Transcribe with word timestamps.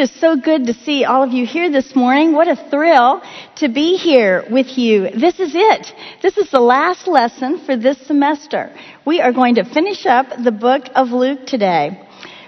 It 0.00 0.04
is 0.04 0.18
so 0.18 0.34
good 0.34 0.64
to 0.64 0.72
see 0.72 1.04
all 1.04 1.22
of 1.22 1.30
you 1.30 1.44
here 1.44 1.70
this 1.70 1.94
morning. 1.94 2.32
What 2.32 2.48
a 2.48 2.56
thrill 2.56 3.20
to 3.56 3.68
be 3.68 3.98
here 3.98 4.46
with 4.50 4.78
you. 4.78 5.10
This 5.10 5.38
is 5.38 5.52
it. 5.54 5.92
This 6.22 6.38
is 6.38 6.50
the 6.50 6.58
last 6.58 7.06
lesson 7.06 7.58
for 7.66 7.76
this 7.76 7.98
semester. 8.06 8.74
We 9.04 9.20
are 9.20 9.30
going 9.30 9.56
to 9.56 9.64
finish 9.64 10.06
up 10.06 10.28
the 10.42 10.52
book 10.52 10.84
of 10.94 11.10
Luke 11.10 11.44
today. 11.44 12.00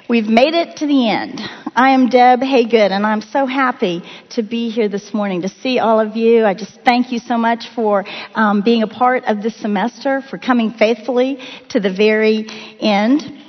We've 0.09 0.29
made 0.29 0.55
it 0.55 0.77
to 0.79 0.87
the 0.87 1.11
end. 1.11 1.43
I 1.77 1.91
am 1.91 2.09
Deb 2.09 2.41
Haygood 2.41 2.91
and 2.91 3.05
I'm 3.05 3.21
so 3.21 3.45
happy 3.45 4.03
to 4.31 4.43
be 4.43 4.71
here 4.71 4.89
this 4.89 5.13
morning 5.13 5.43
to 5.43 5.51
see 5.51 5.79
all 5.79 6.01
of 6.01 6.17
you. 6.17 6.47
I 6.47 6.55
just 6.55 6.81
thank 6.87 7.13
you 7.13 7.19
so 7.19 7.37
much 7.37 7.69
for 7.75 8.07
um, 8.35 8.63
being 8.63 8.83
a 8.83 8.87
part 8.87 9.25
of 9.27 9.43
this 9.43 9.57
semester, 9.57 10.23
for 10.23 10.39
coming 10.39 10.71
faithfully 10.71 11.39
to 11.69 11.81
the 11.81 11.93
very 11.93 12.47
end. 12.81 13.42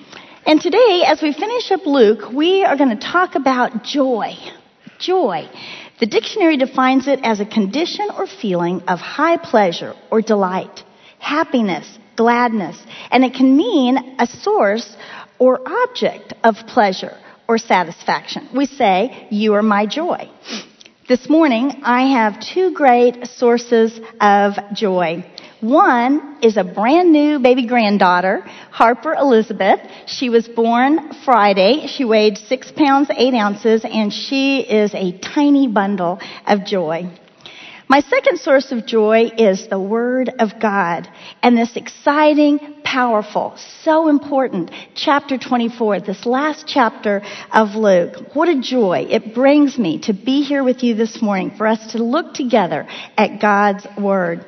And 0.45 0.59
today, 0.59 1.03
as 1.07 1.21
we 1.21 1.31
finish 1.31 1.71
up 1.71 1.85
Luke, 1.85 2.29
we 2.33 2.65
are 2.65 2.75
going 2.75 2.89
to 2.89 3.01
talk 3.07 3.35
about 3.35 3.85
joy. 3.85 4.35
Joy. 4.99 5.49
The 6.01 6.05
dictionary 6.05 6.57
defines 6.57 7.07
it 7.07 7.21
as 7.23 7.39
a 7.39 7.45
condition 7.45 8.09
or 8.17 8.27
feeling 8.27 8.81
of 8.89 8.99
high 8.99 9.37
pleasure 9.37 9.93
or 10.11 10.21
delight, 10.21 10.83
happiness, 11.17 11.87
gladness, 12.17 12.77
and 13.09 13.23
it 13.23 13.33
can 13.35 13.55
mean 13.55 14.17
a 14.19 14.27
source 14.27 14.97
or 15.39 15.61
object 15.65 16.33
of 16.43 16.55
pleasure 16.67 17.17
or 17.47 17.57
satisfaction. 17.57 18.49
We 18.53 18.65
say, 18.65 19.27
you 19.31 19.53
are 19.53 19.61
my 19.61 19.85
joy. 19.85 20.29
This 21.07 21.29
morning, 21.29 21.83
I 21.83 22.13
have 22.19 22.41
two 22.41 22.73
great 22.73 23.27
sources 23.27 23.97
of 24.19 24.55
joy. 24.73 25.25
One 25.63 26.39
is 26.41 26.57
a 26.57 26.65
brand 26.65 27.13
new 27.13 27.39
baby 27.39 27.65
granddaughter, 27.65 28.41
Harper 28.69 29.13
Elizabeth. 29.13 29.79
She 30.07 30.29
was 30.29 30.45
born 30.45 31.13
Friday. 31.23 31.87
She 31.87 32.03
weighed 32.03 32.37
six 32.37 32.69
pounds, 32.69 33.07
eight 33.15 33.33
ounces, 33.33 33.85
and 33.85 34.11
she 34.11 34.59
is 34.59 34.93
a 34.93 35.17
tiny 35.19 35.69
bundle 35.69 36.19
of 36.45 36.65
joy. 36.65 37.09
My 37.87 38.01
second 38.01 38.41
source 38.41 38.73
of 38.73 38.85
joy 38.85 39.31
is 39.37 39.69
the 39.69 39.79
Word 39.79 40.33
of 40.37 40.59
God 40.59 41.07
and 41.41 41.57
this 41.57 41.77
exciting, 41.77 42.81
powerful, 42.83 43.55
so 43.83 44.09
important 44.09 44.69
chapter 44.95 45.37
24, 45.37 46.01
this 46.01 46.25
last 46.25 46.65
chapter 46.67 47.21
of 47.53 47.75
Luke. 47.75 48.35
What 48.35 48.49
a 48.49 48.59
joy 48.59 49.07
it 49.09 49.33
brings 49.33 49.77
me 49.77 49.99
to 49.99 50.13
be 50.13 50.41
here 50.41 50.61
with 50.61 50.83
you 50.83 50.93
this 50.93 51.21
morning 51.21 51.51
for 51.57 51.67
us 51.67 51.93
to 51.93 52.03
look 52.03 52.33
together 52.33 52.85
at 53.17 53.39
God's 53.39 53.87
Word. 53.97 54.45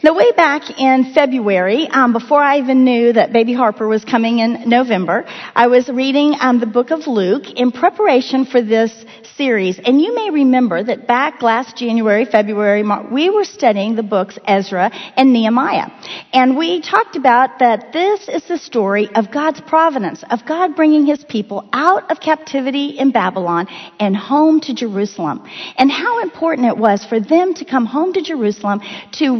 Now, 0.00 0.14
way 0.14 0.30
back 0.30 0.78
in 0.78 1.12
February, 1.12 1.88
um, 1.88 2.12
before 2.12 2.40
I 2.40 2.58
even 2.58 2.84
knew 2.84 3.12
that 3.14 3.32
Baby 3.32 3.52
Harper 3.52 3.88
was 3.88 4.04
coming 4.04 4.38
in 4.38 4.68
November, 4.68 5.24
I 5.56 5.66
was 5.66 5.88
reading 5.88 6.36
um, 6.38 6.60
the 6.60 6.66
book 6.66 6.92
of 6.92 7.08
Luke 7.08 7.50
in 7.56 7.72
preparation 7.72 8.44
for 8.44 8.62
this 8.62 8.92
series. 9.36 9.80
And 9.84 10.00
you 10.00 10.14
may 10.14 10.30
remember 10.30 10.84
that 10.84 11.08
back 11.08 11.42
last 11.42 11.76
January, 11.76 12.26
February, 12.26 12.84
March, 12.84 13.10
we 13.10 13.28
were 13.28 13.44
studying 13.44 13.96
the 13.96 14.04
books 14.04 14.38
Ezra 14.46 14.90
and 15.16 15.32
Nehemiah. 15.32 15.88
And 16.32 16.56
we 16.56 16.80
talked 16.80 17.16
about 17.16 17.58
that 17.58 17.92
this 17.92 18.28
is 18.28 18.46
the 18.46 18.58
story 18.58 19.08
of 19.16 19.32
God's 19.32 19.60
providence, 19.62 20.22
of 20.30 20.46
God 20.46 20.76
bringing 20.76 21.06
his 21.06 21.24
people 21.24 21.68
out 21.72 22.08
of 22.10 22.20
captivity 22.20 22.90
in 22.90 23.10
Babylon 23.10 23.66
and 23.98 24.16
home 24.16 24.60
to 24.60 24.74
Jerusalem. 24.74 25.44
And 25.76 25.90
how 25.90 26.22
important 26.22 26.68
it 26.68 26.76
was 26.76 27.04
for 27.04 27.18
them 27.18 27.54
to 27.54 27.64
come 27.64 27.84
home 27.84 28.12
to 28.12 28.22
Jerusalem 28.22 28.80
to 29.14 29.30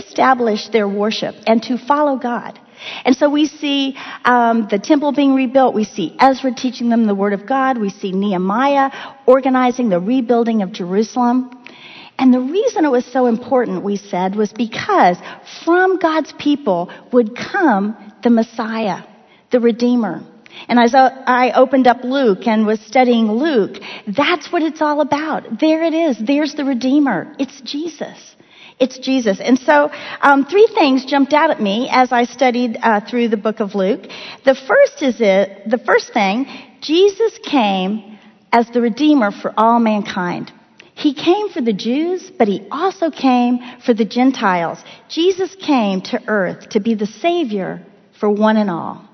reestablish 0.00 0.68
their 0.68 0.88
worship 0.88 1.34
and 1.46 1.62
to 1.64 1.78
follow 1.78 2.16
God. 2.16 2.58
And 3.04 3.14
so 3.14 3.28
we 3.28 3.46
see 3.46 3.94
um, 4.24 4.66
the 4.70 4.78
temple 4.78 5.12
being 5.12 5.34
rebuilt. 5.34 5.74
We 5.74 5.84
see 5.84 6.16
Ezra 6.18 6.54
teaching 6.54 6.88
them 6.88 7.06
the 7.06 7.14
Word 7.14 7.34
of 7.34 7.46
God. 7.46 7.76
We 7.78 7.90
see 7.90 8.12
Nehemiah 8.12 8.90
organizing 9.26 9.90
the 9.90 10.00
rebuilding 10.00 10.62
of 10.62 10.72
Jerusalem. 10.72 11.50
And 12.18 12.32
the 12.32 12.40
reason 12.40 12.84
it 12.84 12.90
was 12.90 13.04
so 13.04 13.26
important, 13.26 13.84
we 13.84 13.96
said, 13.96 14.34
was 14.34 14.52
because 14.52 15.18
from 15.64 15.98
God's 15.98 16.32
people 16.38 16.90
would 17.12 17.36
come 17.36 17.96
the 18.22 18.30
Messiah, 18.30 19.02
the 19.52 19.60
Redeemer. 19.60 20.22
And 20.68 20.78
as 20.78 20.94
I 20.94 21.52
opened 21.54 21.86
up 21.86 22.02
Luke 22.02 22.46
and 22.46 22.66
was 22.66 22.80
studying 22.80 23.30
Luke, 23.30 23.76
that's 24.06 24.50
what 24.50 24.62
it's 24.62 24.82
all 24.82 25.00
about. 25.00 25.60
There 25.60 25.84
it 25.84 25.94
is. 25.94 26.18
There's 26.18 26.54
the 26.54 26.64
Redeemer. 26.64 27.34
It's 27.38 27.60
Jesus. 27.60 28.18
It's 28.80 28.98
Jesus. 28.98 29.40
And 29.40 29.58
so, 29.58 29.90
um, 30.22 30.46
three 30.46 30.66
things 30.74 31.04
jumped 31.04 31.34
out 31.34 31.50
at 31.50 31.60
me 31.60 31.88
as 31.92 32.12
I 32.12 32.24
studied 32.24 32.78
uh, 32.82 33.02
through 33.02 33.28
the 33.28 33.36
book 33.36 33.60
of 33.60 33.74
Luke. 33.74 34.06
The 34.46 34.54
first 34.54 35.02
is 35.02 35.16
it. 35.20 35.68
The 35.68 35.78
first 35.78 36.14
thing, 36.14 36.46
Jesus 36.80 37.38
came 37.44 38.18
as 38.50 38.68
the 38.70 38.80
Redeemer 38.80 39.32
for 39.32 39.52
all 39.54 39.78
mankind. 39.78 40.50
He 40.94 41.14
came 41.14 41.50
for 41.50 41.60
the 41.60 41.72
Jews, 41.74 42.30
but 42.38 42.48
he 42.48 42.66
also 42.70 43.10
came 43.10 43.58
for 43.84 43.94
the 43.94 44.04
Gentiles. 44.04 44.78
Jesus 45.08 45.54
came 45.54 46.00
to 46.02 46.20
earth 46.26 46.70
to 46.70 46.80
be 46.80 46.94
the 46.94 47.06
Savior 47.06 47.82
for 48.18 48.30
one 48.30 48.56
and 48.56 48.70
all. 48.70 49.09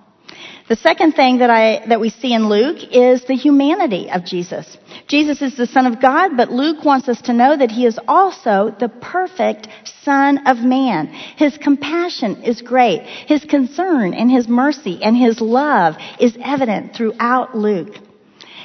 The 0.69 0.77
second 0.77 1.13
thing 1.13 1.39
that 1.39 1.51
I, 1.51 1.87
that 1.87 2.01
we 2.01 2.11
see 2.11 2.33
in 2.33 2.49
Luke 2.49 2.79
is 2.91 3.25
the 3.25 3.37
humanity 3.37 4.11
of 4.11 4.25
Jesus. 4.25 4.77
Jesus 5.07 5.41
is 5.41 5.57
the 5.57 5.67
Son 5.67 5.87
of 5.87 6.01
God, 6.01 6.37
but 6.37 6.51
Luke 6.51 6.85
wants 6.85 7.09
us 7.09 7.23
to 7.23 7.33
know 7.33 7.57
that 7.57 7.71
he 7.71 7.87
is 7.87 8.01
also 8.09 8.75
the 8.81 8.89
perfect 8.89 9.69
Son 10.03 10.45
of 10.49 10.59
Man. 10.59 11.07
His 11.07 11.57
compassion 11.57 12.43
is 12.43 12.63
great. 12.63 13.03
His 13.03 13.45
concern 13.45 14.13
and 14.13 14.29
his 14.29 14.49
mercy 14.49 15.01
and 15.05 15.17
his 15.17 15.41
love 15.41 15.95
is 16.19 16.37
evident 16.43 16.97
throughout 16.97 17.57
Luke. 17.57 17.95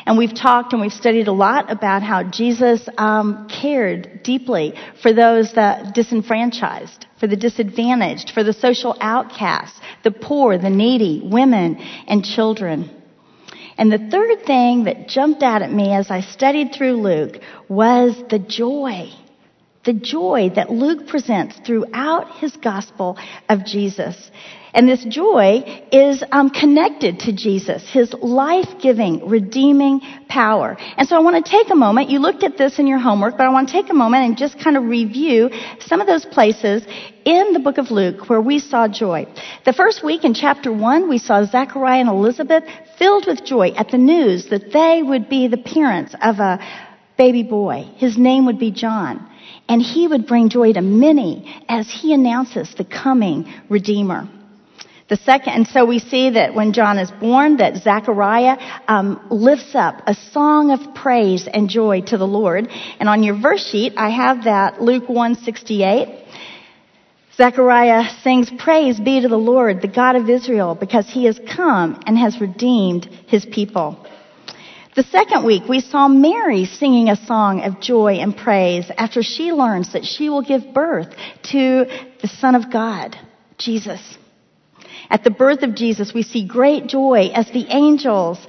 And 0.05 0.17
we've 0.17 0.33
talked 0.33 0.73
and 0.73 0.81
we've 0.81 0.91
studied 0.91 1.27
a 1.27 1.31
lot 1.31 1.71
about 1.71 2.01
how 2.03 2.23
Jesus 2.23 2.87
um, 2.97 3.47
cared 3.47 4.23
deeply 4.23 4.73
for 5.01 5.13
those 5.13 5.53
that 5.53 5.93
disenfranchised, 5.93 7.05
for 7.19 7.27
the 7.27 7.35
disadvantaged, 7.35 8.31
for 8.31 8.43
the 8.43 8.53
social 8.53 8.95
outcasts, 8.99 9.79
the 10.03 10.11
poor, 10.11 10.57
the 10.57 10.69
needy, 10.69 11.21
women, 11.23 11.77
and 12.07 12.23
children. 12.23 12.89
And 13.77 13.91
the 13.91 13.97
third 13.97 14.45
thing 14.45 14.85
that 14.85 15.07
jumped 15.07 15.43
out 15.43 15.61
at 15.61 15.71
me 15.71 15.93
as 15.93 16.11
I 16.11 16.21
studied 16.21 16.73
through 16.73 17.01
Luke 17.01 17.37
was 17.67 18.15
the 18.29 18.39
joy. 18.39 19.09
The 19.83 19.93
joy 19.93 20.51
that 20.55 20.69
Luke 20.69 21.07
presents 21.07 21.57
throughout 21.65 22.37
his 22.37 22.55
gospel 22.57 23.17
of 23.49 23.65
Jesus. 23.65 24.15
And 24.73 24.87
this 24.87 25.03
joy 25.03 25.83
is 25.91 26.23
um, 26.31 26.49
connected 26.49 27.19
to 27.21 27.33
Jesus, 27.33 27.87
his 27.89 28.13
life-giving, 28.13 29.27
redeeming 29.27 30.01
power. 30.29 30.77
And 30.97 31.07
so 31.07 31.17
I 31.17 31.19
want 31.19 31.43
to 31.43 31.51
take 31.51 31.69
a 31.69 31.75
moment. 31.75 32.09
You 32.09 32.19
looked 32.19 32.43
at 32.43 32.57
this 32.57 32.79
in 32.79 32.87
your 32.87 32.99
homework, 32.99 33.37
but 33.37 33.45
I 33.45 33.49
want 33.49 33.67
to 33.67 33.73
take 33.73 33.89
a 33.89 33.93
moment 33.93 34.25
and 34.25 34.37
just 34.37 34.59
kind 34.59 34.77
of 34.77 34.85
review 34.85 35.49
some 35.79 35.99
of 35.99 36.07
those 36.07 36.25
places 36.25 36.85
in 37.25 37.53
the 37.53 37.59
book 37.59 37.77
of 37.77 37.91
Luke 37.91 38.29
where 38.29 38.39
we 38.39 38.59
saw 38.59 38.87
joy. 38.87 39.25
The 39.65 39.73
first 39.73 40.03
week 40.03 40.23
in 40.23 40.33
chapter 40.33 40.71
one, 40.71 41.09
we 41.09 41.17
saw 41.17 41.43
Zechariah 41.43 41.99
and 41.99 42.09
Elizabeth 42.09 42.63
filled 42.97 43.27
with 43.27 43.43
joy 43.43 43.69
at 43.69 43.89
the 43.89 43.97
news 43.97 44.47
that 44.49 44.71
they 44.71 45.03
would 45.03 45.27
be 45.27 45.47
the 45.47 45.57
parents 45.57 46.15
of 46.21 46.39
a 46.39 46.59
baby 47.17 47.43
boy. 47.43 47.89
His 47.97 48.17
name 48.17 48.45
would 48.45 48.57
be 48.57 48.71
John. 48.71 49.27
And 49.67 49.81
he 49.81 50.07
would 50.07 50.27
bring 50.27 50.49
joy 50.49 50.73
to 50.73 50.81
many 50.81 51.63
as 51.67 51.89
he 51.89 52.13
announces 52.13 52.73
the 52.75 52.85
coming 52.85 53.51
Redeemer. 53.69 54.27
The 55.11 55.17
second, 55.17 55.51
and 55.51 55.67
so 55.67 55.83
we 55.83 55.99
see 55.99 56.29
that 56.29 56.55
when 56.55 56.71
John 56.71 56.97
is 56.97 57.11
born, 57.11 57.57
that 57.57 57.75
Zechariah 57.75 58.57
um, 58.87 59.19
lifts 59.29 59.75
up 59.75 60.03
a 60.07 60.13
song 60.13 60.71
of 60.71 60.95
praise 60.95 61.49
and 61.53 61.67
joy 61.67 61.99
to 62.03 62.17
the 62.17 62.25
Lord. 62.25 62.69
And 62.97 63.09
on 63.09 63.21
your 63.21 63.37
verse 63.37 63.69
sheet, 63.69 63.91
I 63.97 64.09
have 64.09 64.45
that 64.45 64.81
Luke 64.81 65.09
168. 65.09 66.27
Zechariah 67.35 68.09
sings, 68.23 68.49
Praise 68.57 69.01
be 69.01 69.19
to 69.19 69.27
the 69.27 69.35
Lord, 69.35 69.81
the 69.81 69.89
God 69.89 70.15
of 70.15 70.29
Israel, 70.29 70.75
because 70.75 71.09
he 71.09 71.25
has 71.25 71.37
come 71.57 72.01
and 72.07 72.17
has 72.17 72.39
redeemed 72.39 73.03
his 73.27 73.45
people. 73.45 74.07
The 74.95 75.03
second 75.03 75.43
week, 75.43 75.63
we 75.67 75.81
saw 75.81 76.07
Mary 76.07 76.63
singing 76.63 77.09
a 77.09 77.17
song 77.17 77.63
of 77.63 77.81
joy 77.81 78.19
and 78.21 78.33
praise 78.33 78.89
after 78.97 79.23
she 79.23 79.51
learns 79.51 79.91
that 79.91 80.05
she 80.05 80.29
will 80.29 80.41
give 80.41 80.73
birth 80.73 81.13
to 81.51 81.85
the 82.21 82.29
Son 82.29 82.55
of 82.55 82.71
God, 82.71 83.17
Jesus. 83.57 83.99
At 85.11 85.25
the 85.25 85.29
birth 85.29 85.61
of 85.63 85.75
Jesus, 85.75 86.13
we 86.13 86.23
see 86.23 86.47
great 86.47 86.87
joy 86.87 87.31
as 87.35 87.45
the 87.51 87.65
angels 87.67 88.39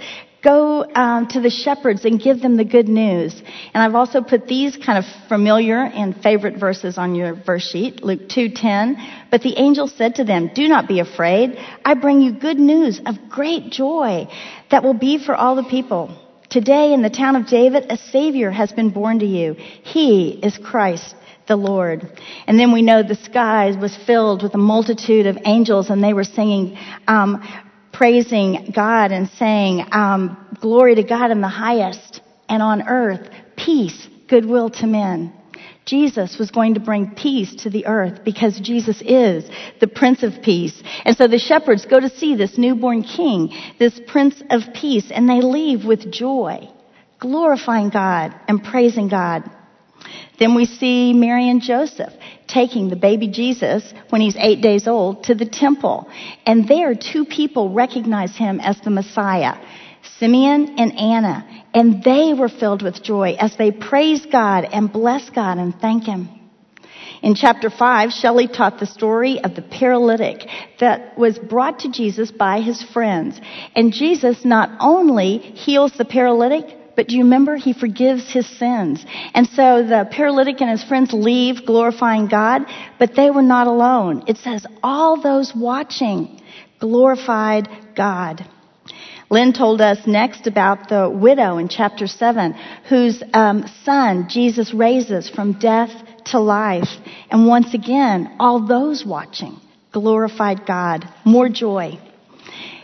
go 0.44 0.84
um, 0.94 1.26
to 1.26 1.40
the 1.40 1.50
shepherds 1.50 2.04
and 2.04 2.20
give 2.20 2.40
them 2.40 2.56
the 2.56 2.64
good 2.64 2.88
news. 2.88 3.34
And 3.74 3.82
I've 3.82 3.96
also 3.96 4.22
put 4.22 4.46
these 4.46 4.76
kind 4.76 4.96
of 4.96 5.04
familiar 5.28 5.78
and 5.78 6.16
favorite 6.22 6.58
verses 6.58 6.98
on 6.98 7.16
your 7.16 7.34
verse 7.34 7.68
sheet, 7.68 8.04
Luke 8.04 8.28
2:10. 8.28 8.96
But 9.28 9.42
the 9.42 9.58
angel 9.58 9.88
said 9.88 10.14
to 10.16 10.24
them, 10.24 10.52
"Do 10.54 10.68
not 10.68 10.86
be 10.86 11.00
afraid. 11.00 11.58
I 11.84 11.94
bring 11.94 12.22
you 12.22 12.30
good 12.30 12.60
news 12.60 13.00
of 13.06 13.28
great 13.28 13.70
joy 13.70 14.28
that 14.70 14.84
will 14.84 14.94
be 14.94 15.18
for 15.18 15.34
all 15.34 15.56
the 15.56 15.64
people." 15.64 16.10
Today 16.48 16.92
in 16.92 17.02
the 17.02 17.10
town 17.10 17.34
of 17.34 17.48
David, 17.48 17.86
a 17.90 17.96
Savior 17.96 18.52
has 18.52 18.70
been 18.70 18.90
born 18.90 19.18
to 19.18 19.26
you. 19.26 19.56
He 19.82 20.38
is 20.42 20.58
Christ 20.58 21.16
the 21.52 21.56
Lord. 21.56 22.10
And 22.46 22.58
then 22.58 22.72
we 22.72 22.80
know 22.80 23.02
the 23.02 23.14
skies 23.14 23.76
was 23.76 23.94
filled 24.06 24.42
with 24.42 24.54
a 24.54 24.58
multitude 24.58 25.26
of 25.26 25.36
angels 25.44 25.90
and 25.90 26.02
they 26.02 26.14
were 26.14 26.24
singing, 26.24 26.78
um, 27.06 27.46
praising 27.92 28.72
God 28.74 29.12
and 29.12 29.28
saying, 29.28 29.84
um, 29.92 30.56
glory 30.62 30.94
to 30.94 31.02
God 31.02 31.30
in 31.30 31.42
the 31.42 31.48
highest 31.48 32.22
and 32.48 32.62
on 32.62 32.88
earth 32.88 33.28
peace, 33.54 34.08
goodwill 34.28 34.70
to 34.70 34.86
men. 34.86 35.34
Jesus 35.84 36.38
was 36.38 36.50
going 36.50 36.74
to 36.74 36.80
bring 36.80 37.10
peace 37.10 37.54
to 37.64 37.70
the 37.70 37.86
earth 37.86 38.24
because 38.24 38.58
Jesus 38.58 39.02
is 39.04 39.44
the 39.80 39.88
Prince 39.88 40.22
of 40.22 40.40
Peace. 40.42 40.82
And 41.04 41.14
so 41.16 41.26
the 41.26 41.38
shepherds 41.38 41.84
go 41.84 42.00
to 42.00 42.08
see 42.08 42.34
this 42.34 42.56
newborn 42.56 43.02
king, 43.02 43.52
this 43.78 44.00
Prince 44.06 44.42
of 44.48 44.62
Peace, 44.74 45.10
and 45.10 45.28
they 45.28 45.42
leave 45.42 45.84
with 45.84 46.10
joy, 46.10 46.70
glorifying 47.18 47.90
God 47.90 48.34
and 48.48 48.64
praising 48.64 49.08
God. 49.08 49.50
Then 50.42 50.56
we 50.56 50.64
see 50.64 51.12
Mary 51.12 51.48
and 51.48 51.62
Joseph 51.62 52.12
taking 52.48 52.88
the 52.88 52.96
baby 52.96 53.28
Jesus 53.28 53.94
when 54.08 54.20
he's 54.20 54.34
eight 54.36 54.60
days 54.60 54.88
old 54.88 55.22
to 55.26 55.36
the 55.36 55.46
temple. 55.46 56.10
And 56.44 56.66
there 56.66 56.96
two 56.96 57.24
people 57.24 57.72
recognize 57.72 58.36
him 58.36 58.58
as 58.58 58.80
the 58.80 58.90
Messiah. 58.90 59.54
Simeon 60.18 60.80
and 60.80 60.98
Anna, 60.98 61.46
and 61.72 62.02
they 62.02 62.34
were 62.34 62.48
filled 62.48 62.82
with 62.82 63.04
joy 63.04 63.36
as 63.38 63.56
they 63.56 63.70
praised 63.70 64.32
God 64.32 64.64
and 64.64 64.92
blessed 64.92 65.32
God 65.32 65.58
and 65.58 65.80
thanked 65.80 66.06
Him. 66.06 66.28
In 67.22 67.36
chapter 67.36 67.70
5, 67.70 68.10
Shelley 68.10 68.48
taught 68.48 68.80
the 68.80 68.86
story 68.86 69.38
of 69.44 69.54
the 69.54 69.62
paralytic 69.62 70.48
that 70.80 71.16
was 71.16 71.38
brought 71.38 71.78
to 71.80 71.92
Jesus 71.92 72.32
by 72.32 72.60
his 72.60 72.82
friends. 72.82 73.40
And 73.76 73.92
Jesus 73.92 74.44
not 74.44 74.70
only 74.80 75.38
heals 75.38 75.92
the 75.92 76.04
paralytic, 76.04 76.81
but 76.94 77.08
do 77.08 77.16
you 77.16 77.24
remember 77.24 77.56
he 77.56 77.72
forgives 77.72 78.30
his 78.30 78.46
sins? 78.58 79.04
And 79.34 79.46
so 79.48 79.82
the 79.82 80.08
paralytic 80.10 80.60
and 80.60 80.70
his 80.70 80.84
friends 80.84 81.12
leave 81.12 81.66
glorifying 81.66 82.28
God, 82.28 82.62
but 82.98 83.14
they 83.14 83.30
were 83.30 83.42
not 83.42 83.66
alone. 83.66 84.24
It 84.26 84.38
says 84.38 84.66
all 84.82 85.20
those 85.20 85.52
watching 85.54 86.40
glorified 86.78 87.68
God. 87.96 88.44
Lynn 89.30 89.54
told 89.54 89.80
us 89.80 90.06
next 90.06 90.46
about 90.46 90.90
the 90.90 91.08
widow 91.08 91.56
in 91.56 91.68
chapter 91.68 92.06
7, 92.06 92.52
whose 92.90 93.22
um, 93.32 93.64
son 93.82 94.26
Jesus 94.28 94.74
raises 94.74 95.30
from 95.30 95.58
death 95.58 95.90
to 96.26 96.38
life. 96.38 96.90
And 97.30 97.46
once 97.46 97.72
again, 97.72 98.36
all 98.38 98.66
those 98.66 99.06
watching 99.06 99.58
glorified 99.90 100.66
God. 100.66 101.08
More 101.24 101.48
joy. 101.48 101.98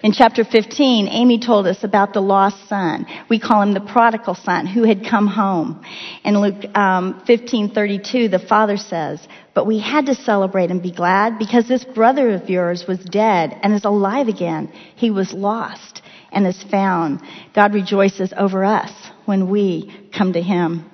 In 0.02 0.12
chapter 0.12 0.44
15, 0.44 1.08
Amy 1.08 1.40
told 1.40 1.66
us 1.66 1.82
about 1.82 2.12
the 2.12 2.20
lost 2.20 2.68
son. 2.68 3.06
We 3.28 3.40
call 3.40 3.62
him 3.62 3.74
the 3.74 3.80
prodigal 3.80 4.34
son 4.34 4.66
who 4.66 4.84
had 4.84 5.04
come 5.04 5.26
home. 5.26 5.84
In 6.24 6.40
Luke 6.40 6.64
um, 6.76 7.20
15:32, 7.26 8.30
the 8.30 8.38
father 8.38 8.76
says, 8.76 9.26
"But 9.54 9.66
we 9.66 9.80
had 9.80 10.06
to 10.06 10.14
celebrate 10.14 10.70
and 10.70 10.82
be 10.82 10.92
glad 10.92 11.38
because 11.38 11.66
this 11.66 11.84
brother 11.84 12.30
of 12.30 12.48
yours 12.48 12.86
was 12.86 12.98
dead 12.98 13.58
and 13.62 13.74
is 13.74 13.84
alive 13.84 14.28
again. 14.28 14.70
He 14.94 15.10
was 15.10 15.32
lost 15.32 16.02
and 16.30 16.46
is 16.46 16.62
found. 16.62 17.20
God 17.54 17.74
rejoices 17.74 18.32
over 18.36 18.64
us 18.64 18.92
when 19.24 19.50
we 19.50 19.92
come 20.12 20.32
to 20.34 20.42
Him. 20.42 20.88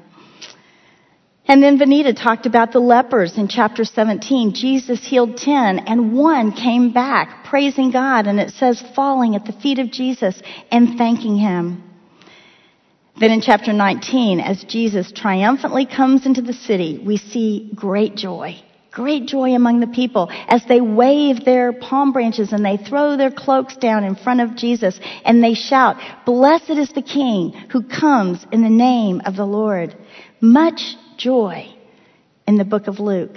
And 1.47 1.63
then 1.63 1.79
Vanita 1.79 2.17
talked 2.17 2.47
about 2.47 2.73
the 2.73 2.81
lepers 2.81 3.37
in 3.37 3.49
chapter 3.49 3.85
17. 3.85 4.55
Jesus 4.55 5.05
healed 5.05 5.37
10 5.37 5.81
and 5.81 6.17
one 6.17 6.53
came 6.53 6.93
back 6.93 7.45
praising 7.45 7.91
God 7.91 8.27
and 8.27 8.41
it 8.41 8.51
says 8.51 8.83
falling 8.97 9.37
at 9.37 9.45
the 9.45 9.53
feet 9.53 9.79
of 9.79 9.91
Jesus 9.91 10.41
and 10.71 10.97
thanking 10.97 11.37
Him. 11.37 11.83
Then 13.21 13.31
in 13.31 13.43
chapter 13.43 13.73
19, 13.73 14.41
as 14.41 14.65
Jesus 14.65 15.13
triumphantly 15.13 15.87
comes 15.87 16.27
into 16.27 16.41
the 16.41 16.55
city, 16.55 17.01
we 17.05 17.19
see 17.19 17.71
great 17.75 18.17
joy 18.17 18.63
great 18.95 19.27
joy 19.27 19.55
among 19.55 19.81
the 19.81 19.89
people 19.89 20.31
as 20.47 20.65
they 20.67 20.81
wave 20.81 21.45
their 21.45 21.73
palm 21.73 22.13
branches 22.13 22.53
and 22.53 22.65
they 22.65 22.77
throw 22.77 23.17
their 23.17 23.31
cloaks 23.31 23.77
down 23.77 24.05
in 24.05 24.15
front 24.15 24.41
of 24.41 24.57
Jesus 24.57 24.99
and 25.25 25.43
they 25.43 25.55
shout, 25.55 25.97
Blessed 26.25 26.71
is 26.71 26.93
the 26.93 27.03
King 27.03 27.51
who 27.73 27.83
comes 27.83 28.47
in 28.53 28.63
the 28.63 28.71
name 28.71 29.21
of 29.27 29.35
the 29.35 29.45
Lord. 29.45 29.97
Much 30.41 30.97
joy 31.17 31.75
in 32.47 32.57
the 32.57 32.65
book 32.65 32.87
of 32.87 33.01
Luke. 33.01 33.37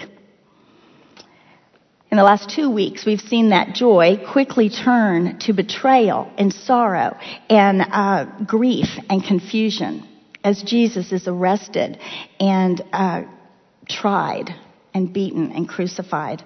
In 2.09 2.17
the 2.17 2.23
last 2.23 2.49
two 2.49 2.69
weeks, 2.69 3.05
we've 3.05 3.19
seen 3.19 3.49
that 3.49 3.75
joy 3.75 4.17
quickly 4.31 4.69
turn 4.69 5.39
to 5.39 5.53
betrayal 5.53 6.31
and 6.37 6.53
sorrow 6.53 7.17
and 7.49 7.81
uh, 7.81 8.25
grief 8.45 8.87
and 9.09 9.21
confusion 9.23 10.07
as 10.43 10.63
Jesus 10.63 11.11
is 11.11 11.27
arrested 11.27 11.99
and 12.39 12.81
uh, 12.93 13.23
tried 13.89 14.51
and 14.93 15.11
beaten 15.11 15.51
and 15.51 15.67
crucified. 15.67 16.43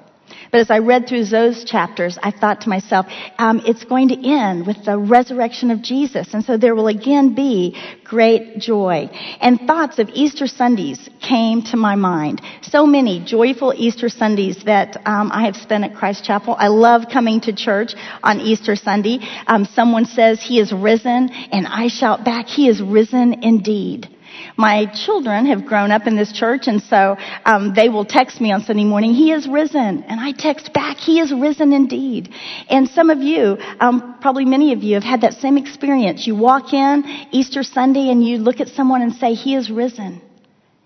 But 0.52 0.62
as 0.62 0.70
I 0.70 0.80
read 0.80 1.08
through 1.08 1.26
those 1.26 1.64
chapters, 1.64 2.18
I 2.22 2.32
thought 2.32 2.62
to 2.62 2.70
myself, 2.70 3.06
um, 3.38 3.62
it's 3.66 3.84
going 3.84 4.10
to 4.10 4.30
end 4.30 4.68
with 4.68 4.84
the 4.86 4.98
resurrection 4.98 5.72
of 5.72 5.82
Jesus. 5.82 6.34
And 6.34 6.44
so 6.44 6.58
there 6.58 6.76
will 6.76 6.88
again 6.88 7.34
be 7.36 7.78
great 8.04 8.58
joy. 8.58 9.10
And 9.40 9.60
thoughts 9.62 10.00
of 10.00 10.10
Easter 10.14 10.48
Sundays 10.48 11.10
came 11.22 11.62
to 11.64 11.78
my 11.78 11.96
mind. 11.96 12.42
So 12.62 12.86
many 12.86 13.24
joyful 13.24 13.74
Easter 13.76 14.10
Sundays 14.10 14.64
that 14.66 14.98
um, 15.06 15.32
I 15.32 15.46
have 15.46 15.56
spent 15.56 15.86
at 15.86 15.96
Christ 15.96 16.26
Chapel. 16.26 16.56
I 16.58 16.68
love 16.68 17.04
coming 17.12 17.40
to 17.42 17.54
church 17.54 17.94
on 18.24 18.42
Easter 18.42 18.76
Sunday. 18.76 19.20
Um, 19.48 19.66
someone 19.66 20.06
says, 20.06 20.42
He 20.42 20.60
is 20.60 20.74
risen, 20.74 21.30
and 21.30 21.66
I 21.68 21.88
shout 21.88 22.26
back, 22.26 22.48
He 22.48 22.68
is 22.68 22.82
risen 22.82 23.44
indeed. 23.44 24.10
My 24.58 24.86
children 24.86 25.46
have 25.48 25.66
grown 25.66 25.92
up 25.92 26.08
in 26.08 26.16
this 26.16 26.32
church, 26.32 26.68
and 26.68 26.82
so 26.82 27.18
um, 27.46 27.74
they 27.74 27.90
will 27.90 28.06
text 28.06 28.42
me 28.42 28.52
on 28.52 28.62
Sunday 28.64 28.84
morning, 28.84 29.14
He 29.14 29.32
is 29.32 29.48
risen. 29.48 30.04
And 30.04 30.20
I 30.20 30.32
text 30.32 30.74
back, 30.74 30.98
He 30.98 31.20
is 31.20 31.34
risen 31.34 31.74
indeed. 31.74 32.34
And 32.70 32.88
some 32.90 33.10
of 33.10 33.20
you, 33.20 33.58
um, 33.80 34.18
probably 34.22 34.46
many 34.46 34.74
of 34.74 34.84
you, 34.84 34.96
have 34.96 35.04
had 35.04 35.22
that 35.22 35.34
same 35.34 35.58
experience. 35.58 36.28
You 36.28 36.36
walk 36.36 36.74
in 36.74 37.04
Easter 37.32 37.64
Sunday 37.64 38.10
and 38.10 38.26
you 38.26 38.38
look 38.38 38.60
at 38.60 38.70
someone 38.70 39.02
and 39.02 39.14
say, 39.14 39.34
He 39.34 39.56
is 39.56 39.70
risen. 39.70 40.22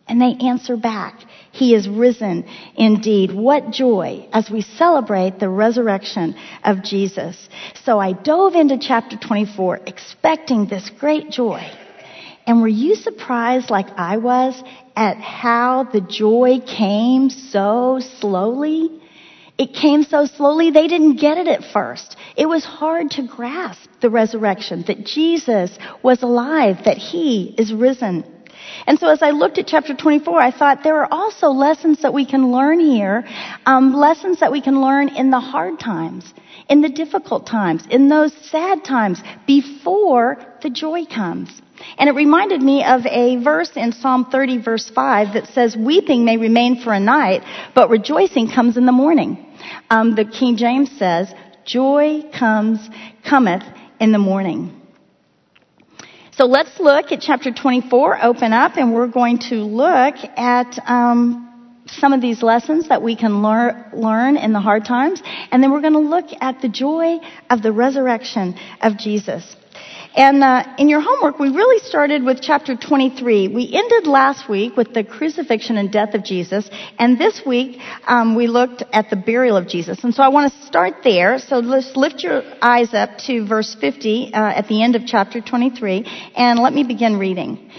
And 0.07 0.21
they 0.21 0.35
answer 0.45 0.77
back, 0.77 1.19
He 1.51 1.73
is 1.73 1.89
risen 1.89 2.45
indeed. 2.75 3.31
What 3.33 3.71
joy 3.71 4.27
as 4.31 4.49
we 4.51 4.61
celebrate 4.61 5.39
the 5.39 5.49
resurrection 5.49 6.35
of 6.63 6.83
Jesus. 6.83 7.49
So 7.83 7.99
I 7.99 8.13
dove 8.13 8.53
into 8.53 8.77
chapter 8.77 9.17
24 9.17 9.81
expecting 9.87 10.67
this 10.67 10.91
great 10.99 11.31
joy. 11.31 11.71
And 12.47 12.61
were 12.61 12.67
you 12.67 12.95
surprised, 12.95 13.69
like 13.69 13.87
I 13.97 14.17
was, 14.17 14.61
at 14.95 15.17
how 15.17 15.83
the 15.83 16.01
joy 16.01 16.59
came 16.65 17.29
so 17.29 17.99
slowly? 18.19 19.01
It 19.57 19.73
came 19.73 20.03
so 20.03 20.25
slowly, 20.25 20.71
they 20.71 20.87
didn't 20.87 21.15
get 21.15 21.37
it 21.37 21.47
at 21.47 21.63
first. 21.63 22.17
It 22.35 22.47
was 22.47 22.63
hard 22.65 23.11
to 23.11 23.23
grasp 23.23 23.89
the 24.01 24.09
resurrection, 24.09 24.83
that 24.87 25.05
Jesus 25.05 25.77
was 26.03 26.21
alive, 26.23 26.83
that 26.85 26.97
He 26.97 27.55
is 27.57 27.73
risen. 27.73 28.25
And 28.85 28.99
so 28.99 29.07
as 29.07 29.21
I 29.21 29.31
looked 29.31 29.57
at 29.57 29.67
chapter 29.67 29.95
24, 29.95 30.39
I 30.39 30.51
thought 30.51 30.83
there 30.83 30.97
are 30.97 31.07
also 31.11 31.47
lessons 31.47 32.01
that 32.01 32.13
we 32.13 32.25
can 32.25 32.51
learn 32.51 32.79
here, 32.79 33.25
um, 33.65 33.93
lessons 33.93 34.41
that 34.41 34.51
we 34.51 34.61
can 34.61 34.81
learn 34.81 35.09
in 35.09 35.29
the 35.29 35.39
hard 35.39 35.79
times, 35.79 36.33
in 36.69 36.81
the 36.81 36.89
difficult 36.89 37.47
times, 37.47 37.83
in 37.89 38.09
those 38.09 38.33
sad 38.33 38.83
times, 38.83 39.21
before 39.47 40.37
the 40.61 40.69
joy 40.69 41.05
comes. 41.05 41.61
And 41.97 42.09
it 42.09 42.13
reminded 42.13 42.61
me 42.61 42.83
of 42.83 43.05
a 43.05 43.37
verse 43.43 43.71
in 43.75 43.91
Psalm 43.91 44.27
30 44.31 44.61
verse 44.61 44.89
5 44.93 45.33
that 45.33 45.47
says, 45.47 45.75
weeping 45.75 46.25
may 46.25 46.37
remain 46.37 46.81
for 46.81 46.93
a 46.93 46.99
night, 46.99 47.41
but 47.73 47.89
rejoicing 47.89 48.49
comes 48.49 48.77
in 48.77 48.85
the 48.85 48.91
morning. 48.91 49.45
Um, 49.89 50.15
the 50.15 50.25
King 50.25 50.57
James 50.57 50.91
says, 50.97 51.33
joy 51.65 52.23
comes, 52.37 52.79
cometh 53.27 53.63
in 53.99 54.11
the 54.11 54.19
morning. 54.19 54.81
So 56.31 56.45
let's 56.45 56.79
look 56.79 57.11
at 57.11 57.21
chapter 57.21 57.51
24, 57.51 58.23
open 58.23 58.51
up, 58.51 58.75
and 58.75 58.93
we're 58.93 59.07
going 59.07 59.39
to 59.49 59.55
look 59.55 60.15
at 60.35 60.77
um, 60.85 61.81
some 61.87 62.11
of 62.11 62.21
these 62.21 62.43
lessons 62.43 62.89
that 62.89 63.01
we 63.01 63.15
can 63.15 63.41
lear- 63.41 63.89
learn 63.93 64.35
in 64.35 64.51
the 64.51 64.59
hard 64.59 64.83
times, 64.83 65.21
and 65.51 65.63
then 65.63 65.71
we're 65.71 65.81
going 65.81 65.93
to 65.93 65.99
look 65.99 66.25
at 66.41 66.61
the 66.61 66.67
joy 66.67 67.19
of 67.49 67.61
the 67.61 67.71
resurrection 67.71 68.55
of 68.81 68.97
Jesus. 68.97 69.55
And 70.15 70.41
uh, 70.41 70.63
in 70.77 70.87
your 70.87 71.01
homework, 71.01 71.39
we 71.39 71.49
really 71.49 71.85
started 71.85 72.23
with 72.23 72.41
chapter 72.41 72.77
23. 72.77 73.49
We 73.49 73.69
ended 73.73 74.07
last 74.07 74.47
week 74.47 74.77
with 74.77 74.93
the 74.93 75.03
crucifixion 75.03 75.75
and 75.75 75.91
death 75.91 76.13
of 76.13 76.23
Jesus, 76.23 76.69
and 76.97 77.19
this 77.19 77.41
week 77.45 77.81
um, 78.07 78.33
we 78.35 78.47
looked 78.47 78.81
at 78.93 79.09
the 79.09 79.17
burial 79.17 79.57
of 79.57 79.67
Jesus. 79.67 80.05
And 80.05 80.15
so 80.15 80.23
I 80.23 80.29
want 80.29 80.53
to 80.53 80.65
start 80.65 81.03
there. 81.03 81.37
So 81.39 81.57
let's 81.59 81.97
lift 81.97 82.23
your 82.23 82.43
eyes 82.61 82.93
up 82.93 83.17
to 83.27 83.45
verse 83.45 83.75
50 83.75 84.33
uh, 84.33 84.37
at 84.37 84.69
the 84.69 84.81
end 84.81 84.95
of 84.95 85.01
chapter 85.05 85.41
23, 85.41 86.31
and 86.37 86.59
let 86.59 86.71
me 86.71 86.83
begin 86.83 87.19
reading. 87.19 87.69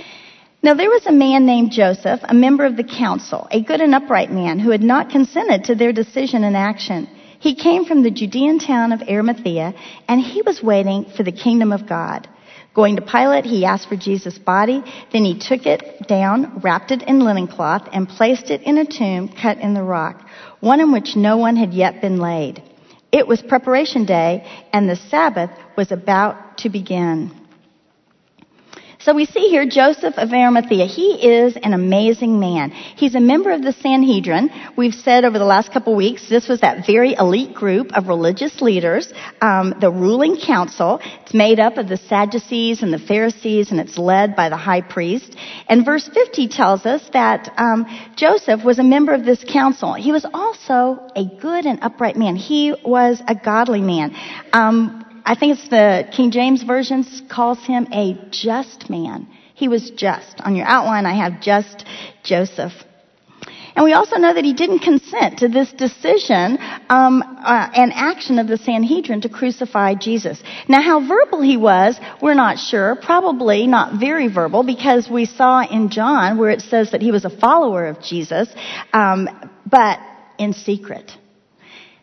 Now 0.63 0.75
there 0.75 0.91
was 0.91 1.07
a 1.07 1.13
man 1.13 1.47
named 1.47 1.71
Joseph, 1.71 2.21
a 2.25 2.35
member 2.35 2.67
of 2.67 2.77
the 2.77 2.85
council, 2.85 3.49
a 3.51 3.63
good 3.63 3.81
and 3.81 3.95
upright 3.95 4.31
man 4.31 4.59
who 4.59 4.71
had 4.71 4.83
not 4.83 5.09
consented 5.09 5.65
to 5.65 5.75
their 5.75 5.93
decision 5.93 6.45
and 6.45 6.57
action. 6.57 7.09
He 7.39 7.55
came 7.55 7.85
from 7.85 8.03
the 8.03 8.11
Judean 8.11 8.59
town 8.59 8.93
of 8.93 9.03
Arimathea, 9.03 9.75
and 10.09 10.21
he 10.21 10.43
was 10.43 10.63
waiting 10.63 11.07
for 11.17 11.23
the 11.23 11.33
kingdom 11.33 11.73
of 11.73 11.89
God. 11.89 12.29
Going 12.75 12.97
to 12.97 13.03
Pilate, 13.03 13.47
he 13.47 13.65
asked 13.65 13.89
for 13.89 13.97
Jesus' 13.97 14.39
body. 14.39 14.83
Then 15.11 15.25
he 15.25 15.39
took 15.39 15.65
it 15.65 16.07
down, 16.07 16.61
wrapped 16.61 16.91
it 16.91 17.03
in 17.03 17.21
linen 17.21 17.47
cloth, 17.47 17.89
and 17.93 18.09
placed 18.09 18.51
it 18.51 18.63
in 18.63 18.77
a 18.77 18.85
tomb 18.85 19.29
cut 19.29 19.59
in 19.59 19.73
the 19.73 19.83
rock, 19.83 20.27
one 20.61 20.81
in 20.81 20.93
which 20.93 21.17
no 21.17 21.39
one 21.39 21.57
had 21.57 21.73
yet 21.73 22.03
been 22.03 22.19
laid. 22.19 22.63
It 23.13 23.27
was 23.27 23.41
preparation 23.41 24.05
day, 24.05 24.47
and 24.75 24.89
the 24.89 24.97
Sabbath 24.97 25.51
was 25.77 25.91
about 25.91 26.59
to 26.59 26.69
begin. 26.69 27.31
So 29.07 29.15
we 29.15 29.27
see 29.27 29.47
here 29.51 29.65
Joseph 29.67 30.19
of 30.19 30.33
Arimathea. 30.33 30.87
He 30.87 31.29
is 31.29 31.55
an 31.55 31.75
amazing 31.75 32.41
man. 32.41 32.73
He's 32.73 33.15
a 33.15 33.21
member 33.21 33.53
of 33.53 33.63
the 33.63 33.71
Sanhedrin. 33.71 34.51
We've 34.77 34.95
said 34.95 35.25
over 35.25 35.39
the 35.39 35.45
last 35.45 35.73
couple 35.73 35.93
of 35.93 35.97
weeks, 35.97 36.29
this 36.29 36.49
was 36.49 36.63
that 36.63 36.85
very 36.85 37.15
elite 37.15 37.55
group 37.55 37.97
of 37.97 38.09
religious 38.09 38.61
leaders, 38.61 39.13
um, 39.41 39.75
the 39.81 39.93
ruling 39.93 40.41
council. 40.41 40.99
It's 41.23 41.33
made 41.33 41.61
up 41.61 41.77
of 41.77 41.89
the 41.89 41.99
Sadducees 41.99 42.83
and 42.83 42.93
the 42.93 42.99
Pharisees, 42.99 43.71
and 43.71 43.79
it's 43.79 43.97
led 43.97 44.35
by 44.35 44.49
the 44.49 44.57
high 44.57 44.81
priest. 44.81 45.37
And 45.69 45.85
verse 45.85 46.11
50 46.13 46.49
tells 46.49 46.85
us 46.85 47.09
that 47.13 47.55
um, 47.59 47.87
Joseph 48.17 48.65
was 48.65 48.81
a 48.81 48.83
member 48.83 49.15
of 49.15 49.25
this 49.25 49.45
council. 49.45 49.95
He 49.95 50.11
was 50.11 50.27
also 50.35 51.13
a 51.15 51.25
good 51.25 51.65
and 51.65 51.79
upright 51.81 52.17
man. 52.17 52.35
He 52.35 52.75
was 52.85 53.23
a 53.29 53.37
godly 53.37 53.83
man. 53.83 54.17
Um, 54.53 55.06
I 55.29 55.35
think 55.35 55.59
it's 55.59 55.69
the 55.69 56.09
King 56.13 56.31
James 56.31 56.63
Version 56.63 57.05
calls 57.29 57.59
him 57.67 57.89
a 57.93 58.17
just 58.31 58.89
man. 58.89 59.27
He 59.55 59.67
was 59.67 59.91
just. 59.91 60.41
On 60.41 60.55
your 60.55 60.67
outline, 60.67 61.05
I 61.05 61.15
have 61.15 61.41
just 61.41 61.85
Joseph. 62.23 62.73
And 63.75 63.85
we 63.85 63.93
also 63.93 64.17
know 64.17 64.33
that 64.33 64.45
he 64.45 64.55
didn't 64.55 64.79
consent 64.79 65.41
to 65.41 65.49
this 65.49 65.71
decision 65.73 66.59
um, 66.89 67.23
uh, 67.23 67.71
and 67.75 67.93
action 67.93 68.39
of 68.39 68.47
the 68.47 68.57
Sanhedrin 68.57 69.23
to 69.23 69.29
crucify 69.29 69.95
Jesus. 69.95 70.41
Now, 70.69 70.81
how 70.81 71.07
verbal 71.07 71.43
he 71.43 71.57
was, 71.57 71.99
we're 72.23 72.35
not 72.35 72.59
sure. 72.59 72.97
Probably 72.97 73.67
not 73.67 73.99
very 73.99 74.29
verbal, 74.29 74.63
because 74.63 75.11
we 75.11 75.27
saw 75.27 75.67
in 75.67 75.91
John 75.91 76.39
where 76.39 76.51
it 76.51 76.63
says 76.63 76.93
that 76.93 77.03
he 77.03 77.11
was 77.11 77.25
a 77.25 77.31
follower 77.31 77.87
of 77.87 78.01
Jesus, 78.01 78.49
um, 78.93 79.29
but 79.67 79.99
in 80.39 80.53
secret. 80.53 81.11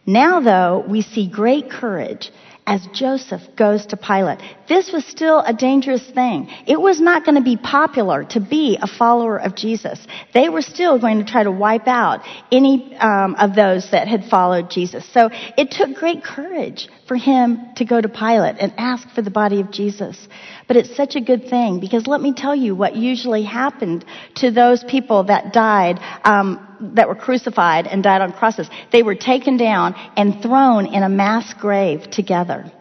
Now, 0.06 0.42
though, 0.42 0.84
we 0.88 1.02
see 1.02 1.30
great 1.30 1.72
courage 1.72 2.30
as 2.66 2.88
Joseph 2.94 3.42
goes 3.58 3.86
to 3.88 3.98
Pilate. 3.98 4.40
This 4.70 4.92
was 4.92 5.06
still 5.06 5.40
a 5.40 5.54
dangerous 5.54 6.06
thing. 6.12 6.48
It 6.66 6.80
was 6.80 7.02
not 7.02 7.26
going 7.26 7.36
to 7.36 7.44
be 7.44 7.58
popular 7.58 8.24
to 8.26 8.40
be 8.40 8.78
a 8.82 8.88
follower 8.88 9.38
of 9.38 9.56
Jesus. 9.56 10.06
They 10.34 10.50
were 10.50 10.62
still 10.62 11.00
going 11.00 11.24
to 11.24 11.30
try 11.30 11.44
to 11.44 11.52
wipe 11.52 11.88
out 11.88 12.22
any 12.52 12.96
um, 12.96 13.36
of 13.36 13.56
those 13.56 13.92
that 13.92 14.08
had 14.08 14.26
followed 14.26 14.70
Jesus. 14.70 15.06
So 15.14 15.30
it 15.58 15.72
took 15.72 15.96
great 15.96 16.24
courage 16.24 16.88
for 17.08 17.18
him 17.18 17.60
to 17.76 17.86
go 17.86 18.00
to 18.00 18.08
Pilate 18.08 18.56
and 18.60 18.74
ask 18.78 19.10
for 19.10 19.22
the 19.22 19.32
body 19.32 19.60
of 19.60 19.72
Jesus. 19.72 20.28
But 20.68 20.78
it's 20.78 20.96
such 20.96 21.16
a 21.16 21.22
good 21.22 21.50
thing 21.50 21.80
because 21.80 22.08
let 22.08 22.22
me 22.22 22.34
tell 22.34 22.56
you 22.56 22.76
what 22.76 22.96
usually 22.96 23.44
happened 23.44 24.06
to 24.36 24.52
those 24.52 24.84
people 24.84 25.26
that 25.26 25.54
died. 25.54 26.00
Um, 26.24 26.70
that 26.96 27.08
were 27.08 27.16
crucified 27.16 27.88
and 27.88 28.04
died 28.04 28.22
on 28.22 28.34
crosses. 28.34 28.70
They 28.92 29.04
were 29.04 29.16
taken 29.16 29.56
down 29.56 29.96
and 30.18 30.42
thrown 30.42 30.86
in 30.86 31.02
a 31.02 31.08
mass 31.08 31.54
grave 31.54 32.10
together. 32.12 32.72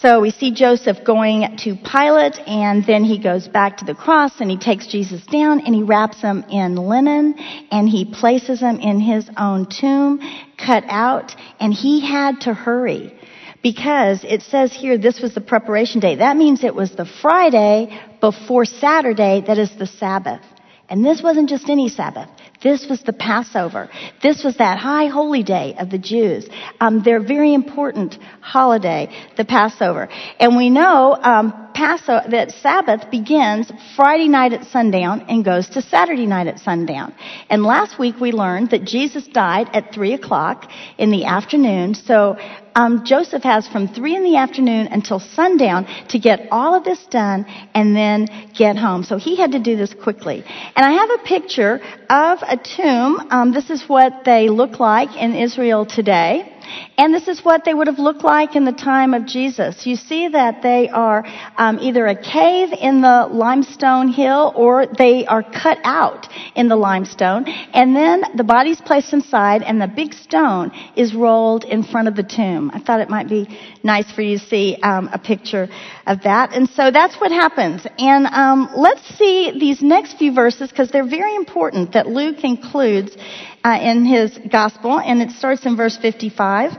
So 0.00 0.20
we 0.20 0.30
see 0.30 0.52
Joseph 0.52 0.98
going 1.04 1.56
to 1.64 1.74
Pilate 1.74 2.38
and 2.46 2.86
then 2.86 3.02
he 3.02 3.18
goes 3.18 3.48
back 3.48 3.78
to 3.78 3.84
the 3.84 3.96
cross 3.96 4.40
and 4.40 4.48
he 4.48 4.56
takes 4.56 4.86
Jesus 4.86 5.26
down 5.26 5.60
and 5.66 5.74
he 5.74 5.82
wraps 5.82 6.20
him 6.20 6.44
in 6.48 6.76
linen 6.76 7.34
and 7.72 7.88
he 7.88 8.04
places 8.04 8.60
him 8.60 8.78
in 8.78 9.00
his 9.00 9.28
own 9.36 9.66
tomb 9.66 10.20
cut 10.56 10.84
out 10.86 11.34
and 11.58 11.74
he 11.74 12.00
had 12.00 12.42
to 12.42 12.54
hurry 12.54 13.17
because 13.62 14.24
it 14.24 14.42
says 14.42 14.72
here 14.72 14.98
this 14.98 15.20
was 15.20 15.34
the 15.34 15.40
preparation 15.40 16.00
day. 16.00 16.16
That 16.16 16.36
means 16.36 16.64
it 16.64 16.74
was 16.74 16.92
the 16.92 17.06
Friday 17.06 18.00
before 18.20 18.64
Saturday 18.64 19.42
that 19.46 19.58
is 19.58 19.70
the 19.76 19.86
Sabbath. 19.86 20.42
And 20.90 21.04
this 21.04 21.22
wasn't 21.22 21.50
just 21.50 21.68
any 21.68 21.90
Sabbath. 21.90 22.30
This 22.62 22.86
was 22.88 23.02
the 23.02 23.12
Passover. 23.12 23.90
This 24.22 24.42
was 24.42 24.56
that 24.56 24.78
high 24.78 25.06
holy 25.06 25.42
day 25.42 25.76
of 25.78 25.90
the 25.90 25.98
Jews. 25.98 26.48
Um, 26.80 27.02
their 27.02 27.20
very 27.20 27.52
important 27.52 28.18
holiday, 28.40 29.14
the 29.36 29.44
Passover. 29.44 30.08
And 30.40 30.56
we 30.56 30.70
know 30.70 31.14
um, 31.14 31.68
Passover 31.74 32.28
that 32.30 32.50
Sabbath 32.50 33.10
begins 33.10 33.70
Friday 33.94 34.28
night 34.28 34.52
at 34.52 34.64
sundown 34.64 35.26
and 35.28 35.44
goes 35.44 35.68
to 35.70 35.82
Saturday 35.82 36.26
night 36.26 36.48
at 36.48 36.58
sundown. 36.58 37.14
And 37.48 37.62
last 37.62 37.98
week 37.98 38.18
we 38.18 38.32
learned 38.32 38.70
that 38.70 38.82
Jesus 38.82 39.28
died 39.28 39.68
at 39.74 39.94
three 39.94 40.14
o'clock 40.14 40.68
in 40.96 41.10
the 41.10 41.26
afternoon. 41.26 41.94
So 41.94 42.38
um, 42.78 43.04
Joseph 43.04 43.42
has 43.42 43.66
from 43.66 43.88
3 43.88 44.14
in 44.14 44.22
the 44.22 44.36
afternoon 44.36 44.86
until 44.92 45.18
sundown 45.18 45.84
to 46.10 46.18
get 46.20 46.46
all 46.52 46.76
of 46.76 46.84
this 46.84 47.04
done 47.08 47.44
and 47.74 47.96
then 47.96 48.28
get 48.54 48.76
home. 48.76 49.02
So 49.02 49.18
he 49.18 49.36
had 49.36 49.50
to 49.52 49.58
do 49.58 49.76
this 49.76 49.92
quickly. 49.92 50.44
And 50.76 50.86
I 50.86 50.92
have 50.92 51.10
a 51.10 51.18
picture 51.24 51.80
of 52.08 52.38
a 52.42 52.56
tomb. 52.56 53.20
Um, 53.30 53.52
this 53.52 53.68
is 53.68 53.82
what 53.88 54.24
they 54.24 54.48
look 54.48 54.78
like 54.78 55.16
in 55.16 55.34
Israel 55.34 55.86
today. 55.86 56.57
And 56.96 57.14
this 57.14 57.28
is 57.28 57.44
what 57.44 57.64
they 57.64 57.74
would 57.74 57.86
have 57.86 57.98
looked 57.98 58.24
like 58.24 58.56
in 58.56 58.64
the 58.64 58.72
time 58.72 59.14
of 59.14 59.26
Jesus. 59.26 59.86
You 59.86 59.96
see 59.96 60.28
that 60.28 60.62
they 60.62 60.88
are 60.88 61.24
um, 61.56 61.78
either 61.80 62.06
a 62.06 62.16
cave 62.16 62.70
in 62.72 63.00
the 63.00 63.28
limestone 63.30 64.08
hill 64.08 64.52
or 64.54 64.86
they 64.86 65.26
are 65.26 65.42
cut 65.42 65.78
out 65.84 66.26
in 66.54 66.68
the 66.68 66.76
limestone. 66.76 67.46
And 67.46 67.94
then 67.94 68.22
the 68.36 68.44
body's 68.44 68.80
placed 68.80 69.12
inside 69.12 69.62
and 69.62 69.80
the 69.80 69.88
big 69.88 70.14
stone 70.14 70.72
is 70.96 71.14
rolled 71.14 71.64
in 71.64 71.82
front 71.82 72.08
of 72.08 72.16
the 72.16 72.22
tomb. 72.22 72.70
I 72.72 72.80
thought 72.80 73.00
it 73.00 73.10
might 73.10 73.28
be 73.28 73.46
nice 73.82 74.10
for 74.10 74.22
you 74.22 74.38
to 74.38 74.44
see 74.44 74.76
um, 74.82 75.08
a 75.12 75.18
picture 75.18 75.68
of 76.06 76.22
that. 76.22 76.52
And 76.52 76.68
so 76.70 76.90
that's 76.90 77.16
what 77.20 77.30
happens. 77.30 77.86
And 77.98 78.26
um, 78.26 78.70
let's 78.76 79.06
see 79.16 79.58
these 79.58 79.82
next 79.82 80.18
few 80.18 80.32
verses 80.32 80.70
because 80.70 80.90
they're 80.90 81.08
very 81.08 81.34
important 81.36 81.92
that 81.92 82.06
Luke 82.06 82.44
includes 82.44 83.16
uh, 83.64 83.78
in 83.80 84.04
his 84.04 84.38
gospel, 84.50 84.98
and 84.98 85.22
it 85.22 85.30
starts 85.32 85.66
in 85.66 85.76
verse 85.76 85.96
55. 85.96 86.72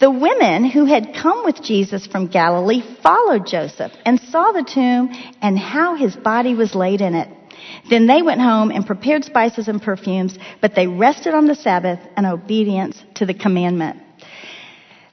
The 0.00 0.10
women 0.10 0.64
who 0.64 0.84
had 0.86 1.14
come 1.14 1.44
with 1.44 1.62
Jesus 1.62 2.06
from 2.06 2.26
Galilee 2.26 2.82
followed 3.02 3.46
Joseph 3.46 3.92
and 4.04 4.20
saw 4.20 4.52
the 4.52 4.64
tomb 4.64 5.10
and 5.40 5.58
how 5.58 5.94
his 5.94 6.16
body 6.16 6.54
was 6.54 6.74
laid 6.74 7.00
in 7.00 7.14
it. 7.14 7.28
Then 7.88 8.06
they 8.06 8.22
went 8.22 8.40
home 8.40 8.70
and 8.70 8.86
prepared 8.86 9.24
spices 9.24 9.68
and 9.68 9.80
perfumes, 9.80 10.36
but 10.60 10.74
they 10.74 10.86
rested 10.86 11.34
on 11.34 11.46
the 11.46 11.54
Sabbath 11.54 12.00
in 12.16 12.26
obedience 12.26 13.02
to 13.14 13.26
the 13.26 13.34
commandment. 13.34 14.00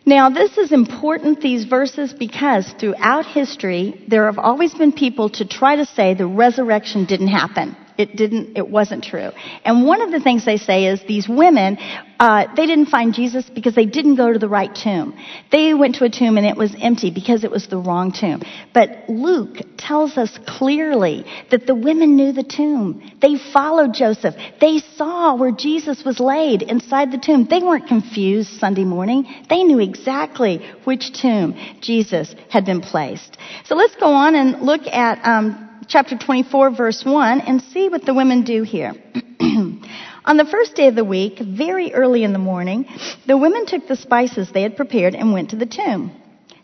Now, 0.05 0.31
this 0.31 0.57
is 0.57 0.71
important, 0.71 1.41
these 1.41 1.65
verses, 1.65 2.11
because 2.11 2.67
throughout 2.79 3.27
history, 3.27 4.03
there 4.07 4.25
have 4.25 4.39
always 4.39 4.73
been 4.73 4.91
people 4.91 5.29
to 5.29 5.47
try 5.47 5.75
to 5.75 5.85
say 5.85 6.15
the 6.15 6.25
resurrection 6.25 7.05
didn't 7.05 7.27
happen. 7.27 7.75
It 7.97 8.15
didn't, 8.15 8.57
it 8.57 8.67
wasn't 8.67 9.03
true. 9.03 9.31
And 9.65 9.85
one 9.85 10.01
of 10.01 10.11
the 10.11 10.19
things 10.19 10.45
they 10.45 10.57
say 10.57 10.85
is 10.85 11.01
these 11.07 11.27
women, 11.27 11.77
uh, 12.19 12.53
they 12.55 12.65
didn't 12.65 12.87
find 12.87 13.13
Jesus 13.13 13.49
because 13.49 13.75
they 13.75 13.85
didn't 13.85 14.15
go 14.15 14.31
to 14.31 14.39
the 14.39 14.47
right 14.47 14.73
tomb. 14.73 15.17
They 15.51 15.73
went 15.73 15.95
to 15.95 16.05
a 16.05 16.09
tomb 16.09 16.37
and 16.37 16.45
it 16.45 16.55
was 16.55 16.75
empty 16.79 17.11
because 17.11 17.43
it 17.43 17.51
was 17.51 17.67
the 17.67 17.77
wrong 17.77 18.11
tomb. 18.11 18.43
But 18.73 19.09
Luke 19.09 19.57
tells 19.77 20.17
us 20.17 20.37
clearly 20.47 21.25
that 21.49 21.65
the 21.65 21.75
women 21.75 22.15
knew 22.15 22.31
the 22.31 22.43
tomb. 22.43 23.11
They 23.21 23.37
followed 23.37 23.93
Joseph. 23.93 24.35
They 24.59 24.79
saw 24.95 25.35
where 25.35 25.51
Jesus 25.51 26.03
was 26.05 26.19
laid 26.19 26.61
inside 26.61 27.11
the 27.11 27.17
tomb. 27.17 27.47
They 27.49 27.59
weren't 27.59 27.87
confused 27.87 28.59
Sunday 28.59 28.85
morning. 28.85 29.27
They 29.49 29.63
knew 29.63 29.79
exactly 29.79 30.59
which 30.83 31.19
tomb 31.19 31.55
Jesus 31.81 32.35
had 32.49 32.65
been 32.65 32.81
placed. 32.81 33.37
So 33.65 33.75
let's 33.75 33.95
go 33.95 34.13
on 34.13 34.35
and 34.35 34.61
look 34.61 34.85
at 34.87 35.25
um, 35.25 35.70
chapter 35.91 36.17
24, 36.17 36.69
verse 36.69 37.03
1, 37.03 37.41
and 37.41 37.61
see 37.61 37.89
what 37.89 38.05
the 38.05 38.13
women 38.13 38.43
do 38.43 38.63
here. 38.63 38.93
On 39.41 40.37
the 40.37 40.47
first 40.49 40.73
day 40.73 40.87
of 40.87 40.95
the 40.95 41.03
week, 41.03 41.39
very 41.39 41.93
early 41.93 42.23
in 42.23 42.31
the 42.31 42.39
morning, 42.39 42.85
the 43.27 43.37
women 43.37 43.65
took 43.65 43.87
the 43.87 43.97
spices 43.97 44.49
they 44.49 44.61
had 44.61 44.77
prepared 44.77 45.15
and 45.15 45.33
went 45.33 45.49
to 45.49 45.57
the 45.57 45.65
tomb. 45.65 46.11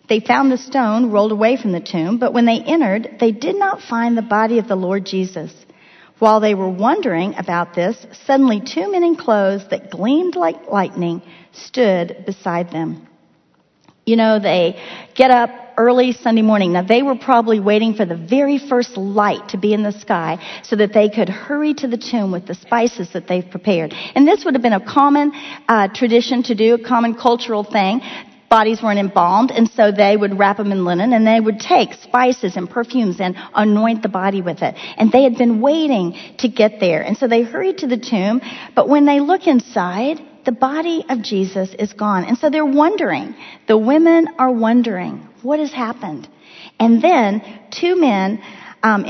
They 0.08 0.22
found 0.22 0.50
the 0.50 0.58
stone 0.58 1.12
rolled 1.12 1.34
away 1.34 1.58
from 1.58 1.74
the 1.74 1.82
tomb, 1.82 2.20
but 2.20 2.34
when 2.34 2.46
they 2.46 2.62
entered, 2.62 3.18
they 3.20 3.34
did 3.34 3.58
not 3.58 3.82
find 3.82 4.18
the 4.18 4.22
body 4.22 4.60
of 4.60 4.70
the 4.70 4.78
Lord 4.78 5.06
Jesus. 5.06 5.54
While 6.20 6.40
they 6.40 6.56
were 6.56 6.70
wondering 6.70 7.36
about 7.36 7.76
this, 7.76 7.98
suddenly 8.26 8.62
two 8.62 8.90
men 8.90 9.04
in 9.04 9.18
clothes 9.18 9.68
that 9.72 9.92
gleamed 9.92 10.38
like 10.38 10.72
lightning 10.72 11.22
stood 11.52 12.24
beside 12.26 12.72
them. 12.72 13.06
You 14.06 14.16
know, 14.16 14.40
they 14.40 14.82
get 15.16 15.32
up 15.32 15.67
early 15.78 16.12
Sunday 16.12 16.42
morning. 16.42 16.74
Now 16.74 16.84
they 16.84 17.04
were 17.04 17.16
probably 17.16 17.60
waiting 17.60 17.94
for 17.94 18.06
the 18.06 18.18
very 18.18 18.58
first 18.58 18.98
light 18.98 19.50
to 19.50 19.58
be 19.58 19.74
in 19.74 19.84
the 19.84 19.92
sky 19.92 20.62
so 20.64 20.76
that 20.76 20.94
they 20.94 21.10
could 21.10 21.30
hurry 21.30 21.74
to 21.76 21.88
the 21.88 21.98
tomb 21.98 22.32
with 22.32 22.48
the 22.48 22.56
spices 22.56 23.14
that 23.14 23.28
they've 23.28 23.50
prepared. 23.50 23.94
And 24.16 24.28
this 24.28 24.44
would 24.44 24.56
have 24.56 24.64
been 24.64 24.74
a 24.74 24.86
common 24.86 25.32
uh, 25.68 25.88
tradition 25.94 26.44
to 26.44 26.56
do, 26.56 26.74
a 26.74 26.84
common 26.84 27.16
cultural 27.16 27.64
thing 27.64 28.02
bodies 28.50 28.82
weren't 28.82 29.00
embalmed, 29.00 29.52
and 29.52 29.70
so 29.70 29.92
they 29.92 30.16
would 30.16 30.38
wrap 30.40 30.58
them 30.58 30.72
in 30.72 30.86
linen, 30.86 31.14
and 31.14 31.28
they 31.28 31.40
would 31.40 31.60
take 31.60 31.94
spices 31.94 32.56
and 32.56 32.70
perfumes 32.70 33.20
and 33.20 33.36
anoint 33.54 34.02
the 34.02 34.10
body 34.10 34.42
with 34.42 34.62
it. 34.62 34.76
And 34.98 35.12
they 35.12 35.24
had 35.24 35.38
been 35.38 35.60
waiting 35.62 36.18
to 36.40 36.48
get 36.48 36.80
there, 36.80 37.02
and 37.02 37.18
so 37.18 37.28
they 37.28 37.44
hurried 37.44 37.80
to 37.80 37.88
the 37.88 37.98
tomb, 37.98 38.42
but 38.76 38.88
when 38.88 39.06
they 39.06 39.20
look 39.20 39.48
inside, 39.48 40.22
the 40.48 40.54
body 40.54 41.04
of 41.10 41.22
Jesus 41.22 41.76
is 41.78 41.92
gone. 41.92 42.24
And 42.24 42.38
so 42.38 42.50
they're 42.50 42.66
wondering. 42.66 43.36
The 43.68 43.78
women 43.78 44.30
are 44.40 44.52
wondering 44.52 45.28
what 45.42 45.60
has 45.60 45.74
happened. 45.74 46.26
And 46.80 47.02
then 47.02 47.42
two 47.70 48.00
men 48.00 48.42
um, 48.82 49.04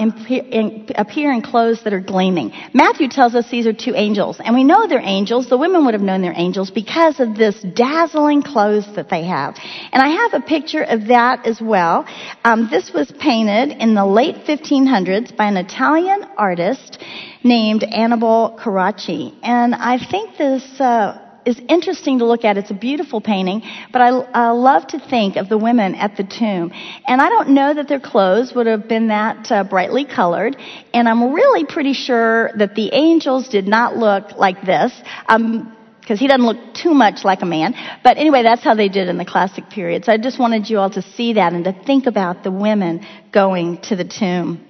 appear 0.95 1.31
in 1.31 1.41
clothes 1.43 1.83
that 1.83 1.93
are 1.93 1.99
gleaming. 1.99 2.53
Matthew 2.73 3.07
tells 3.07 3.35
us 3.35 3.51
these 3.51 3.67
are 3.67 3.73
two 3.73 3.93
angels, 3.93 4.39
and 4.43 4.55
we 4.55 4.63
know 4.63 4.87
they're 4.87 4.99
angels. 4.99 5.47
The 5.47 5.57
women 5.57 5.85
would 5.85 5.93
have 5.93 6.01
known 6.01 6.23
they're 6.23 6.33
angels 6.35 6.71
because 6.71 7.19
of 7.19 7.35
this 7.35 7.61
dazzling 7.75 8.41
clothes 8.41 8.87
that 8.95 9.09
they 9.09 9.25
have. 9.25 9.57
And 9.91 10.01
I 10.01 10.07
have 10.07 10.41
a 10.41 10.43
picture 10.43 10.81
of 10.81 11.07
that 11.09 11.45
as 11.45 11.61
well. 11.61 12.07
Um, 12.43 12.69
this 12.71 12.91
was 12.91 13.11
painted 13.19 13.77
in 13.77 13.93
the 13.93 14.05
late 14.05 14.47
1500s 14.47 15.35
by 15.37 15.45
an 15.45 15.57
Italian 15.57 16.23
artist 16.37 16.97
named 17.43 17.83
Annibale 17.83 18.57
Carracci, 18.57 19.37
and 19.43 19.75
I 19.75 19.99
think 19.99 20.37
this. 20.37 20.63
Uh, 20.79 21.25
is 21.47 21.59
interesting 21.69 22.19
to 22.19 22.25
look 22.25 22.43
at. 22.43 22.57
It's 22.57 22.71
a 22.71 22.75
beautiful 22.75 23.21
painting, 23.21 23.61
but 23.93 24.01
I, 24.01 24.51
love 24.51 24.87
to 24.87 24.99
think 24.99 25.37
of 25.37 25.47
the 25.47 25.57
women 25.57 25.95
at 25.95 26.17
the 26.17 26.23
tomb. 26.23 26.73
And 27.07 27.21
I 27.21 27.29
don't 27.29 27.49
know 27.49 27.73
that 27.73 27.87
their 27.87 28.01
clothes 28.01 28.53
would 28.53 28.67
have 28.67 28.89
been 28.89 29.07
that 29.07 29.49
uh, 29.49 29.63
brightly 29.63 30.03
colored. 30.03 30.57
And 30.93 31.07
I'm 31.07 31.33
really 31.33 31.65
pretty 31.65 31.93
sure 31.93 32.51
that 32.57 32.75
the 32.75 32.93
angels 32.93 33.47
did 33.47 33.65
not 33.65 33.95
look 33.95 34.33
like 34.37 34.61
this. 34.63 34.91
Um, 35.27 35.73
because 36.01 36.21
he 36.21 36.27
doesn't 36.27 36.45
look 36.45 36.73
too 36.73 36.93
much 36.93 37.25
like 37.25 37.41
a 37.41 37.45
man. 37.45 37.75
But 38.01 38.17
anyway, 38.17 38.41
that's 38.41 38.63
how 38.63 38.75
they 38.75 38.87
did 38.87 39.09
in 39.09 39.17
the 39.17 39.25
classic 39.25 39.69
period. 39.69 40.05
So 40.05 40.13
I 40.13 40.17
just 40.17 40.39
wanted 40.39 40.69
you 40.69 40.79
all 40.79 40.89
to 40.91 41.01
see 41.01 41.33
that 41.33 41.51
and 41.51 41.65
to 41.65 41.73
think 41.73 42.05
about 42.05 42.45
the 42.45 42.51
women 42.51 43.05
going 43.33 43.81
to 43.89 43.97
the 43.97 44.05
tomb. 44.05 44.65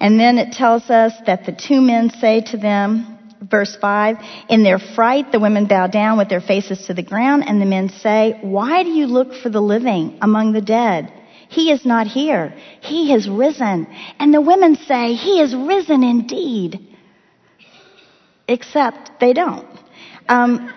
And 0.00 0.18
then 0.18 0.38
it 0.38 0.50
tells 0.52 0.90
us 0.90 1.12
that 1.26 1.46
the 1.46 1.52
two 1.52 1.80
men 1.80 2.10
say 2.10 2.40
to 2.50 2.56
them, 2.56 3.21
Verse 3.50 3.76
5 3.76 4.16
In 4.48 4.62
their 4.62 4.78
fright, 4.78 5.32
the 5.32 5.40
women 5.40 5.66
bow 5.66 5.86
down 5.86 6.18
with 6.18 6.28
their 6.28 6.40
faces 6.40 6.86
to 6.86 6.94
the 6.94 7.02
ground, 7.02 7.44
and 7.46 7.60
the 7.60 7.66
men 7.66 7.88
say, 7.88 8.38
Why 8.40 8.82
do 8.82 8.90
you 8.90 9.06
look 9.06 9.34
for 9.34 9.48
the 9.48 9.60
living 9.60 10.18
among 10.22 10.52
the 10.52 10.60
dead? 10.60 11.12
He 11.48 11.70
is 11.70 11.84
not 11.84 12.06
here. 12.06 12.54
He 12.80 13.10
has 13.10 13.28
risen. 13.28 13.86
And 14.18 14.32
the 14.32 14.40
women 14.40 14.76
say, 14.76 15.14
He 15.14 15.40
is 15.40 15.54
risen 15.54 16.02
indeed. 16.02 16.80
Except 18.48 19.20
they 19.20 19.32
don't. 19.32 19.66
Um, 20.28 20.72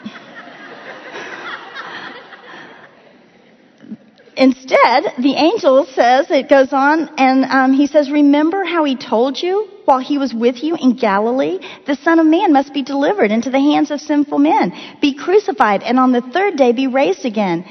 Instead, 4.37 5.13
the 5.19 5.35
angel 5.35 5.85
says, 5.85 6.29
it 6.29 6.49
goes 6.49 6.73
on, 6.73 7.09
and 7.17 7.45
um, 7.45 7.73
he 7.73 7.87
says, 7.87 8.11
Remember 8.11 8.65
how 8.65 8.83
he 8.83 8.95
told 8.97 9.41
you 9.41 9.69
while 9.85 9.99
he 9.99 10.17
was 10.17 10.33
with 10.33 10.61
you 10.61 10.75
in 10.75 10.97
Galilee? 10.97 11.59
The 11.87 11.95
Son 11.95 12.19
of 12.19 12.25
Man 12.25 12.51
must 12.51 12.73
be 12.73 12.83
delivered 12.83 13.31
into 13.31 13.49
the 13.49 13.59
hands 13.59 13.91
of 13.91 14.01
sinful 14.01 14.39
men, 14.39 14.73
be 15.01 15.15
crucified, 15.15 15.83
and 15.83 15.97
on 15.97 16.11
the 16.11 16.21
third 16.21 16.57
day 16.57 16.73
be 16.73 16.87
raised 16.87 17.23
again. 17.23 17.65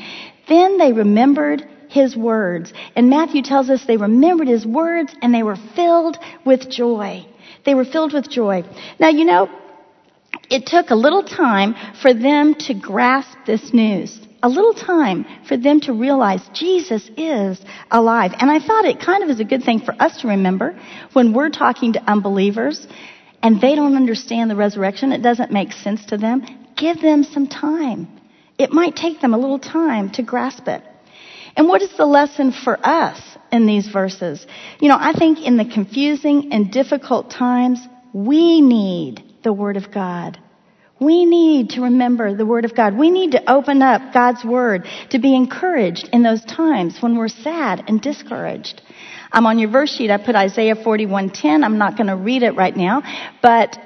Then 0.48 0.78
they 0.78 0.92
remembered 0.92 1.68
his 1.90 2.16
words. 2.16 2.72
And 2.96 3.10
Matthew 3.10 3.42
tells 3.42 3.68
us 3.68 3.84
they 3.86 3.98
remembered 3.98 4.48
his 4.48 4.66
words 4.66 5.14
and 5.22 5.34
they 5.34 5.42
were 5.42 5.58
filled 5.76 6.18
with 6.44 6.70
joy. 6.70 7.26
They 7.64 7.74
were 7.74 7.84
filled 7.84 8.12
with 8.12 8.30
joy. 8.30 8.64
Now, 8.98 9.10
you 9.10 9.24
know, 9.24 9.48
it 10.50 10.66
took 10.66 10.90
a 10.90 10.94
little 10.94 11.22
time 11.22 11.74
for 12.02 12.12
them 12.12 12.54
to 12.66 12.74
grasp 12.74 13.36
this 13.46 13.72
news 13.72 14.18
a 14.44 14.48
little 14.48 14.74
time 14.74 15.24
for 15.48 15.56
them 15.56 15.80
to 15.80 15.94
realize 15.94 16.42
Jesus 16.52 17.10
is 17.16 17.58
alive. 17.90 18.32
And 18.38 18.50
I 18.50 18.60
thought 18.60 18.84
it 18.84 19.00
kind 19.00 19.24
of 19.24 19.30
is 19.30 19.40
a 19.40 19.44
good 19.44 19.64
thing 19.64 19.80
for 19.80 19.94
us 19.98 20.20
to 20.20 20.28
remember 20.28 20.78
when 21.14 21.32
we're 21.32 21.48
talking 21.48 21.94
to 21.94 22.02
unbelievers 22.02 22.86
and 23.42 23.58
they 23.58 23.74
don't 23.74 23.96
understand 23.96 24.50
the 24.50 24.56
resurrection, 24.56 25.12
it 25.12 25.22
doesn't 25.22 25.50
make 25.50 25.72
sense 25.72 26.04
to 26.06 26.18
them. 26.18 26.42
Give 26.76 27.00
them 27.00 27.24
some 27.24 27.46
time. 27.46 28.20
It 28.58 28.70
might 28.70 28.96
take 28.96 29.22
them 29.22 29.32
a 29.32 29.38
little 29.38 29.58
time 29.58 30.10
to 30.12 30.22
grasp 30.22 30.68
it. 30.68 30.82
And 31.56 31.66
what 31.66 31.80
is 31.80 31.96
the 31.96 32.04
lesson 32.04 32.52
for 32.52 32.78
us 32.86 33.18
in 33.50 33.66
these 33.66 33.88
verses? 33.88 34.46
You 34.78 34.88
know, 34.88 34.98
I 35.00 35.14
think 35.14 35.40
in 35.40 35.56
the 35.56 35.64
confusing 35.64 36.52
and 36.52 36.70
difficult 36.70 37.30
times, 37.30 37.80
we 38.12 38.60
need 38.60 39.22
the 39.42 39.54
Word 39.54 39.78
of 39.78 39.90
God. 39.90 40.38
We 41.00 41.24
need 41.24 41.70
to 41.70 41.82
remember 41.82 42.34
the 42.34 42.46
Word 42.46 42.64
of 42.64 42.74
God. 42.74 42.96
We 42.96 43.10
need 43.10 43.32
to 43.32 43.50
open 43.50 43.82
up 43.82 44.12
God's 44.12 44.44
Word 44.44 44.86
to 45.10 45.18
be 45.18 45.34
encouraged 45.34 46.08
in 46.12 46.22
those 46.22 46.44
times 46.44 46.98
when 47.00 47.16
we're 47.16 47.28
sad 47.28 47.84
and 47.88 48.00
discouraged. 48.00 48.80
I'm 49.32 49.46
on 49.46 49.58
your 49.58 49.70
verse 49.70 49.94
sheet. 49.94 50.10
I 50.10 50.18
put 50.18 50.36
Isaiah 50.36 50.76
41:10. 50.76 51.64
I'm 51.64 51.78
not 51.78 51.96
going 51.96 52.06
to 52.06 52.16
read 52.16 52.44
it 52.44 52.52
right 52.52 52.76
now, 52.76 53.02
but 53.42 53.76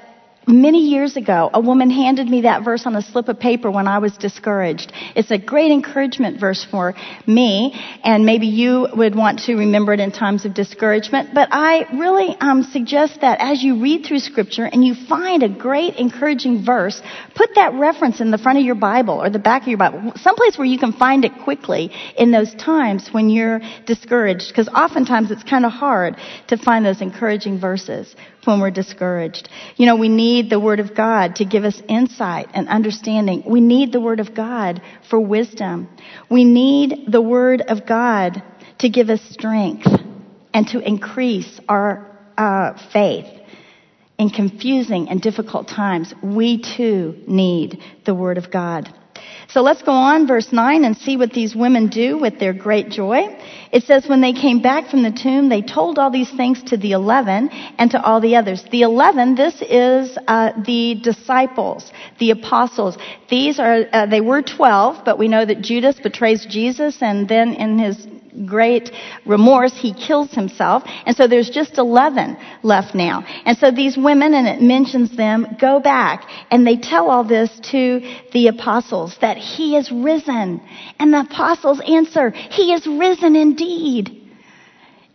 Many 0.49 0.87
years 0.87 1.15
ago, 1.15 1.51
a 1.53 1.61
woman 1.61 1.91
handed 1.91 2.27
me 2.27 2.41
that 2.41 2.65
verse 2.65 2.87
on 2.87 2.95
a 2.95 3.03
slip 3.03 3.27
of 3.27 3.39
paper 3.39 3.69
when 3.69 3.87
I 3.87 3.99
was 3.99 4.17
discouraged. 4.17 4.91
It's 5.15 5.29
a 5.29 5.37
great 5.37 5.71
encouragement 5.71 6.39
verse 6.39 6.65
for 6.71 6.95
me, 7.27 7.79
and 8.03 8.25
maybe 8.25 8.47
you 8.47 8.87
would 8.95 9.13
want 9.13 9.41
to 9.41 9.53
remember 9.53 9.93
it 9.93 9.99
in 9.99 10.11
times 10.11 10.45
of 10.45 10.55
discouragement. 10.55 11.35
But 11.35 11.49
I 11.51 11.85
really 11.93 12.35
um, 12.41 12.63
suggest 12.63 13.21
that 13.21 13.37
as 13.39 13.61
you 13.61 13.79
read 13.79 14.07
through 14.07 14.21
Scripture 14.21 14.65
and 14.65 14.83
you 14.83 14.95
find 15.07 15.43
a 15.43 15.49
great 15.49 15.97
encouraging 15.97 16.65
verse, 16.65 16.99
put 17.35 17.51
that 17.53 17.75
reference 17.75 18.19
in 18.19 18.31
the 18.31 18.39
front 18.39 18.57
of 18.57 18.65
your 18.65 18.73
Bible 18.73 19.21
or 19.21 19.29
the 19.29 19.37
back 19.37 19.61
of 19.61 19.67
your 19.67 19.77
Bible, 19.77 20.13
someplace 20.15 20.57
where 20.57 20.65
you 20.65 20.79
can 20.79 20.93
find 20.93 21.25
it 21.25 21.31
quickly 21.43 21.91
in 22.17 22.31
those 22.31 22.55
times 22.55 23.09
when 23.11 23.29
you're 23.29 23.61
discouraged, 23.85 24.47
because 24.47 24.67
oftentimes 24.69 25.29
it's 25.29 25.43
kind 25.43 25.63
of 25.63 25.71
hard 25.71 26.15
to 26.47 26.57
find 26.57 26.83
those 26.83 27.01
encouraging 27.01 27.59
verses 27.59 28.15
when 28.45 28.59
we're 28.59 28.71
discouraged. 28.71 29.49
You 29.77 29.85
know, 29.85 29.95
we 29.95 30.09
need 30.09 30.49
the 30.49 30.59
Word 30.59 30.79
of 30.79 30.95
God 30.95 31.35
to 31.37 31.45
give 31.45 31.63
us 31.63 31.81
insight 31.87 32.47
and 32.53 32.67
understanding. 32.67 33.43
We 33.45 33.61
need 33.61 33.91
the 33.91 33.99
Word 33.99 34.19
of 34.19 34.33
God 34.33 34.81
for 35.09 35.19
wisdom. 35.19 35.89
We 36.29 36.43
need 36.43 37.11
the 37.11 37.21
Word 37.21 37.61
of 37.61 37.85
God 37.85 38.41
to 38.79 38.89
give 38.89 39.09
us 39.09 39.21
strength 39.29 39.87
and 40.53 40.67
to 40.67 40.79
increase 40.79 41.59
our 41.67 42.05
uh, 42.37 42.73
faith. 42.91 43.27
In 44.17 44.29
confusing 44.29 45.07
and 45.09 45.21
difficult 45.21 45.69
times, 45.69 46.13
we 46.21 46.61
too 46.61 47.21
need 47.25 47.81
the 48.05 48.13
Word 48.13 48.37
of 48.37 48.51
God. 48.51 48.93
So 49.49 49.61
let's 49.61 49.81
go 49.81 49.91
on, 49.91 50.27
verse 50.27 50.51
9, 50.51 50.85
and 50.85 50.95
see 50.95 51.17
what 51.17 51.33
these 51.33 51.55
women 51.55 51.87
do 51.87 52.17
with 52.19 52.39
their 52.39 52.53
great 52.53 52.89
joy. 52.89 53.35
It 53.71 53.83
says, 53.83 54.07
when 54.07 54.21
they 54.21 54.33
came 54.33 54.61
back 54.61 54.89
from 54.89 55.01
the 55.01 55.11
tomb, 55.11 55.49
they 55.49 55.61
told 55.61 55.97
all 55.97 56.11
these 56.11 56.31
things 56.31 56.61
to 56.65 56.77
the 56.77 56.91
eleven 56.91 57.49
and 57.49 57.89
to 57.91 58.01
all 58.01 58.21
the 58.21 58.35
others. 58.35 58.63
The 58.71 58.83
eleven, 58.83 59.35
this 59.35 59.55
is 59.61 60.17
uh, 60.27 60.51
the 60.65 60.99
disciples, 61.01 61.91
the 62.19 62.31
apostles. 62.31 62.97
These 63.29 63.59
are, 63.59 63.85
uh, 63.91 64.05
they 64.05 64.21
were 64.21 64.41
twelve, 64.43 65.03
but 65.03 65.17
we 65.17 65.27
know 65.27 65.45
that 65.45 65.61
Judas 65.61 65.99
betrays 65.99 66.45
Jesus, 66.45 67.01
and 67.01 67.27
then 67.27 67.53
in 67.53 67.79
his 67.79 68.07
great 68.45 68.91
remorse, 69.25 69.73
he 69.75 69.93
kills 69.93 70.31
himself. 70.31 70.83
And 71.05 71.15
so 71.15 71.27
there's 71.27 71.49
just 71.49 71.77
11 71.77 72.37
left 72.63 72.95
now. 72.95 73.23
And 73.45 73.57
so 73.57 73.71
these 73.71 73.97
women, 73.97 74.33
and 74.33 74.47
it 74.47 74.61
mentions 74.61 75.15
them, 75.15 75.57
go 75.59 75.79
back 75.79 76.27
and 76.51 76.65
they 76.65 76.77
tell 76.77 77.09
all 77.09 77.23
this 77.23 77.49
to 77.71 78.01
the 78.33 78.47
apostles 78.47 79.17
that 79.21 79.37
he 79.37 79.75
is 79.75 79.91
risen. 79.91 80.61
And 80.99 81.13
the 81.13 81.21
apostles 81.21 81.81
answer, 81.87 82.31
he 82.31 82.73
is 82.73 82.85
risen 82.85 83.35
indeed. 83.35 84.15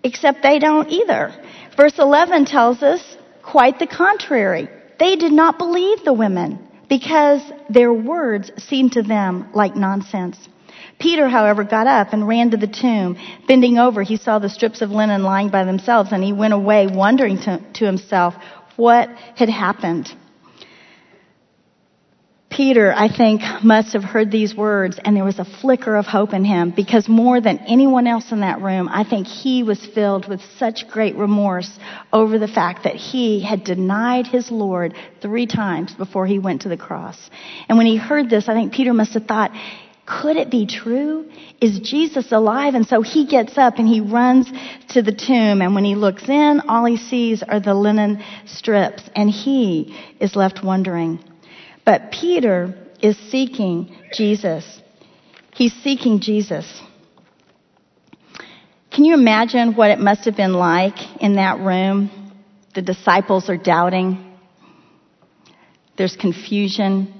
Except 0.02 0.42
they 0.42 0.58
don't 0.58 0.90
either. 0.90 1.34
Verse 1.76 1.98
11 1.98 2.44
tells 2.44 2.82
us 2.82 3.16
quite 3.42 3.78
the 3.78 3.86
contrary. 3.86 4.68
They 4.98 5.16
did 5.16 5.32
not 5.32 5.58
believe 5.58 6.04
the 6.04 6.12
women 6.12 6.68
because 6.88 7.40
their 7.68 7.92
words 7.92 8.50
seemed 8.62 8.92
to 8.92 9.02
them 9.02 9.50
like 9.54 9.74
nonsense. 9.74 10.36
Peter, 11.04 11.28
however, 11.28 11.64
got 11.64 11.86
up 11.86 12.14
and 12.14 12.26
ran 12.26 12.50
to 12.50 12.56
the 12.56 12.66
tomb. 12.66 13.18
Bending 13.46 13.76
over, 13.76 14.02
he 14.02 14.16
saw 14.16 14.38
the 14.38 14.48
strips 14.48 14.80
of 14.80 14.90
linen 14.90 15.22
lying 15.22 15.50
by 15.50 15.62
themselves, 15.62 16.12
and 16.12 16.24
he 16.24 16.32
went 16.32 16.54
away 16.54 16.86
wondering 16.86 17.36
to, 17.42 17.60
to 17.74 17.84
himself 17.84 18.32
what 18.76 19.10
had 19.36 19.50
happened. 19.50 20.10
Peter, 22.48 22.90
I 22.96 23.14
think, 23.14 23.42
must 23.62 23.92
have 23.92 24.04
heard 24.04 24.30
these 24.30 24.54
words 24.54 24.98
and 25.04 25.16
there 25.16 25.24
was 25.24 25.40
a 25.40 25.44
flicker 25.44 25.96
of 25.96 26.06
hope 26.06 26.32
in 26.32 26.44
him 26.44 26.70
because 26.70 27.08
more 27.08 27.40
than 27.40 27.58
anyone 27.66 28.06
else 28.06 28.30
in 28.30 28.40
that 28.40 28.62
room, 28.62 28.88
I 28.88 29.02
think 29.02 29.26
he 29.26 29.64
was 29.64 29.84
filled 29.84 30.28
with 30.28 30.40
such 30.56 30.86
great 30.88 31.16
remorse 31.16 31.70
over 32.12 32.38
the 32.38 32.46
fact 32.46 32.84
that 32.84 32.94
he 32.94 33.40
had 33.40 33.64
denied 33.64 34.28
his 34.28 34.52
Lord 34.52 34.94
three 35.20 35.46
times 35.46 35.94
before 35.94 36.28
he 36.28 36.38
went 36.38 36.62
to 36.62 36.68
the 36.68 36.76
cross. 36.76 37.18
And 37.68 37.76
when 37.76 37.88
he 37.88 37.96
heard 37.96 38.30
this, 38.30 38.48
I 38.48 38.54
think 38.54 38.72
Peter 38.72 38.94
must 38.94 39.14
have 39.14 39.26
thought, 39.26 39.50
could 40.06 40.36
it 40.36 40.50
be 40.50 40.66
true? 40.66 41.30
Is 41.60 41.80
Jesus 41.80 42.30
alive? 42.30 42.74
And 42.74 42.86
so 42.86 43.00
he 43.00 43.26
gets 43.26 43.56
up 43.56 43.78
and 43.78 43.88
he 43.88 44.00
runs 44.00 44.50
to 44.90 45.02
the 45.02 45.12
tomb. 45.12 45.62
And 45.62 45.74
when 45.74 45.84
he 45.84 45.94
looks 45.94 46.28
in, 46.28 46.60
all 46.68 46.84
he 46.84 46.98
sees 46.98 47.42
are 47.42 47.60
the 47.60 47.74
linen 47.74 48.22
strips. 48.44 49.02
And 49.16 49.30
he 49.30 49.96
is 50.20 50.36
left 50.36 50.62
wondering. 50.62 51.24
But 51.86 52.12
Peter 52.12 52.74
is 53.00 53.16
seeking 53.30 53.96
Jesus. 54.12 54.80
He's 55.54 55.72
seeking 55.72 56.20
Jesus. 56.20 56.82
Can 58.90 59.04
you 59.04 59.14
imagine 59.14 59.74
what 59.74 59.90
it 59.90 59.98
must 59.98 60.26
have 60.26 60.36
been 60.36 60.52
like 60.52 61.22
in 61.22 61.36
that 61.36 61.60
room? 61.60 62.10
The 62.74 62.82
disciples 62.82 63.48
are 63.48 63.56
doubting. 63.56 64.32
There's 65.96 66.16
confusion 66.16 67.13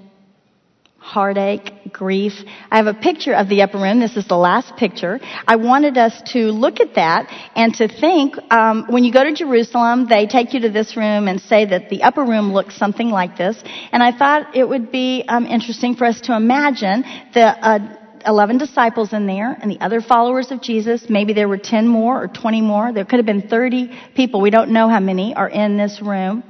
heartache, 1.04 1.92
grief. 1.92 2.32
I 2.70 2.78
have 2.78 2.86
a 2.86 2.94
picture 2.94 3.34
of 3.34 3.50
the 3.50 3.60
upper 3.60 3.78
room. 3.78 4.00
This 4.00 4.16
is 4.16 4.26
the 4.26 4.38
last 4.38 4.74
picture. 4.76 5.20
I 5.46 5.56
wanted 5.56 5.98
us 5.98 6.14
to 6.32 6.46
look 6.50 6.80
at 6.80 6.94
that 6.94 7.30
and 7.54 7.74
to 7.74 7.88
think, 7.88 8.36
um, 8.50 8.86
when 8.88 9.04
you 9.04 9.12
go 9.12 9.22
to 9.22 9.34
Jerusalem, 9.34 10.06
they 10.08 10.26
take 10.26 10.54
you 10.54 10.60
to 10.60 10.70
this 10.70 10.96
room 10.96 11.28
and 11.28 11.42
say 11.42 11.66
that 11.66 11.90
the 11.90 12.04
upper 12.04 12.24
room 12.24 12.54
looks 12.54 12.78
something 12.78 13.10
like 13.10 13.36
this. 13.36 13.62
And 13.92 14.02
I 14.02 14.16
thought 14.16 14.56
it 14.56 14.66
would 14.66 14.90
be 14.90 15.24
um, 15.28 15.44
interesting 15.44 15.94
for 15.94 16.06
us 16.06 16.22
to 16.22 16.34
imagine 16.34 17.04
the 17.34 17.44
uh, 17.44 17.78
11 18.26 18.56
disciples 18.56 19.12
in 19.12 19.26
there 19.26 19.52
and 19.60 19.70
the 19.70 19.80
other 19.82 20.00
followers 20.00 20.50
of 20.50 20.62
Jesus. 20.62 21.04
Maybe 21.10 21.34
there 21.34 21.48
were 21.48 21.58
10 21.58 21.86
more 21.86 22.22
or 22.22 22.28
20 22.28 22.62
more. 22.62 22.94
There 22.94 23.04
could 23.04 23.18
have 23.18 23.26
been 23.26 23.46
30 23.46 23.90
people. 24.16 24.40
We 24.40 24.48
don't 24.48 24.70
know 24.70 24.88
how 24.88 25.00
many 25.00 25.34
are 25.34 25.50
in 25.50 25.76
this 25.76 26.00
room. 26.00 26.42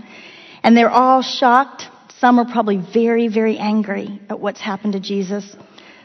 And 0.63 0.77
they're 0.77 0.91
all 0.91 1.23
shocked 1.23 1.89
some 2.25 2.39
are 2.39 2.47
probably 2.47 2.79
very, 2.79 3.29
very 3.29 3.59
angry 3.59 4.19
at 4.31 4.41
what's 4.41 4.59
happened 4.59 4.95
to 4.95 4.99
Jesus. 4.99 5.55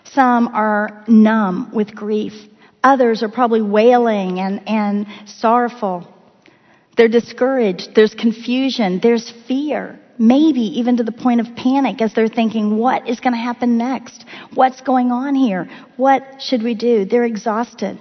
Some 0.03 0.49
are 0.49 1.05
numb 1.07 1.71
with 1.73 1.95
grief. 1.95 2.33
Others 2.83 3.23
are 3.23 3.29
probably 3.29 3.61
wailing 3.61 4.37
and, 4.41 4.67
and 4.67 5.07
sorrowful. 5.25 6.13
They're 6.97 7.07
discouraged. 7.07 7.95
There's 7.95 8.13
confusion. 8.13 8.99
There's 9.01 9.31
fear. 9.47 9.97
Maybe 10.17 10.79
even 10.79 10.97
to 10.97 11.03
the 11.03 11.13
point 11.13 11.39
of 11.39 11.55
panic 11.55 12.01
as 12.01 12.13
they're 12.13 12.27
thinking, 12.27 12.75
what 12.75 13.07
is 13.07 13.21
going 13.21 13.31
to 13.31 13.39
happen 13.39 13.77
next? 13.77 14.25
What's 14.53 14.81
going 14.81 15.13
on 15.13 15.35
here? 15.35 15.69
What 15.95 16.41
should 16.41 16.63
we 16.63 16.75
do? 16.75 17.05
They're 17.05 17.23
exhausted. 17.23 17.97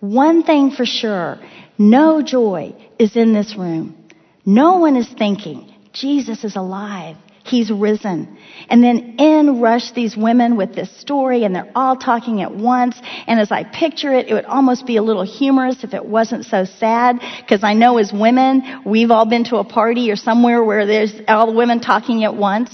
One 0.00 0.42
thing 0.42 0.72
for 0.72 0.84
sure, 0.84 1.38
no 1.78 2.20
joy 2.20 2.74
is 2.98 3.14
in 3.14 3.32
this 3.32 3.54
room. 3.54 3.96
No 4.44 4.78
one 4.78 4.96
is 4.96 5.08
thinking, 5.08 5.72
Jesus 5.92 6.42
is 6.42 6.56
alive. 6.56 7.16
He's 7.50 7.68
risen. 7.68 8.38
And 8.68 8.80
then 8.80 9.16
in 9.18 9.60
rush 9.60 9.90
these 9.90 10.16
women 10.16 10.56
with 10.56 10.72
this 10.72 10.88
story 11.00 11.42
and 11.42 11.52
they're 11.52 11.72
all 11.74 11.96
talking 11.96 12.42
at 12.42 12.54
once. 12.54 12.96
And 13.26 13.40
as 13.40 13.50
I 13.50 13.64
picture 13.64 14.14
it, 14.14 14.28
it 14.28 14.34
would 14.34 14.44
almost 14.44 14.86
be 14.86 14.96
a 14.98 15.02
little 15.02 15.24
humorous 15.24 15.82
if 15.82 15.92
it 15.92 16.06
wasn't 16.06 16.44
so 16.44 16.64
sad. 16.64 17.18
Cause 17.48 17.64
I 17.64 17.74
know 17.74 17.98
as 17.98 18.12
women, 18.12 18.82
we've 18.86 19.10
all 19.10 19.26
been 19.26 19.42
to 19.46 19.56
a 19.56 19.64
party 19.64 20.12
or 20.12 20.16
somewhere 20.16 20.62
where 20.62 20.86
there's 20.86 21.12
all 21.26 21.46
the 21.46 21.52
women 21.52 21.80
talking 21.80 22.22
at 22.22 22.36
once. 22.36 22.70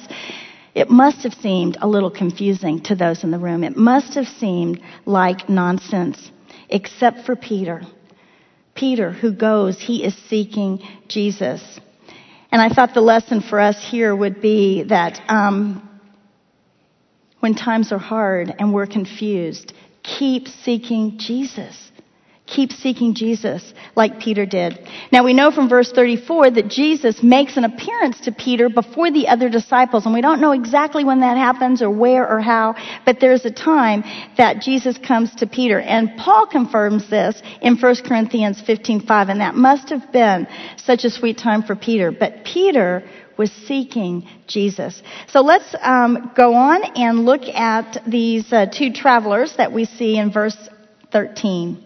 It 0.74 0.90
must 0.90 1.22
have 1.22 1.32
seemed 1.32 1.78
a 1.80 1.88
little 1.88 2.10
confusing 2.10 2.82
to 2.82 2.94
those 2.94 3.24
in 3.24 3.30
the 3.30 3.38
room. 3.38 3.64
It 3.64 3.78
must 3.78 4.12
have 4.12 4.28
seemed 4.28 4.82
like 5.06 5.48
nonsense, 5.48 6.30
except 6.68 7.24
for 7.24 7.34
Peter. 7.34 7.80
Peter, 8.74 9.10
who 9.10 9.32
goes, 9.32 9.80
he 9.80 10.04
is 10.04 10.14
seeking 10.28 10.80
Jesus. 11.08 11.80
And 12.56 12.62
I 12.62 12.74
thought 12.74 12.94
the 12.94 13.02
lesson 13.02 13.42
for 13.42 13.60
us 13.60 13.76
here 13.86 14.16
would 14.16 14.40
be 14.40 14.84
that 14.84 15.20
um, 15.28 15.86
when 17.40 17.54
times 17.54 17.92
are 17.92 17.98
hard 17.98 18.50
and 18.58 18.72
we're 18.72 18.86
confused, 18.86 19.74
keep 20.02 20.48
seeking 20.48 21.18
Jesus. 21.18 21.85
Keep 22.46 22.70
seeking 22.70 23.14
Jesus 23.14 23.74
like 23.96 24.20
Peter 24.20 24.46
did. 24.46 24.78
Now 25.10 25.24
we 25.24 25.34
know 25.34 25.50
from 25.50 25.68
verse 25.68 25.90
34 25.90 26.52
that 26.52 26.68
Jesus 26.68 27.20
makes 27.20 27.56
an 27.56 27.64
appearance 27.64 28.20
to 28.20 28.32
Peter 28.32 28.68
before 28.68 29.10
the 29.10 29.26
other 29.26 29.48
disciples, 29.48 30.04
and 30.04 30.14
we 30.14 30.20
don't 30.20 30.40
know 30.40 30.52
exactly 30.52 31.02
when 31.04 31.20
that 31.20 31.36
happens 31.36 31.82
or 31.82 31.90
where 31.90 32.28
or 32.28 32.40
how, 32.40 32.76
but 33.04 33.18
there's 33.18 33.44
a 33.44 33.50
time 33.50 34.04
that 34.36 34.60
Jesus 34.60 34.96
comes 34.96 35.34
to 35.36 35.48
Peter. 35.48 35.80
And 35.80 36.16
Paul 36.16 36.46
confirms 36.46 37.10
this 37.10 37.42
in 37.60 37.76
1 37.76 37.96
Corinthians 38.06 38.62
15:5, 38.62 39.28
and 39.28 39.40
that 39.40 39.56
must 39.56 39.90
have 39.90 40.12
been 40.12 40.46
such 40.76 41.04
a 41.04 41.10
sweet 41.10 41.38
time 41.38 41.64
for 41.64 41.74
Peter. 41.74 42.12
But 42.12 42.44
Peter 42.44 43.02
was 43.36 43.50
seeking 43.50 44.28
Jesus. 44.46 45.02
So 45.26 45.40
let's 45.40 45.74
um, 45.82 46.30
go 46.36 46.54
on 46.54 46.84
and 46.96 47.26
look 47.26 47.42
at 47.42 48.02
these 48.06 48.52
uh, 48.52 48.66
two 48.66 48.92
travelers 48.92 49.56
that 49.56 49.72
we 49.72 49.84
see 49.84 50.16
in 50.16 50.30
verse 50.30 50.56
13. 51.10 51.85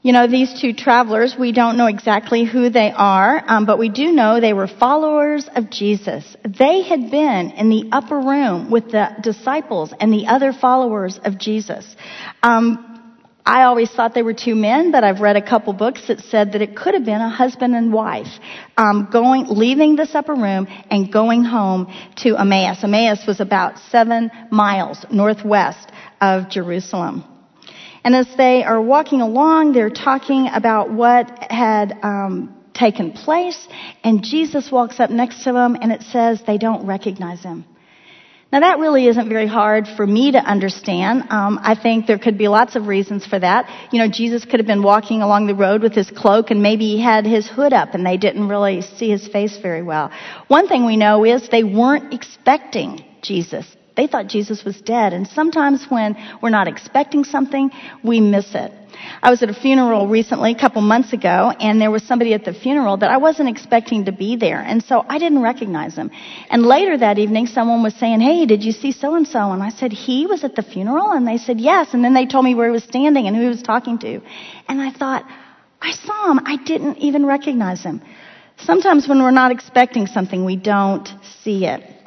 You 0.00 0.12
know, 0.12 0.28
these 0.28 0.60
two 0.60 0.74
travelers, 0.74 1.34
we 1.36 1.50
don't 1.50 1.76
know 1.76 1.86
exactly 1.86 2.44
who 2.44 2.70
they 2.70 2.92
are, 2.92 3.42
um, 3.44 3.66
but 3.66 3.80
we 3.80 3.88
do 3.88 4.12
know 4.12 4.40
they 4.40 4.52
were 4.52 4.68
followers 4.68 5.48
of 5.56 5.70
Jesus. 5.70 6.36
They 6.44 6.82
had 6.82 7.10
been 7.10 7.50
in 7.50 7.68
the 7.68 7.88
upper 7.90 8.16
room 8.16 8.70
with 8.70 8.92
the 8.92 9.08
disciples 9.20 9.92
and 9.98 10.12
the 10.12 10.28
other 10.28 10.52
followers 10.52 11.18
of 11.24 11.36
Jesus. 11.36 11.96
Um, 12.44 12.84
I 13.44 13.64
always 13.64 13.90
thought 13.90 14.14
they 14.14 14.22
were 14.22 14.34
two 14.34 14.54
men, 14.54 14.92
but 14.92 15.02
I've 15.02 15.20
read 15.20 15.36
a 15.36 15.42
couple 15.42 15.72
books 15.72 16.06
that 16.06 16.20
said 16.20 16.52
that 16.52 16.62
it 16.62 16.76
could 16.76 16.94
have 16.94 17.04
been 17.04 17.20
a 17.20 17.30
husband 17.30 17.74
and 17.74 17.92
wife 17.92 18.28
um, 18.76 19.08
going, 19.10 19.46
leaving 19.48 19.96
this 19.96 20.14
upper 20.14 20.34
room 20.34 20.68
and 20.90 21.12
going 21.12 21.42
home 21.42 21.92
to 22.18 22.36
Emmaus. 22.36 22.84
Emmaus 22.84 23.26
was 23.26 23.40
about 23.40 23.78
seven 23.90 24.30
miles 24.52 25.04
northwest 25.10 25.90
of 26.20 26.48
Jerusalem. 26.50 27.24
And 28.04 28.14
as 28.14 28.26
they 28.36 28.64
are 28.64 28.80
walking 28.80 29.20
along, 29.20 29.72
they're 29.72 29.90
talking 29.90 30.48
about 30.52 30.90
what 30.90 31.50
had 31.50 31.98
um, 32.02 32.54
taken 32.74 33.12
place, 33.12 33.68
and 34.04 34.22
Jesus 34.22 34.70
walks 34.70 35.00
up 35.00 35.10
next 35.10 35.44
to 35.44 35.52
them, 35.52 35.76
and 35.80 35.92
it 35.92 36.02
says 36.02 36.42
they 36.46 36.58
don't 36.58 36.86
recognize 36.86 37.42
him. 37.42 37.64
Now 38.50 38.60
that 38.60 38.78
really 38.78 39.06
isn't 39.08 39.28
very 39.28 39.46
hard 39.46 39.86
for 39.86 40.06
me 40.06 40.32
to 40.32 40.38
understand. 40.38 41.24
Um, 41.28 41.60
I 41.62 41.74
think 41.74 42.06
there 42.06 42.18
could 42.18 42.38
be 42.38 42.48
lots 42.48 42.76
of 42.76 42.86
reasons 42.86 43.26
for 43.26 43.38
that. 43.38 43.68
You 43.92 43.98
know, 43.98 44.08
Jesus 44.08 44.46
could 44.46 44.58
have 44.58 44.66
been 44.66 44.82
walking 44.82 45.20
along 45.20 45.48
the 45.48 45.54
road 45.54 45.82
with 45.82 45.92
his 45.92 46.10
cloak 46.10 46.50
and 46.50 46.62
maybe 46.62 46.86
he 46.96 47.02
had 47.02 47.26
his 47.26 47.46
hood 47.46 47.74
up 47.74 47.92
and 47.92 48.06
they 48.06 48.16
didn't 48.16 48.48
really 48.48 48.80
see 48.80 49.10
his 49.10 49.28
face 49.28 49.58
very 49.58 49.82
well. 49.82 50.10
One 50.46 50.66
thing 50.66 50.86
we 50.86 50.96
know 50.96 51.26
is 51.26 51.46
they 51.50 51.62
weren't 51.62 52.14
expecting 52.14 53.04
Jesus. 53.20 53.66
They 53.98 54.06
thought 54.06 54.28
Jesus 54.28 54.64
was 54.64 54.80
dead. 54.80 55.12
And 55.12 55.26
sometimes 55.26 55.84
when 55.88 56.16
we're 56.40 56.50
not 56.50 56.68
expecting 56.68 57.24
something, 57.24 57.72
we 58.04 58.20
miss 58.20 58.54
it. 58.54 58.70
I 59.20 59.28
was 59.28 59.42
at 59.42 59.50
a 59.50 59.54
funeral 59.54 60.06
recently, 60.06 60.52
a 60.52 60.58
couple 60.58 60.82
months 60.82 61.12
ago, 61.12 61.52
and 61.58 61.80
there 61.80 61.90
was 61.90 62.04
somebody 62.04 62.32
at 62.32 62.44
the 62.44 62.54
funeral 62.54 62.98
that 62.98 63.10
I 63.10 63.16
wasn't 63.16 63.48
expecting 63.48 64.04
to 64.04 64.12
be 64.12 64.36
there. 64.36 64.60
And 64.60 64.84
so 64.84 65.04
I 65.08 65.18
didn't 65.18 65.42
recognize 65.42 65.96
him. 65.96 66.12
And 66.48 66.62
later 66.62 66.96
that 66.96 67.18
evening, 67.18 67.46
someone 67.46 67.82
was 67.82 67.94
saying, 67.96 68.20
Hey, 68.20 68.46
did 68.46 68.62
you 68.62 68.70
see 68.70 68.92
so 68.92 69.16
and 69.16 69.26
so? 69.26 69.50
And 69.50 69.64
I 69.64 69.70
said, 69.70 69.92
He 69.92 70.26
was 70.26 70.44
at 70.44 70.54
the 70.54 70.62
funeral? 70.62 71.10
And 71.10 71.26
they 71.26 71.38
said, 71.38 71.58
Yes. 71.58 71.92
And 71.92 72.04
then 72.04 72.14
they 72.14 72.26
told 72.26 72.44
me 72.44 72.54
where 72.54 72.68
he 72.68 72.72
was 72.72 72.84
standing 72.84 73.26
and 73.26 73.34
who 73.34 73.42
he 73.42 73.48
was 73.48 73.62
talking 73.62 73.98
to. 73.98 74.20
And 74.68 74.80
I 74.80 74.92
thought, 74.92 75.24
I 75.82 75.90
saw 75.90 76.30
him. 76.30 76.40
I 76.44 76.56
didn't 76.64 76.98
even 76.98 77.26
recognize 77.26 77.82
him. 77.82 78.00
Sometimes 78.58 79.08
when 79.08 79.20
we're 79.20 79.32
not 79.32 79.50
expecting 79.50 80.06
something, 80.06 80.44
we 80.44 80.54
don't 80.54 81.08
see 81.42 81.66
it. 81.66 81.97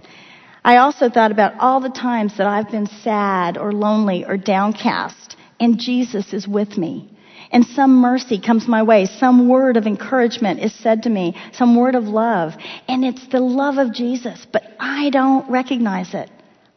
I 0.64 0.78
also 0.78 1.10
thought 1.10 1.32
about 1.32 1.60
all 1.60 1.80
the 1.80 1.90
times 1.90 2.38
that 2.38 2.46
I've 2.46 2.70
been 2.70 2.86
sad 2.86 3.58
or 3.58 3.72
lonely 3.72 4.26
or 4.26 4.38
downcast, 4.38 5.36
and 5.60 5.80
Jesus 5.80 6.34
is 6.34 6.48
with 6.48 6.78
me. 6.78 7.10
And 7.52 7.66
some 7.66 7.96
mercy 7.96 8.40
comes 8.40 8.68
my 8.68 8.84
way. 8.84 9.06
Some 9.06 9.50
word 9.50 9.76
of 9.76 9.86
encouragement 9.86 10.62
is 10.62 10.74
said 10.74 11.04
to 11.04 11.10
me. 11.10 11.36
Some 11.52 11.76
word 11.76 11.96
of 11.96 12.06
love. 12.06 12.54
And 12.88 13.04
it's 13.04 13.28
the 13.28 13.42
love 13.42 13.78
of 13.78 13.94
Jesus, 13.94 14.48
but 14.50 14.64
I 14.80 15.10
don't 15.10 15.50
recognize 15.50 16.14
it. 16.14 16.30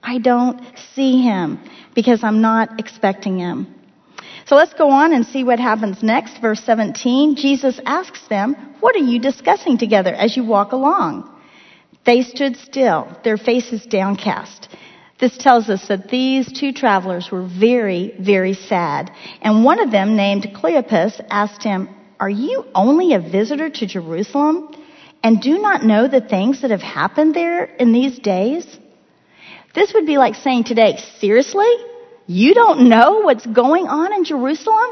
I 0.02 0.18
don't 0.18 0.60
see 0.94 1.22
him 1.22 1.60
because 1.94 2.24
I'm 2.24 2.40
not 2.40 2.80
expecting 2.80 3.38
him. 3.38 3.72
So 4.46 4.56
let's 4.56 4.74
go 4.74 4.90
on 4.90 5.12
and 5.12 5.24
see 5.24 5.44
what 5.44 5.60
happens 5.60 6.02
next. 6.02 6.38
Verse 6.38 6.60
17. 6.64 7.36
Jesus 7.36 7.80
asks 7.86 8.26
them, 8.28 8.54
What 8.80 8.96
are 8.96 8.98
you 8.98 9.20
discussing 9.20 9.78
together 9.78 10.12
as 10.12 10.36
you 10.36 10.44
walk 10.44 10.72
along? 10.72 11.33
They 12.06 12.22
stood 12.22 12.56
still, 12.56 13.16
their 13.24 13.36
faces 13.36 13.86
downcast. 13.86 14.68
This 15.18 15.36
tells 15.38 15.70
us 15.70 15.88
that 15.88 16.08
these 16.08 16.52
two 16.52 16.72
travelers 16.72 17.30
were 17.30 17.46
very, 17.46 18.14
very 18.20 18.54
sad. 18.54 19.10
And 19.40 19.64
one 19.64 19.80
of 19.80 19.90
them, 19.90 20.16
named 20.16 20.48
Cleopas, 20.54 21.24
asked 21.30 21.62
him, 21.62 21.88
Are 22.20 22.28
you 22.28 22.64
only 22.74 23.14
a 23.14 23.20
visitor 23.20 23.70
to 23.70 23.86
Jerusalem 23.86 24.74
and 25.22 25.40
do 25.40 25.58
not 25.58 25.84
know 25.84 26.08
the 26.08 26.20
things 26.20 26.62
that 26.62 26.70
have 26.70 26.82
happened 26.82 27.34
there 27.34 27.64
in 27.64 27.92
these 27.92 28.18
days? 28.18 28.66
This 29.74 29.94
would 29.94 30.06
be 30.06 30.18
like 30.18 30.34
saying 30.34 30.64
today, 30.64 30.98
Seriously? 31.18 31.72
You 32.26 32.54
don't 32.54 32.88
know 32.88 33.20
what's 33.20 33.46
going 33.46 33.86
on 33.86 34.12
in 34.12 34.24
Jerusalem? 34.24 34.90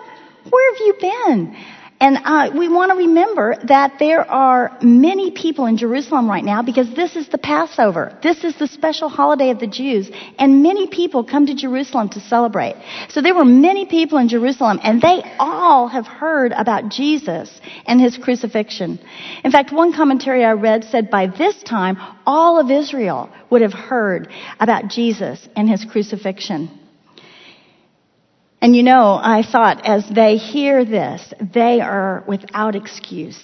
Where 0.48 0.74
have 0.74 0.80
you 0.80 0.94
been? 1.00 1.56
And 2.02 2.18
uh, 2.24 2.50
we 2.58 2.68
want 2.68 2.90
to 2.90 2.96
remember 2.96 3.54
that 3.68 4.00
there 4.00 4.28
are 4.28 4.76
many 4.82 5.30
people 5.30 5.66
in 5.66 5.76
Jerusalem 5.76 6.28
right 6.28 6.42
now 6.42 6.60
because 6.60 6.92
this 6.96 7.14
is 7.14 7.28
the 7.28 7.38
Passover. 7.38 8.18
This 8.24 8.42
is 8.42 8.56
the 8.58 8.66
special 8.66 9.08
holiday 9.08 9.50
of 9.50 9.60
the 9.60 9.68
Jews. 9.68 10.10
And 10.36 10.64
many 10.64 10.88
people 10.88 11.22
come 11.22 11.46
to 11.46 11.54
Jerusalem 11.54 12.08
to 12.08 12.20
celebrate. 12.20 12.74
So 13.10 13.22
there 13.22 13.36
were 13.36 13.44
many 13.44 13.86
people 13.86 14.18
in 14.18 14.26
Jerusalem 14.26 14.80
and 14.82 15.00
they 15.00 15.22
all 15.38 15.86
have 15.86 16.08
heard 16.08 16.50
about 16.50 16.88
Jesus 16.88 17.60
and 17.86 18.00
his 18.00 18.18
crucifixion. 18.18 18.98
In 19.44 19.52
fact, 19.52 19.70
one 19.72 19.92
commentary 19.92 20.44
I 20.44 20.54
read 20.54 20.82
said 20.82 21.08
by 21.08 21.28
this 21.28 21.62
time, 21.62 21.98
all 22.26 22.58
of 22.58 22.68
Israel 22.68 23.30
would 23.48 23.62
have 23.62 23.74
heard 23.74 24.26
about 24.58 24.88
Jesus 24.88 25.48
and 25.54 25.70
his 25.70 25.84
crucifixion. 25.84 26.81
And 28.62 28.76
you 28.76 28.84
know, 28.84 29.18
I 29.20 29.42
thought 29.42 29.84
as 29.84 30.08
they 30.08 30.36
hear 30.36 30.84
this, 30.84 31.34
they 31.40 31.80
are 31.80 32.24
without 32.28 32.76
excuse 32.76 33.40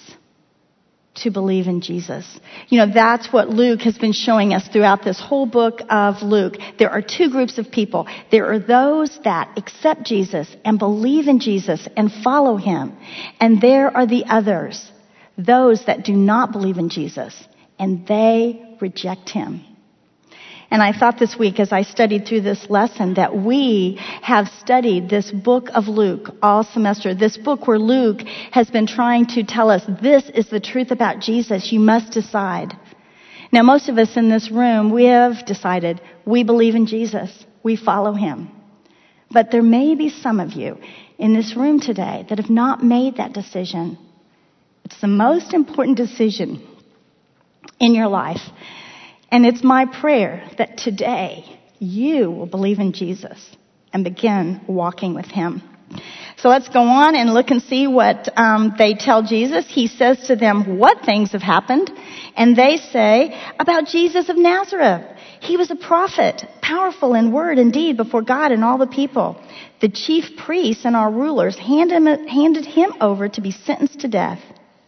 to 1.15 1.29
believe 1.29 1.67
in 1.67 1.81
Jesus. 1.81 2.39
You 2.69 2.77
know, 2.77 2.93
that's 2.93 3.31
what 3.33 3.49
Luke 3.49 3.81
has 3.81 3.97
been 3.97 4.13
showing 4.13 4.53
us 4.53 4.65
throughout 4.69 5.03
this 5.03 5.19
whole 5.19 5.45
book 5.45 5.81
of 5.89 6.21
Luke. 6.21 6.55
There 6.77 6.89
are 6.89 7.01
two 7.01 7.29
groups 7.29 7.57
of 7.57 7.69
people. 7.69 8.07
There 8.31 8.49
are 8.49 8.59
those 8.59 9.19
that 9.25 9.57
accept 9.57 10.03
Jesus 10.03 10.47
and 10.63 10.79
believe 10.79 11.27
in 11.27 11.41
Jesus 11.41 11.85
and 11.97 12.09
follow 12.23 12.55
him. 12.55 12.97
And 13.41 13.59
there 13.59 13.95
are 13.95 14.07
the 14.07 14.23
others, 14.29 14.89
those 15.37 15.85
that 15.85 16.05
do 16.05 16.13
not 16.13 16.53
believe 16.53 16.77
in 16.77 16.89
Jesus 16.89 17.35
and 17.77 18.07
they 18.07 18.77
reject 18.79 19.29
him. 19.29 19.65
And 20.71 20.83
I 20.83 20.93
thought 20.93 21.17
this 21.17 21.35
week 21.37 21.59
as 21.59 21.71
I 21.71 21.81
studied 21.81 22.27
through 22.27 22.41
this 22.41 22.69
lesson 22.69 23.15
that 23.15 23.35
we 23.35 23.99
have 24.21 24.47
studied 24.59 25.09
this 25.09 25.31
book 25.31 25.69
of 25.73 25.87
Luke 25.87 26.29
all 26.43 26.63
semester. 26.63 27.15
This 27.15 27.37
book 27.37 27.67
where 27.67 27.79
Luke 27.79 28.21
has 28.51 28.69
been 28.69 28.85
trying 28.85 29.25
to 29.27 29.43
tell 29.43 29.71
us 29.71 29.83
this 30.01 30.29
is 30.29 30.49
the 30.49 30.59
truth 30.59 30.91
about 30.91 31.21
Jesus. 31.21 31.71
You 31.71 31.79
must 31.79 32.11
decide. 32.11 32.73
Now 33.51 33.63
most 33.63 33.89
of 33.89 33.97
us 33.97 34.15
in 34.15 34.29
this 34.29 34.51
room, 34.51 34.91
we 34.91 35.05
have 35.05 35.43
decided 35.47 36.01
we 36.23 36.43
believe 36.43 36.75
in 36.75 36.85
Jesus. 36.85 37.45
We 37.63 37.75
follow 37.75 38.13
him. 38.13 38.51
But 39.31 39.49
there 39.51 39.63
may 39.63 39.95
be 39.95 40.09
some 40.09 40.39
of 40.39 40.53
you 40.53 40.77
in 41.17 41.33
this 41.33 41.55
room 41.55 41.79
today 41.79 42.25
that 42.29 42.37
have 42.37 42.49
not 42.51 42.83
made 42.83 43.17
that 43.17 43.33
decision. 43.33 43.97
It's 44.85 45.01
the 45.01 45.07
most 45.07 45.53
important 45.53 45.97
decision 45.97 46.65
in 47.79 47.95
your 47.95 48.07
life. 48.07 48.41
And 49.31 49.45
it's 49.45 49.63
my 49.63 49.85
prayer 49.85 50.49
that 50.57 50.77
today 50.77 51.45
you 51.79 52.31
will 52.31 52.45
believe 52.45 52.79
in 52.79 52.93
Jesus 52.93 53.39
and 53.93 54.03
begin 54.03 54.61
walking 54.67 55.13
with 55.13 55.27
him. 55.27 55.61
So 56.37 56.49
let's 56.49 56.69
go 56.69 56.81
on 56.81 57.15
and 57.15 57.33
look 57.33 57.49
and 57.49 57.61
see 57.61 57.87
what 57.87 58.29
um, 58.37 58.75
they 58.77 58.93
tell 58.93 59.23
Jesus. 59.23 59.65
He 59.67 59.87
says 59.87 60.27
to 60.27 60.35
them, 60.35 60.77
"What 60.77 61.03
things 61.03 61.31
have 61.31 61.41
happened?" 61.41 61.91
And 62.35 62.55
they 62.55 62.77
say 62.77 63.37
about 63.59 63.87
Jesus 63.87 64.29
of 64.29 64.37
Nazareth. 64.37 65.05
He 65.41 65.57
was 65.57 65.71
a 65.71 65.75
prophet, 65.75 66.45
powerful 66.61 67.15
in 67.15 67.31
word 67.31 67.57
and 67.57 67.73
deed 67.73 67.97
before 67.97 68.21
God 68.21 68.51
and 68.51 68.63
all 68.63 68.77
the 68.77 68.87
people. 68.87 69.41
The 69.81 69.89
chief 69.89 70.37
priests 70.37 70.85
and 70.85 70.95
our 70.95 71.11
rulers 71.11 71.57
handed 71.57 71.95
him, 71.95 72.27
handed 72.27 72.65
him 72.65 72.93
over 73.01 73.27
to 73.29 73.41
be 73.41 73.51
sentenced 73.51 74.01
to 74.01 74.07
death, 74.07 74.41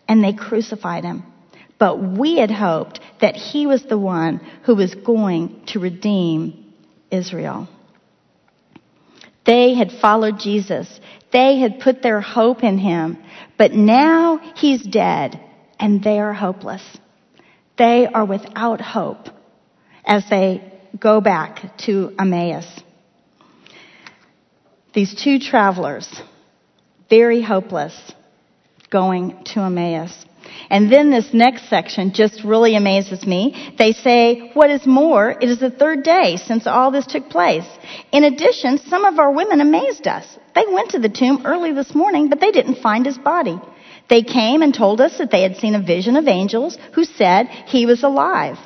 and 0.08 0.24
they 0.24 0.34
crucified 0.34 1.04
him. 1.04 1.24
But 1.82 1.98
we 1.98 2.38
had 2.38 2.52
hoped 2.52 3.00
that 3.22 3.36
he 3.36 3.66
was 3.66 3.82
the 3.82 3.98
one 3.98 4.38
who 4.66 4.76
was 4.76 4.94
going 4.94 5.64
to 5.70 5.80
redeem 5.80 6.76
Israel. 7.10 7.68
They 9.48 9.74
had 9.74 9.92
followed 9.92 10.38
Jesus. 10.38 11.00
They 11.34 11.58
had 11.58 11.80
put 11.80 12.04
their 12.04 12.22
hope 12.22 12.64
in 12.64 12.78
him. 12.78 13.18
But 13.58 13.74
now 13.74 14.38
he's 14.58 14.84
dead 14.84 15.40
and 15.80 16.04
they 16.04 16.20
are 16.20 16.34
hopeless. 16.34 16.84
They 17.80 18.06
are 18.06 18.26
without 18.26 18.80
hope 18.80 19.30
as 20.06 20.24
they 20.30 20.72
go 21.00 21.20
back 21.20 21.80
to 21.86 22.14
Emmaus. 22.20 22.68
These 24.94 25.20
two 25.24 25.40
travelers, 25.40 26.08
very 27.10 27.42
hopeless, 27.42 28.00
going 28.92 29.46
to 29.46 29.62
Emmaus. 29.62 30.28
And 30.72 30.90
then 30.90 31.12
this 31.12 31.34
next 31.34 31.68
section 31.68 32.14
just 32.14 32.46
really 32.46 32.78
amazes 32.78 33.28
me. 33.28 33.74
They 33.78 33.92
say, 33.92 34.52
what 34.54 34.70
is 34.70 34.86
more, 34.88 35.30
it 35.30 35.50
is 35.50 35.60
the 35.60 35.70
third 35.70 36.04
day 36.04 36.38
since 36.38 36.66
all 36.66 36.92
this 36.92 37.06
took 37.06 37.30
place. 37.30 37.68
In 38.14 38.24
addition, 38.24 38.78
some 38.78 39.04
of 39.04 39.20
our 39.20 39.34
women 39.34 39.60
amazed 39.60 40.08
us. 40.08 40.26
They 40.56 40.64
went 40.66 40.92
to 40.92 41.00
the 41.00 41.10
tomb 41.10 41.42
early 41.44 41.74
this 41.74 41.94
morning, 41.94 42.30
but 42.30 42.40
they 42.40 42.52
didn't 42.52 42.82
find 42.82 43.06
his 43.06 43.18
body. 43.18 43.60
They 44.10 44.24
came 44.24 44.62
and 44.62 44.74
told 44.74 45.02
us 45.02 45.18
that 45.18 45.30
they 45.30 45.42
had 45.42 45.58
seen 45.58 45.76
a 45.76 45.84
vision 45.84 46.16
of 46.16 46.30
angels 46.30 46.78
who 46.94 47.04
said 47.04 47.48
he 47.48 47.86
was 47.86 48.04
alive. 48.04 48.58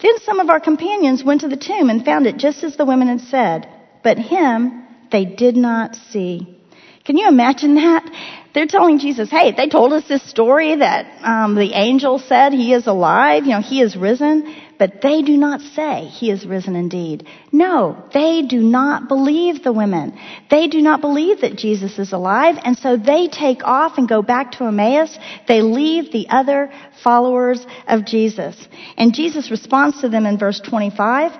Then 0.00 0.16
some 0.20 0.38
of 0.38 0.48
our 0.48 0.60
companions 0.60 1.24
went 1.24 1.40
to 1.40 1.48
the 1.48 1.56
tomb 1.56 1.90
and 1.90 2.04
found 2.04 2.28
it 2.28 2.36
just 2.36 2.62
as 2.62 2.76
the 2.76 2.86
women 2.86 3.08
had 3.08 3.20
said, 3.22 3.68
but 4.04 4.16
him 4.16 4.84
they 5.10 5.24
did 5.24 5.56
not 5.56 5.96
see. 5.96 6.56
Can 7.04 7.16
you 7.16 7.26
imagine 7.26 7.74
that? 7.74 8.04
They're 8.52 8.66
telling 8.66 8.98
Jesus, 8.98 9.30
hey, 9.30 9.52
they 9.52 9.68
told 9.68 9.92
us 9.92 10.08
this 10.08 10.28
story 10.28 10.74
that 10.74 11.06
um, 11.22 11.54
the 11.54 11.72
angel 11.72 12.18
said 12.18 12.52
he 12.52 12.72
is 12.74 12.88
alive, 12.88 13.44
you 13.44 13.50
know, 13.50 13.60
he 13.60 13.80
is 13.80 13.96
risen, 13.96 14.56
but 14.76 15.00
they 15.02 15.22
do 15.22 15.36
not 15.36 15.60
say 15.60 16.06
he 16.06 16.32
is 16.32 16.44
risen 16.44 16.74
indeed. 16.74 17.28
No, 17.52 18.04
they 18.12 18.42
do 18.42 18.60
not 18.60 19.06
believe 19.06 19.62
the 19.62 19.72
women. 19.72 20.18
They 20.50 20.66
do 20.66 20.82
not 20.82 21.00
believe 21.00 21.42
that 21.42 21.54
Jesus 21.56 21.98
is 22.00 22.12
alive, 22.12 22.56
and 22.64 22.76
so 22.76 22.96
they 22.96 23.28
take 23.28 23.62
off 23.62 23.98
and 23.98 24.08
go 24.08 24.20
back 24.20 24.52
to 24.52 24.64
Emmaus. 24.64 25.16
They 25.46 25.62
leave 25.62 26.10
the 26.10 26.28
other 26.28 26.72
followers 27.04 27.64
of 27.86 28.04
Jesus. 28.04 28.56
And 28.96 29.14
Jesus 29.14 29.52
responds 29.52 30.00
to 30.00 30.08
them 30.08 30.26
in 30.26 30.38
verse 30.38 30.60
25, 30.60 31.32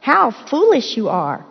how 0.00 0.30
foolish 0.48 0.96
you 0.96 1.08
are 1.08 1.44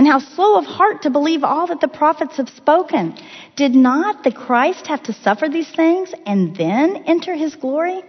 and 0.00 0.08
how 0.08 0.18
slow 0.18 0.56
of 0.56 0.64
heart 0.64 1.02
to 1.02 1.10
believe 1.10 1.44
all 1.44 1.66
that 1.66 1.82
the 1.82 1.86
prophets 1.86 2.38
have 2.38 2.48
spoken. 2.48 3.14
Did 3.54 3.74
not 3.74 4.24
the 4.24 4.32
Christ 4.32 4.86
have 4.86 5.02
to 5.02 5.12
suffer 5.12 5.46
these 5.46 5.70
things 5.70 6.14
and 6.24 6.56
then 6.56 7.04
enter 7.06 7.34
his 7.34 7.54
glory? 7.54 8.00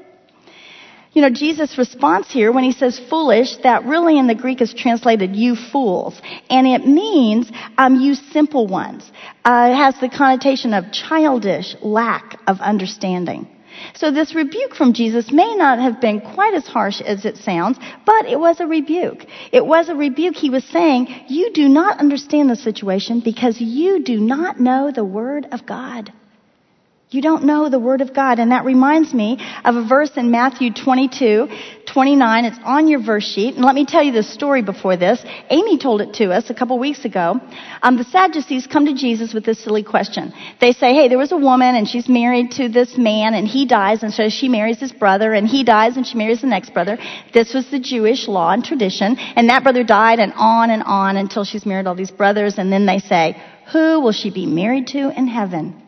You 1.12 1.22
know, 1.22 1.30
Jesus' 1.30 1.78
response 1.78 2.32
here 2.32 2.54
when 2.54 2.64
he 2.64 2.72
says 2.72 2.98
foolish, 2.98 3.58
that 3.64 3.84
really 3.84 4.18
in 4.18 4.28
the 4.28 4.36
Greek 4.36 4.62
is 4.62 4.74
translated 4.74 5.36
you 5.36 5.58
fools. 5.58 6.22
And 6.50 6.66
it 6.66 6.88
means 6.88 7.52
um, 7.78 8.00
you 8.00 8.16
simple 8.16 8.68
ones. 8.68 9.04
Uh, 9.44 9.72
it 9.74 9.76
has 9.76 10.00
the 10.00 10.08
connotation 10.08 10.74
of 10.74 10.94
childish 10.94 11.76
lack 11.82 12.40
of 12.48 12.62
understanding. 12.62 13.50
So 13.94 14.12
this 14.12 14.36
rebuke 14.36 14.76
from 14.76 14.94
Jesus 14.94 15.32
may 15.32 15.56
not 15.56 15.80
have 15.80 16.02
been 16.02 16.22
quite 16.22 16.54
as 16.54 16.68
harsh 16.68 17.02
as 17.02 17.26
it 17.26 17.38
sounds, 17.38 17.78
but 18.06 18.26
it 18.26 18.40
was 18.40 18.60
a 18.60 18.68
rebuke. 18.68 19.26
It 19.52 19.66
was 19.66 19.90
a 19.90 19.96
rebuke. 19.96 20.36
He 20.36 20.50
was 20.50 20.64
saying, 20.66 21.26
you 21.28 21.52
do 21.54 21.68
not 21.70 22.00
understand 22.00 22.50
the 22.50 22.56
situation 22.56 23.22
because 23.24 23.60
you 23.60 24.04
do 24.04 24.20
not 24.20 24.60
know 24.60 24.92
the 24.92 25.06
Word 25.06 25.48
of 25.52 25.66
God. 25.66 26.12
You 27.12 27.22
don't 27.22 27.44
know 27.44 27.68
the 27.68 27.80
Word 27.80 28.00
of 28.00 28.14
God. 28.14 28.40
And 28.40 28.54
that 28.54 28.64
reminds 28.64 29.14
me 29.14 29.38
of 29.66 29.76
a 29.76 29.86
verse 29.86 30.12
in 30.16 30.32
Matthew 30.32 30.74
22, 30.74 31.50
29. 31.94 32.46
It's 32.46 32.58
on 32.64 32.88
your 32.88 33.04
verse 33.04 33.26
sheet. 33.26 33.56
And 33.56 33.66
let 33.66 33.76
me 33.76 33.86
tell 33.86 34.02
you 34.02 34.14
the 34.14 34.24
story 34.24 34.62
before 34.62 34.96
this. 34.96 35.22
Amy 35.50 35.78
told 35.78 36.00
it 36.02 36.14
to 36.16 36.32
us 36.32 36.50
a 36.50 36.54
couple 36.54 36.80
weeks 36.80 37.04
ago. 37.04 37.40
Um, 37.82 37.98
the 37.98 38.06
Sadducees 38.06 38.66
come 38.68 38.86
to 38.86 38.94
Jesus 38.94 39.34
with 39.34 39.44
this 39.44 39.62
silly 39.62 39.84
question. 39.84 40.34
They 40.62 40.72
say, 40.72 40.94
hey, 40.94 41.10
there 41.10 41.18
was 41.18 41.34
a 41.34 41.38
woman 41.38 41.76
and 41.76 41.88
she's 41.88 42.08
married 42.08 42.52
to 42.52 42.70
this 42.70 42.98
man 42.98 43.34
and 43.34 43.46
he 43.46 43.66
dies 43.66 44.04
and 44.04 44.14
so 44.14 44.30
she 44.30 44.48
marries 44.48 44.80
his 44.80 44.94
brother 44.94 45.34
and 45.34 45.46
he 45.46 45.64
dies 45.64 45.98
and 45.98 46.08
she 46.08 46.18
marries 46.18 46.42
the 46.42 46.48
next 46.48 46.74
brother. 46.74 46.98
This 47.34 47.54
was 47.54 47.70
the 47.70 47.80
Jewish 47.80 48.28
law 48.28 48.52
and 48.52 48.64
tradition. 48.64 49.18
And 49.18 49.50
that 49.50 49.64
brother 49.64 49.84
died 49.84 50.20
and 50.20 50.32
on 50.36 50.70
and 50.70 50.84
on 50.84 51.18
until 51.18 51.44
she's 51.44 51.66
married 51.66 51.88
all 51.88 51.96
these 51.96 52.12
brothers. 52.12 52.58
And 52.58 52.72
then 52.72 52.86
they 52.86 53.00
say, 53.00 53.42
who 53.74 54.00
will 54.00 54.14
she 54.14 54.32
be 54.32 54.46
married 54.46 54.88
to 54.88 55.10
in 55.18 55.28
heaven? 55.28 55.82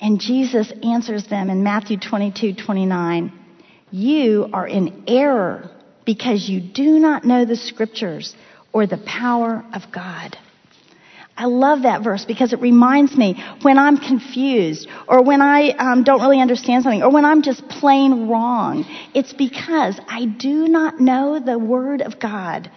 And 0.00 0.20
Jesus 0.20 0.72
answers 0.84 1.26
them 1.26 1.50
in 1.50 1.64
Matthew 1.64 1.98
22, 1.98 2.54
29. 2.54 3.37
You 3.90 4.48
are 4.52 4.66
in 4.66 5.04
error 5.06 5.70
because 6.04 6.48
you 6.48 6.60
do 6.60 6.98
not 6.98 7.24
know 7.24 7.44
the 7.44 7.56
scriptures 7.56 8.34
or 8.72 8.86
the 8.86 8.98
power 8.98 9.64
of 9.72 9.82
God. 9.92 10.36
I 11.36 11.44
love 11.44 11.82
that 11.82 12.02
verse 12.02 12.24
because 12.24 12.52
it 12.52 12.60
reminds 12.60 13.16
me 13.16 13.40
when 13.62 13.78
I'm 13.78 13.96
confused 13.96 14.88
or 15.06 15.22
when 15.22 15.40
I 15.40 15.70
um, 15.70 16.02
don't 16.02 16.20
really 16.20 16.40
understand 16.40 16.82
something 16.82 17.02
or 17.02 17.12
when 17.12 17.24
I'm 17.24 17.42
just 17.42 17.68
plain 17.68 18.28
wrong. 18.28 18.84
It's 19.14 19.32
because 19.32 20.00
I 20.08 20.26
do 20.26 20.66
not 20.66 21.00
know 21.00 21.38
the 21.38 21.56
Word 21.56 22.00
of 22.00 22.18
God 22.18 22.68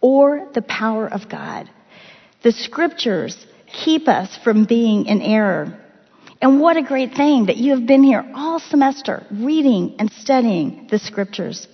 or 0.00 0.48
the 0.54 0.62
power 0.62 1.08
of 1.08 1.28
God. 1.28 1.68
The 2.44 2.52
scriptures 2.52 3.36
keep 3.66 4.06
us 4.06 4.36
from 4.44 4.64
being 4.64 5.06
in 5.06 5.20
error. 5.20 5.76
And 6.40 6.60
what 6.60 6.76
a 6.76 6.82
great 6.82 7.14
thing 7.14 7.46
that 7.46 7.56
you 7.56 7.72
have 7.72 7.86
been 7.86 8.04
here 8.04 8.24
all 8.34 8.60
semester 8.60 9.26
reading 9.30 9.96
and 9.98 10.10
studying 10.12 10.86
the 10.90 10.98
scriptures. 10.98 11.66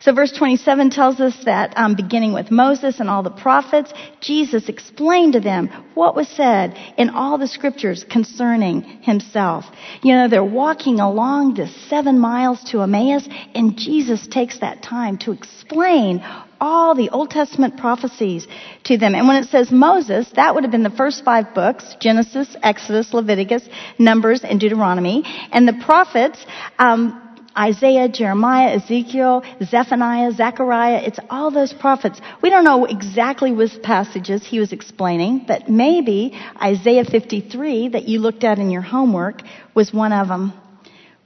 So 0.00 0.12
verse 0.12 0.32
27 0.32 0.90
tells 0.90 1.20
us 1.20 1.44
that 1.44 1.74
um, 1.76 1.94
beginning 1.94 2.32
with 2.32 2.50
Moses 2.50 2.98
and 2.98 3.08
all 3.08 3.22
the 3.22 3.30
prophets, 3.30 3.92
Jesus 4.20 4.68
explained 4.68 5.34
to 5.34 5.40
them 5.40 5.68
what 5.94 6.16
was 6.16 6.26
said 6.28 6.76
in 6.98 7.10
all 7.10 7.38
the 7.38 7.46
scriptures 7.46 8.04
concerning 8.10 8.82
himself. 8.82 9.64
You 10.02 10.14
know, 10.14 10.28
they're 10.28 10.42
walking 10.42 10.98
along 10.98 11.54
the 11.54 11.68
seven 11.88 12.18
miles 12.18 12.64
to 12.72 12.82
Emmaus 12.82 13.28
and 13.54 13.78
Jesus 13.78 14.26
takes 14.26 14.58
that 14.58 14.82
time 14.82 15.18
to 15.18 15.30
explain 15.30 16.18
all 16.62 16.94
the 16.94 17.10
Old 17.10 17.28
Testament 17.28 17.76
prophecies 17.76 18.46
to 18.84 18.96
them. 18.96 19.16
And 19.16 19.26
when 19.26 19.42
it 19.42 19.48
says 19.48 19.72
Moses, 19.72 20.30
that 20.36 20.54
would 20.54 20.62
have 20.62 20.70
been 20.70 20.84
the 20.84 20.90
first 20.90 21.24
five 21.24 21.54
books, 21.54 21.96
Genesis, 21.98 22.54
Exodus, 22.62 23.12
Leviticus, 23.12 23.68
Numbers, 23.98 24.44
and 24.44 24.60
Deuteronomy. 24.60 25.24
And 25.50 25.66
the 25.66 25.72
prophets, 25.84 26.46
um, 26.78 27.18
Isaiah, 27.58 28.08
Jeremiah, 28.08 28.76
Ezekiel, 28.76 29.42
Zephaniah, 29.64 30.30
Zechariah, 30.30 31.02
it's 31.04 31.18
all 31.28 31.50
those 31.50 31.72
prophets. 31.72 32.20
We 32.40 32.48
don't 32.48 32.62
know 32.62 32.84
exactly 32.84 33.50
which 33.50 33.82
passages 33.82 34.46
he 34.46 34.60
was 34.60 34.72
explaining, 34.72 35.44
but 35.48 35.68
maybe 35.68 36.38
Isaiah 36.62 37.04
53 37.04 37.88
that 37.88 38.08
you 38.08 38.20
looked 38.20 38.44
at 38.44 38.60
in 38.60 38.70
your 38.70 38.82
homework 38.82 39.42
was 39.74 39.92
one 39.92 40.12
of 40.12 40.28
them. 40.28 40.52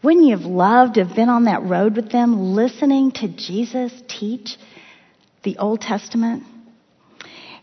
Wouldn't 0.02 0.24
you 0.24 0.36
have 0.36 0.46
loved 0.46 0.94
to 0.94 1.04
have 1.04 1.14
been 1.14 1.28
on 1.28 1.44
that 1.44 1.62
road 1.62 1.94
with 1.94 2.10
them, 2.10 2.54
listening 2.54 3.12
to 3.12 3.28
Jesus 3.28 3.92
teach 4.08 4.56
the 5.42 5.58
Old 5.58 5.80
Testament? 5.80 6.44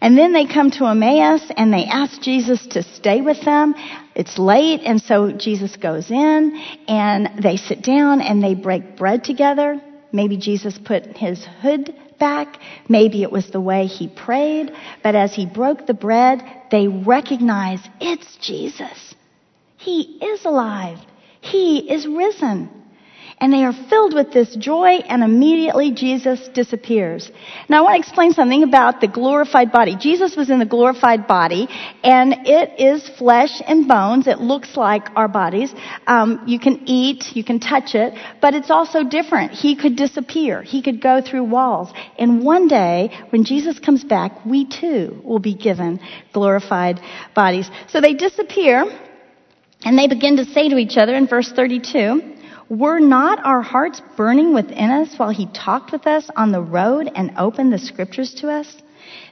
And 0.03 0.17
then 0.17 0.33
they 0.33 0.45
come 0.45 0.69
to 0.71 0.85
Emmaus 0.85 1.49
and 1.55 1.71
they 1.71 1.85
ask 1.85 2.21
Jesus 2.21 2.67
to 2.71 2.83
stay 2.83 3.21
with 3.21 3.41
them. 3.45 3.73
It's 4.15 4.37
late 4.37 4.81
and 4.83 5.01
so 5.01 5.31
Jesus 5.31 5.77
goes 5.77 6.11
in 6.11 6.61
and 6.89 7.41
they 7.41 7.55
sit 7.55 7.81
down 7.81 8.19
and 8.19 8.43
they 8.43 8.53
break 8.53 8.97
bread 8.97 9.23
together. 9.23 9.81
Maybe 10.11 10.35
Jesus 10.35 10.77
put 10.77 11.05
his 11.15 11.45
hood 11.61 11.95
back. 12.19 12.59
Maybe 12.89 13.23
it 13.23 13.31
was 13.31 13.49
the 13.51 13.61
way 13.61 13.85
he 13.85 14.09
prayed. 14.09 14.73
But 15.03 15.15
as 15.15 15.33
he 15.33 15.45
broke 15.45 15.87
the 15.87 15.93
bread, 15.93 16.43
they 16.69 16.89
recognize 16.89 17.79
it's 18.01 18.35
Jesus. 18.41 19.15
He 19.77 20.19
is 20.21 20.43
alive. 20.43 20.99
He 21.39 21.89
is 21.89 22.05
risen 22.05 22.82
and 23.43 23.51
they 23.51 23.65
are 23.65 23.73
filled 23.89 24.13
with 24.13 24.31
this 24.31 24.55
joy 24.55 24.99
and 25.09 25.21
immediately 25.21 25.91
Jesus 25.91 26.47
disappears. 26.53 27.29
Now 27.67 27.79
I 27.79 27.81
want 27.81 27.95
to 27.95 28.07
explain 28.07 28.31
something 28.31 28.63
about 28.63 29.01
the 29.01 29.09
glorified 29.09 29.69
body. 29.69 29.97
Jesus 29.97 30.37
was 30.37 30.49
in 30.49 30.59
the 30.59 30.65
glorified 30.65 31.27
body 31.27 31.67
and 32.05 32.47
it 32.47 32.79
is 32.79 33.09
flesh 33.17 33.61
and 33.67 33.85
bones. 33.85 34.27
It 34.27 34.39
looks 34.39 34.77
like 34.77 35.09
our 35.17 35.27
bodies. 35.27 35.73
Um, 36.07 36.43
you 36.47 36.57
can 36.57 36.83
eat, 36.85 37.35
you 37.35 37.43
can 37.43 37.59
touch 37.59 37.95
it, 37.95 38.13
but 38.41 38.53
it's 38.53 38.71
also 38.71 39.03
different. 39.03 39.51
He 39.51 39.75
could 39.75 39.97
disappear. 39.97 40.61
He 40.63 40.81
could 40.81 41.01
go 41.01 41.19
through 41.21 41.43
walls. 41.43 41.91
And 42.17 42.45
one 42.45 42.69
day 42.69 43.11
when 43.31 43.43
Jesus 43.43 43.77
comes 43.77 44.05
back, 44.05 44.45
we 44.45 44.69
too 44.69 45.19
will 45.21 45.39
be 45.39 45.53
given 45.53 45.99
glorified 46.31 47.01
bodies. 47.35 47.69
So 47.89 47.99
they 47.99 48.13
disappear 48.13 48.85
and 49.83 49.99
they 49.99 50.07
begin 50.07 50.37
to 50.37 50.45
say 50.45 50.69
to 50.69 50.77
each 50.77 50.95
other 50.95 51.13
in 51.13 51.27
verse 51.27 51.51
32, 51.51 52.32
were 52.73 52.99
not 52.99 53.45
our 53.45 53.61
hearts 53.61 54.01
burning 54.17 54.53
within 54.53 54.89
us 54.89 55.13
while 55.17 55.29
he 55.29 55.45
talked 55.53 55.91
with 55.91 56.07
us 56.07 56.29
on 56.35 56.51
the 56.51 56.61
road 56.61 57.09
and 57.13 57.33
opened 57.37 57.71
the 57.71 57.77
scriptures 57.77 58.33
to 58.35 58.49
us? 58.49 58.67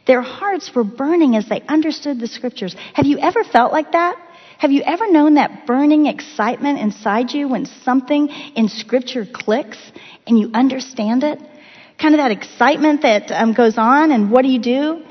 Their 0.06 0.21
hearts 0.21 0.71
were 0.75 0.84
burning 0.84 1.36
as 1.36 1.47
they 1.49 1.62
understood 1.62 2.19
the 2.19 2.27
scriptures. 2.27 2.75
Have 2.93 3.06
you 3.06 3.17
ever 3.19 3.43
felt 3.43 3.71
like 3.71 3.93
that? 3.93 4.15
Have 4.60 4.71
you 4.71 4.84
ever 4.84 5.12
known 5.12 5.36
that 5.36 5.65
burning 5.65 6.06
excitement 6.06 6.80
inside 6.80 7.32
you 7.32 7.47
when 7.47 7.65
something 7.65 8.30
in 8.56 8.67
scripture 8.67 9.25
clicks 9.25 9.80
and 10.27 10.38
you 10.38 10.51
understand 10.54 11.23
it? 11.23 11.39
Kind 11.99 12.13
of 12.13 12.19
that 12.19 12.32
excitement 12.32 13.01
that 13.01 13.32
um, 13.32 13.54
goes 13.54 13.77
on 13.77 14.12
and 14.12 14.30
what 14.30 14.43
do 14.43 14.49
you 14.49 14.60
do? 14.60 15.04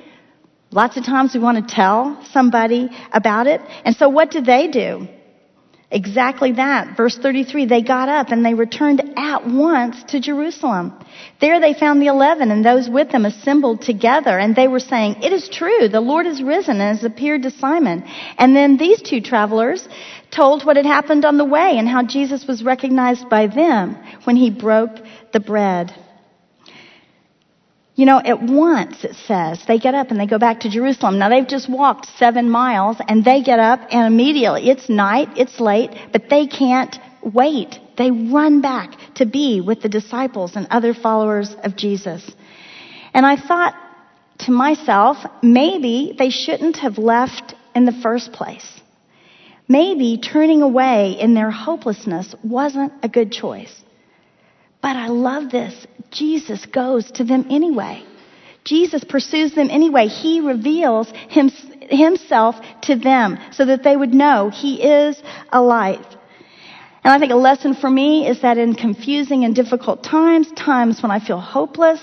Lots 0.71 0.97
of 0.97 1.05
times 1.05 1.35
we 1.35 1.41
want 1.41 1.67
to 1.67 1.75
tell 1.75 2.25
somebody 2.31 2.91
about 3.13 3.49
it. 3.49 3.61
And 3.85 3.97
so 3.97 4.09
what 4.09 4.31
did 4.31 4.47
they 4.47 4.69
do? 4.69 5.09
Exactly 5.93 6.53
that. 6.53 6.97
Verse 6.97 7.19
33, 7.19 7.67
they 7.67 7.83
got 7.83 8.09
up 8.09 8.29
and 8.29 8.45
they 8.45 8.55
returned 8.55 9.03
at 9.17 9.45
once 9.45 10.01
to 10.11 10.21
Jerusalem. 10.21 10.95
There 11.41 11.59
they 11.61 11.75
found 11.75 12.01
the 12.01 12.07
eleven 12.07 12.53
and 12.53 12.65
those 12.65 12.89
with 12.89 13.11
them 13.11 13.25
assembled 13.25 13.83
together 13.83 14.39
and 14.39 14.55
they 14.55 14.69
were 14.69 14.79
saying, 14.79 15.23
it 15.23 15.33
is 15.33 15.49
true, 15.49 15.89
the 15.89 16.01
Lord 16.01 16.27
is 16.27 16.41
risen 16.41 16.81
and 16.81 16.97
has 16.97 17.05
appeared 17.05 17.43
to 17.43 17.51
Simon. 17.51 18.05
And 18.39 18.55
then 18.55 18.77
these 18.77 19.03
two 19.03 19.21
travelers 19.21 19.87
told 20.31 20.65
what 20.65 20.77
had 20.77 20.87
happened 20.87 21.25
on 21.25 21.39
the 21.39 21.45
way 21.45 21.77
and 21.77 21.89
how 21.89 22.05
Jesus 22.05 22.47
was 22.47 22.63
recognized 22.63 23.29
by 23.29 23.49
them 23.49 23.97
when 24.23 24.37
he 24.37 24.51
broke 24.51 24.97
the 25.33 25.41
bread. 25.41 25.93
You 28.01 28.07
know, 28.07 28.19
at 28.25 28.43
once 28.43 29.05
it 29.05 29.15
says 29.27 29.63
they 29.69 29.79
get 29.79 29.95
up 29.95 30.11
and 30.11 30.19
they 30.19 30.25
go 30.25 30.39
back 30.39 30.61
to 30.61 30.71
Jerusalem. 30.71 31.19
Now 31.19 31.29
they've 31.29 31.47
just 31.47 31.69
walked 31.69 32.07
seven 32.17 32.49
miles 32.49 32.97
and 33.07 33.23
they 33.23 33.43
get 33.43 33.59
up 33.59 33.81
and 33.91 34.11
immediately 34.11 34.71
it's 34.71 34.89
night, 34.89 35.29
it's 35.37 35.61
late, 35.61 35.91
but 36.11 36.31
they 36.31 36.47
can't 36.47 36.99
wait. 37.23 37.79
They 37.99 38.11
run 38.11 38.63
back 38.63 38.95
to 39.17 39.27
be 39.27 39.61
with 39.61 39.83
the 39.83 39.91
disciples 39.91 40.57
and 40.57 40.67
other 40.71 40.95
followers 40.95 41.55
of 41.63 41.77
Jesus. 41.77 42.23
And 43.13 43.27
I 43.27 43.37
thought 43.37 43.75
to 44.47 44.51
myself, 44.51 45.19
maybe 45.43 46.15
they 46.19 46.31
shouldn't 46.31 46.79
have 46.79 46.97
left 46.97 47.55
in 47.75 47.85
the 47.85 47.93
first 47.93 48.33
place. 48.33 48.81
Maybe 49.69 50.17
turning 50.17 50.63
away 50.63 51.19
in 51.21 51.35
their 51.35 51.51
hopelessness 51.51 52.35
wasn't 52.43 52.95
a 53.03 53.11
good 53.11 53.31
choice. 53.31 53.75
But 54.83 54.97
I 54.97 55.09
love 55.09 55.51
this. 55.51 55.87
Jesus 56.11 56.67
goes 56.67 57.11
to 57.13 57.25
them 57.25 57.47
anyway. 57.51 58.05
Jesus 58.65 59.05
pursues 59.05 59.55
them 59.55 59.69
anyway. 59.71 60.07
He 60.07 60.41
reveals 60.41 61.11
him, 61.29 61.51
himself 61.91 62.57
to 62.83 62.97
them 62.97 63.39
so 63.53 63.65
that 63.67 63.83
they 63.83 63.97
would 63.97 64.13
know 64.13 64.51
he 64.51 64.83
is 64.83 65.21
alive. 65.51 66.05
And 67.03 67.13
I 67.13 67.19
think 67.19 67.33
a 67.33 67.37
lesson 67.37 67.75
for 67.75 67.89
me 67.89 68.27
is 68.29 68.43
that 68.43 68.59
in 68.59 68.75
confusing 68.75 69.45
and 69.45 69.55
difficult 69.55 70.03
times, 70.05 70.51
times 70.53 71.03
when 71.03 71.11
I 71.11 71.19
feel 71.19 71.41
hopeless, 71.41 72.01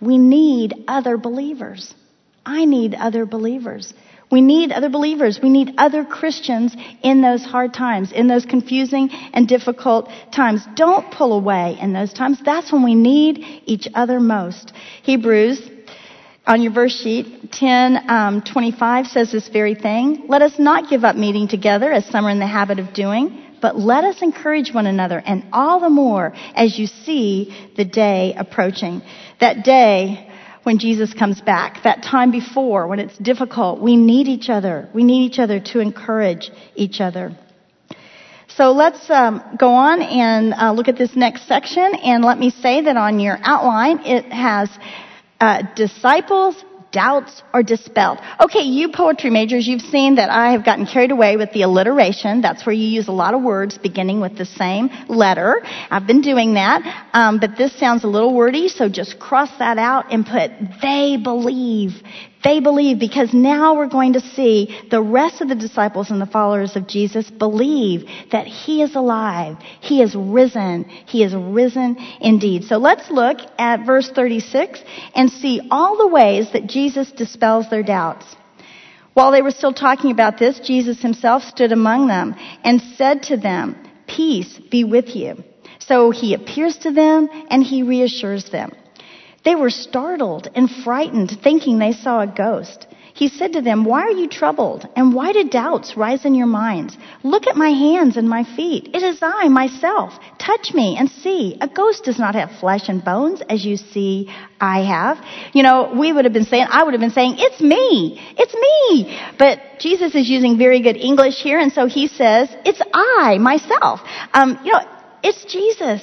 we 0.00 0.18
need 0.18 0.84
other 0.86 1.16
believers. 1.16 1.94
I 2.44 2.66
need 2.66 2.94
other 2.94 3.24
believers. 3.24 3.94
We 4.30 4.40
need 4.40 4.72
other 4.72 4.88
believers. 4.88 5.38
We 5.40 5.50
need 5.50 5.74
other 5.78 6.04
Christians 6.04 6.74
in 7.02 7.22
those 7.22 7.44
hard 7.44 7.72
times, 7.72 8.10
in 8.10 8.26
those 8.26 8.44
confusing 8.44 9.08
and 9.32 9.46
difficult 9.46 10.08
times. 10.32 10.66
Don't 10.74 11.12
pull 11.12 11.32
away 11.32 11.78
in 11.80 11.92
those 11.92 12.12
times. 12.12 12.38
That's 12.44 12.72
when 12.72 12.82
we 12.82 12.96
need 12.96 13.38
each 13.66 13.86
other 13.94 14.18
most. 14.18 14.72
Hebrews, 15.02 15.70
on 16.44 16.60
your 16.60 16.72
verse 16.72 17.00
sheet, 17.00 17.52
10, 17.52 18.10
um, 18.10 18.42
25 18.42 19.06
says 19.06 19.30
this 19.30 19.48
very 19.48 19.76
thing. 19.76 20.26
Let 20.28 20.42
us 20.42 20.58
not 20.58 20.90
give 20.90 21.04
up 21.04 21.14
meeting 21.14 21.46
together 21.46 21.92
as 21.92 22.06
some 22.06 22.24
are 22.24 22.30
in 22.30 22.40
the 22.40 22.46
habit 22.46 22.80
of 22.80 22.92
doing, 22.94 23.44
but 23.62 23.78
let 23.78 24.04
us 24.04 24.22
encourage 24.22 24.72
one 24.72 24.86
another 24.86 25.22
and 25.24 25.44
all 25.52 25.80
the 25.80 25.90
more 25.90 26.32
as 26.54 26.78
you 26.78 26.86
see 26.86 27.72
the 27.76 27.84
day 27.84 28.34
approaching. 28.36 29.02
That 29.40 29.64
day 29.64 30.25
when 30.66 30.80
Jesus 30.80 31.14
comes 31.14 31.40
back, 31.40 31.84
that 31.84 32.02
time 32.02 32.32
before 32.32 32.88
when 32.88 32.98
it's 32.98 33.16
difficult. 33.18 33.80
We 33.80 33.96
need 33.96 34.26
each 34.26 34.50
other. 34.50 34.88
We 34.92 35.04
need 35.04 35.30
each 35.30 35.38
other 35.38 35.60
to 35.60 35.78
encourage 35.78 36.50
each 36.74 37.00
other. 37.00 37.36
So 38.48 38.72
let's 38.72 39.08
um, 39.08 39.42
go 39.56 39.68
on 39.68 40.02
and 40.02 40.52
uh, 40.52 40.72
look 40.72 40.88
at 40.88 40.98
this 40.98 41.14
next 41.14 41.46
section. 41.46 41.94
And 42.02 42.24
let 42.24 42.36
me 42.36 42.50
say 42.50 42.82
that 42.82 42.96
on 42.96 43.20
your 43.20 43.38
outline, 43.42 44.00
it 44.00 44.24
has 44.32 44.68
uh, 45.40 45.62
disciples, 45.76 46.56
doubts 46.96 47.42
are 47.52 47.62
dispelled. 47.62 48.18
Okay, 48.40 48.62
you 48.62 48.88
poetry 48.88 49.28
majors, 49.28 49.68
you've 49.68 49.82
seen 49.82 50.14
that 50.14 50.30
I 50.30 50.52
have 50.52 50.64
gotten 50.64 50.86
carried 50.86 51.10
away 51.10 51.36
with 51.36 51.52
the 51.52 51.60
alliteration. 51.60 52.40
That's 52.40 52.64
where 52.64 52.72
you 52.74 52.86
use 52.86 53.06
a 53.08 53.12
lot 53.12 53.34
of 53.34 53.42
words 53.42 53.76
beginning 53.76 54.22
with 54.22 54.38
the 54.38 54.46
same 54.46 54.88
letter. 55.06 55.60
I've 55.90 56.06
been 56.06 56.22
doing 56.22 56.54
that, 56.54 57.10
um, 57.12 57.38
but 57.38 57.50
this 57.58 57.78
sounds 57.78 58.02
a 58.04 58.06
little 58.06 58.34
wordy, 58.34 58.68
so 58.68 58.88
just 58.88 59.18
cross 59.18 59.50
that 59.58 59.76
out 59.76 60.10
and 60.10 60.24
put 60.24 60.50
they 60.80 61.18
believe. 61.22 61.90
They 62.44 62.60
believe 62.60 62.98
because 62.98 63.32
now 63.32 63.74
we're 63.74 63.88
going 63.88 64.12
to 64.12 64.20
see 64.20 64.78
the 64.90 65.02
rest 65.02 65.40
of 65.40 65.48
the 65.48 65.54
disciples 65.54 66.10
and 66.10 66.20
the 66.20 66.26
followers 66.26 66.76
of 66.76 66.86
Jesus 66.86 67.28
believe 67.30 68.04
that 68.30 68.46
He 68.46 68.82
is 68.82 68.94
alive. 68.94 69.56
He 69.80 70.02
is 70.02 70.14
risen. 70.14 70.84
He 70.84 71.24
is 71.24 71.34
risen 71.34 71.96
indeed. 72.20 72.64
So 72.64 72.76
let's 72.78 73.10
look 73.10 73.38
at 73.58 73.86
verse 73.86 74.10
36 74.10 74.80
and 75.14 75.30
see 75.30 75.66
all 75.70 75.96
the 75.96 76.06
ways 76.06 76.52
that 76.52 76.66
Jesus 76.66 77.10
dispels 77.10 77.68
their 77.68 77.82
doubts. 77.82 78.26
While 79.14 79.32
they 79.32 79.42
were 79.42 79.50
still 79.50 79.72
talking 79.72 80.10
about 80.10 80.38
this, 80.38 80.60
Jesus 80.60 81.00
himself 81.00 81.42
stood 81.42 81.72
among 81.72 82.06
them 82.06 82.34
and 82.62 82.82
said 82.96 83.22
to 83.24 83.38
them, 83.38 83.74
Peace 84.06 84.60
be 84.70 84.84
with 84.84 85.16
you. 85.16 85.42
So 85.78 86.10
he 86.10 86.34
appears 86.34 86.76
to 86.78 86.90
them 86.90 87.28
and 87.50 87.62
he 87.62 87.82
reassures 87.82 88.50
them. 88.50 88.72
They 89.46 89.54
were 89.54 89.70
startled 89.70 90.50
and 90.56 90.68
frightened, 90.68 91.30
thinking 91.40 91.78
they 91.78 91.92
saw 91.92 92.20
a 92.20 92.26
ghost. 92.26 92.88
he 93.14 93.28
said 93.28 93.52
to 93.52 93.62
them, 93.62 93.84
Why 93.84 94.00
are 94.02 94.18
you 94.22 94.28
troubled? 94.28 94.86
And 94.96 95.14
why 95.14 95.32
do 95.32 95.48
doubts 95.48 95.96
rise 95.96 96.24
in 96.24 96.34
your 96.34 96.48
minds? 96.48 96.98
Look 97.22 97.46
at 97.46 97.56
my 97.56 97.70
hands 97.70 98.16
and 98.16 98.28
my 98.28 98.42
feet. 98.56 98.90
It 98.92 99.02
is 99.04 99.20
I, 99.22 99.46
myself. 99.48 100.18
Touch 100.38 100.74
me 100.74 100.96
and 100.98 101.08
see. 101.08 101.56
A 101.60 101.68
ghost 101.68 102.02
does 102.04 102.18
not 102.18 102.34
have 102.34 102.58
flesh 102.58 102.88
and 102.88 103.04
bones 103.12 103.40
as 103.48 103.64
you 103.64 103.76
see 103.76 104.34
I 104.60 104.80
have. 104.94 105.16
You 105.54 105.62
know, 105.62 105.94
we 105.96 106.12
would 106.12 106.24
have 106.24 106.34
been 106.34 106.50
saying, 106.52 106.66
I 106.68 106.82
would 106.82 106.94
have 106.94 107.04
been 107.06 107.18
saying, 107.20 107.36
It's 107.38 107.60
me. 107.60 108.20
It's 108.42 108.56
me. 108.66 109.16
But 109.38 109.60
Jesus 109.78 110.12
is 110.16 110.28
using 110.28 110.58
very 110.58 110.82
good 110.82 110.96
English 110.96 111.36
here, 111.40 111.60
and 111.60 111.72
so 111.72 111.86
he 111.86 112.08
says, 112.08 112.48
It's 112.64 112.82
I, 112.92 113.38
myself. 113.38 114.00
Um, 114.34 114.58
you 114.64 114.72
know, 114.72 114.84
it's 115.22 115.44
Jesus. 115.44 116.02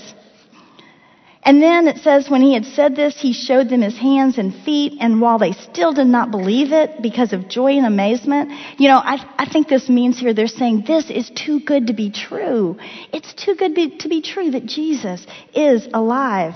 And 1.45 1.61
then 1.61 1.87
it 1.87 1.97
says, 1.97 2.29
when 2.29 2.41
he 2.41 2.53
had 2.53 2.65
said 2.65 2.95
this, 2.95 3.19
he 3.19 3.33
showed 3.33 3.69
them 3.69 3.81
his 3.81 3.97
hands 3.97 4.37
and 4.37 4.55
feet, 4.63 4.93
and 5.01 5.19
while 5.19 5.37
they 5.37 5.51
still 5.51 5.91
did 5.91 6.07
not 6.07 6.31
believe 6.31 6.71
it 6.71 7.01
because 7.01 7.33
of 7.33 7.49
joy 7.49 7.73
and 7.73 7.85
amazement, 7.85 8.51
you 8.77 8.87
know, 8.87 8.97
I, 8.97 9.17
I 9.37 9.45
think 9.51 9.67
this 9.67 9.89
means 9.89 10.17
here 10.17 10.33
they're 10.33 10.47
saying, 10.47 10.85
this 10.87 11.09
is 11.09 11.29
too 11.35 11.59
good 11.59 11.87
to 11.87 11.93
be 11.93 12.11
true. 12.11 12.77
It's 13.11 13.33
too 13.33 13.55
good 13.55 13.75
be, 13.75 13.97
to 13.97 14.07
be 14.07 14.21
true 14.21 14.51
that 14.51 14.65
Jesus 14.65 15.27
is 15.53 15.87
alive. 15.93 16.55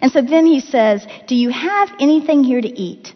And 0.00 0.12
so 0.12 0.22
then 0.22 0.46
he 0.46 0.60
says, 0.60 1.04
do 1.26 1.34
you 1.34 1.50
have 1.50 1.90
anything 1.98 2.44
here 2.44 2.60
to 2.60 2.68
eat? 2.68 3.12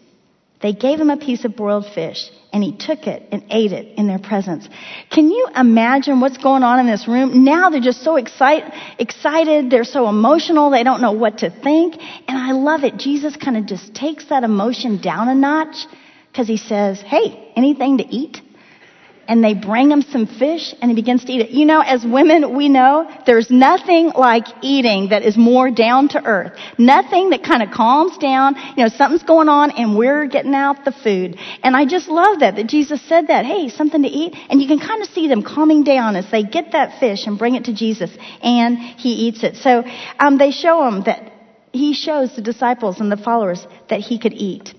They 0.61 0.73
gave 0.73 0.99
him 0.99 1.09
a 1.09 1.17
piece 1.17 1.45
of 1.45 1.55
broiled 1.55 1.85
fish, 1.93 2.29
and 2.51 2.63
he 2.63 2.75
took 2.75 3.05
it 3.05 3.23
and 3.31 3.43
ate 3.51 3.71
it 3.71 3.97
in 3.97 4.07
their 4.07 4.19
presence. 4.19 4.67
Can 5.11 5.29
you 5.29 5.47
imagine 5.55 6.19
what's 6.19 6.37
going 6.37 6.63
on 6.63 6.79
in 6.79 6.87
this 6.87 7.07
room? 7.07 7.43
Now 7.43 7.69
they're 7.69 7.79
just 7.79 8.03
so 8.03 8.15
excite, 8.15 8.63
excited, 8.97 9.69
they're 9.69 9.83
so 9.83 10.07
emotional, 10.09 10.71
they 10.71 10.83
don't 10.83 11.01
know 11.01 11.11
what 11.11 11.39
to 11.39 11.49
think. 11.49 11.95
And 12.27 12.37
I 12.37 12.51
love 12.53 12.83
it. 12.83 12.97
Jesus 12.97 13.35
kind 13.37 13.57
of 13.57 13.65
just 13.67 13.93
takes 13.93 14.29
that 14.29 14.43
emotion 14.43 15.01
down 15.01 15.29
a 15.29 15.35
notch 15.35 15.85
because 16.31 16.47
he 16.47 16.57
says, 16.57 16.99
Hey, 17.01 17.51
anything 17.55 17.99
to 17.99 18.07
eat? 18.07 18.41
And 19.29 19.43
they 19.43 19.53
bring 19.53 19.91
him 19.91 20.01
some 20.01 20.25
fish 20.25 20.73
and 20.81 20.89
he 20.89 20.95
begins 20.95 21.23
to 21.23 21.31
eat 21.31 21.41
it. 21.41 21.51
You 21.51 21.65
know, 21.65 21.81
as 21.81 22.03
women, 22.03 22.55
we 22.55 22.67
know 22.67 23.07
there's 23.27 23.51
nothing 23.51 24.11
like 24.15 24.45
eating 24.63 25.09
that 25.09 25.21
is 25.21 25.37
more 25.37 25.69
down 25.69 26.09
to 26.09 26.25
earth. 26.25 26.59
Nothing 26.79 27.29
that 27.29 27.43
kind 27.43 27.61
of 27.61 27.69
calms 27.69 28.17
down. 28.17 28.55
You 28.75 28.83
know, 28.83 28.89
something's 28.89 29.21
going 29.21 29.47
on 29.47 29.69
and 29.69 29.95
we're 29.95 30.25
getting 30.25 30.55
out 30.55 30.83
the 30.83 30.91
food. 30.91 31.37
And 31.61 31.77
I 31.77 31.85
just 31.85 32.09
love 32.09 32.39
that, 32.39 32.55
that 32.55 32.65
Jesus 32.65 33.07
said 33.07 33.27
that. 33.27 33.45
Hey, 33.45 33.69
something 33.69 34.01
to 34.01 34.09
eat. 34.09 34.35
And 34.49 34.59
you 34.59 34.67
can 34.67 34.79
kind 34.79 35.03
of 35.03 35.09
see 35.09 35.27
them 35.27 35.43
calming 35.43 35.83
down 35.83 36.15
as 36.15 36.25
they 36.31 36.41
get 36.41 36.71
that 36.71 36.99
fish 36.99 37.27
and 37.27 37.37
bring 37.37 37.53
it 37.53 37.65
to 37.65 37.73
Jesus 37.73 38.09
and 38.41 38.79
he 38.79 39.27
eats 39.27 39.43
it. 39.43 39.57
So, 39.57 39.83
um, 40.17 40.39
they 40.39 40.49
show 40.49 40.87
him 40.87 41.03
that 41.03 41.31
he 41.71 41.93
shows 41.93 42.35
the 42.35 42.41
disciples 42.41 42.99
and 42.99 43.11
the 43.11 43.17
followers 43.17 43.63
that 43.89 43.99
he 43.99 44.17
could 44.17 44.33
eat. 44.33 44.73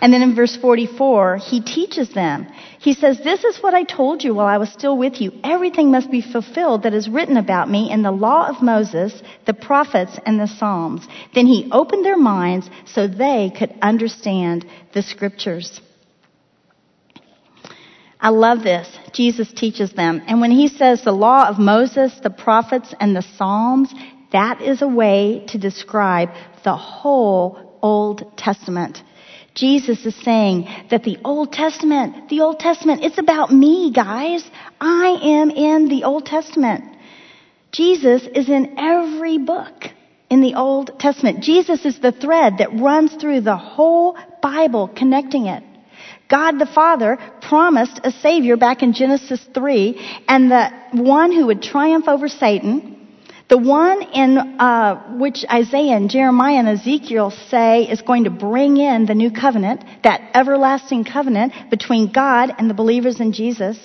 And 0.00 0.12
then 0.12 0.22
in 0.22 0.34
verse 0.34 0.56
44, 0.56 1.38
he 1.38 1.60
teaches 1.62 2.12
them. 2.12 2.46
He 2.78 2.94
says, 2.94 3.18
This 3.18 3.44
is 3.44 3.58
what 3.62 3.74
I 3.74 3.84
told 3.84 4.22
you 4.22 4.34
while 4.34 4.46
I 4.46 4.58
was 4.58 4.70
still 4.70 4.96
with 4.96 5.20
you. 5.20 5.32
Everything 5.42 5.90
must 5.90 6.10
be 6.10 6.20
fulfilled 6.20 6.82
that 6.82 6.94
is 6.94 7.08
written 7.08 7.36
about 7.36 7.70
me 7.70 7.90
in 7.90 8.02
the 8.02 8.10
law 8.10 8.48
of 8.48 8.62
Moses, 8.62 9.22
the 9.46 9.54
prophets, 9.54 10.18
and 10.24 10.38
the 10.38 10.46
Psalms. 10.46 11.06
Then 11.34 11.46
he 11.46 11.68
opened 11.72 12.04
their 12.04 12.18
minds 12.18 12.68
so 12.84 13.06
they 13.06 13.52
could 13.56 13.74
understand 13.82 14.66
the 14.92 15.02
scriptures. 15.02 15.80
I 18.20 18.30
love 18.30 18.62
this. 18.62 18.88
Jesus 19.12 19.52
teaches 19.52 19.92
them. 19.92 20.22
And 20.26 20.40
when 20.40 20.50
he 20.50 20.68
says 20.68 21.02
the 21.02 21.12
law 21.12 21.48
of 21.48 21.58
Moses, 21.58 22.18
the 22.22 22.30
prophets, 22.30 22.94
and 22.98 23.14
the 23.14 23.22
Psalms, 23.36 23.92
that 24.32 24.62
is 24.62 24.82
a 24.82 24.88
way 24.88 25.44
to 25.48 25.58
describe 25.58 26.30
the 26.64 26.76
whole 26.76 27.78
Old 27.82 28.36
Testament. 28.36 29.02
Jesus 29.56 30.04
is 30.04 30.14
saying 30.16 30.68
that 30.90 31.02
the 31.02 31.18
Old 31.24 31.50
Testament, 31.50 32.28
the 32.28 32.42
Old 32.42 32.60
Testament, 32.60 33.02
it's 33.02 33.18
about 33.18 33.50
me, 33.50 33.90
guys. 33.90 34.48
I 34.80 35.18
am 35.22 35.50
in 35.50 35.88
the 35.88 36.04
Old 36.04 36.26
Testament. 36.26 36.84
Jesus 37.72 38.22
is 38.34 38.48
in 38.50 38.78
every 38.78 39.38
book 39.38 39.86
in 40.28 40.42
the 40.42 40.54
Old 40.54 40.98
Testament. 41.00 41.42
Jesus 41.42 41.86
is 41.86 41.98
the 42.00 42.12
thread 42.12 42.58
that 42.58 42.78
runs 42.78 43.14
through 43.14 43.40
the 43.40 43.56
whole 43.56 44.16
Bible, 44.42 44.88
connecting 44.88 45.46
it. 45.46 45.62
God 46.28 46.58
the 46.58 46.66
Father 46.66 47.18
promised 47.40 48.00
a 48.04 48.10
Savior 48.10 48.56
back 48.56 48.82
in 48.82 48.92
Genesis 48.92 49.40
3, 49.54 50.22
and 50.28 50.50
the 50.50 50.70
one 50.92 51.32
who 51.32 51.46
would 51.46 51.62
triumph 51.62 52.08
over 52.08 52.28
Satan, 52.28 52.95
the 53.48 53.58
one 53.58 54.02
in 54.02 54.38
uh, 54.38 55.18
which 55.18 55.44
Isaiah 55.48 55.96
and 55.96 56.10
Jeremiah 56.10 56.56
and 56.56 56.68
Ezekiel 56.68 57.30
say 57.30 57.84
is 57.84 58.02
going 58.02 58.24
to 58.24 58.30
bring 58.30 58.76
in 58.76 59.06
the 59.06 59.14
new 59.14 59.30
covenant, 59.30 59.84
that 60.02 60.32
everlasting 60.34 61.04
covenant 61.04 61.52
between 61.70 62.12
God 62.12 62.52
and 62.58 62.68
the 62.68 62.74
believers 62.74 63.20
in 63.20 63.32
Jesus. 63.32 63.78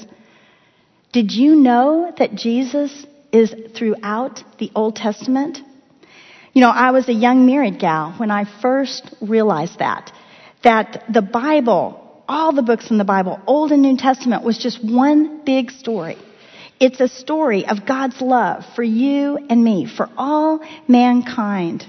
Did 1.12 1.32
you 1.32 1.56
know 1.56 2.12
that 2.18 2.34
Jesus 2.34 3.06
is 3.32 3.54
throughout 3.76 4.44
the 4.58 4.72
Old 4.74 4.96
Testament? 4.96 5.60
You 6.54 6.62
know, 6.62 6.70
I 6.70 6.90
was 6.92 7.08
a 7.08 7.14
young 7.14 7.46
married 7.46 7.80
gal 7.80 8.14
when 8.18 8.32
I 8.32 8.46
first 8.62 9.14
realized 9.22 9.78
that. 9.78 10.12
That 10.64 11.04
the 11.12 11.22
Bible, 11.22 12.24
all 12.28 12.52
the 12.52 12.64
books 12.64 12.90
in 12.90 12.98
the 12.98 13.04
Bible, 13.04 13.40
Old 13.46 13.72
and 13.72 13.84
New 13.84 13.98
Testament, 13.98 14.44
was 14.44 14.58
just 14.58 14.84
one 14.84 15.46
big 15.46 15.70
story. 15.70 16.18
It's 16.82 17.00
a 17.00 17.08
story 17.08 17.68
of 17.68 17.86
God's 17.86 18.20
love 18.22 18.66
for 18.76 18.82
you 18.82 19.38
and 19.52 19.64
me, 19.64 19.86
for 19.86 20.10
all 20.18 20.62
mankind, 20.88 21.86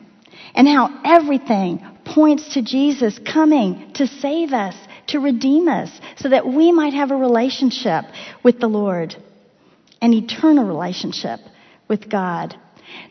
and 0.54 0.68
how 0.68 1.00
everything 1.02 1.82
points 2.04 2.52
to 2.52 2.62
Jesus 2.62 3.18
coming 3.18 3.90
to 3.94 4.06
save 4.06 4.52
us, 4.52 4.76
to 5.06 5.18
redeem 5.18 5.66
us, 5.66 5.90
so 6.16 6.28
that 6.28 6.46
we 6.46 6.72
might 6.72 6.92
have 6.92 7.10
a 7.10 7.16
relationship 7.16 8.04
with 8.44 8.60
the 8.60 8.68
Lord, 8.68 9.16
an 10.02 10.12
eternal 10.12 10.66
relationship 10.66 11.40
with 11.88 12.10
God. 12.10 12.54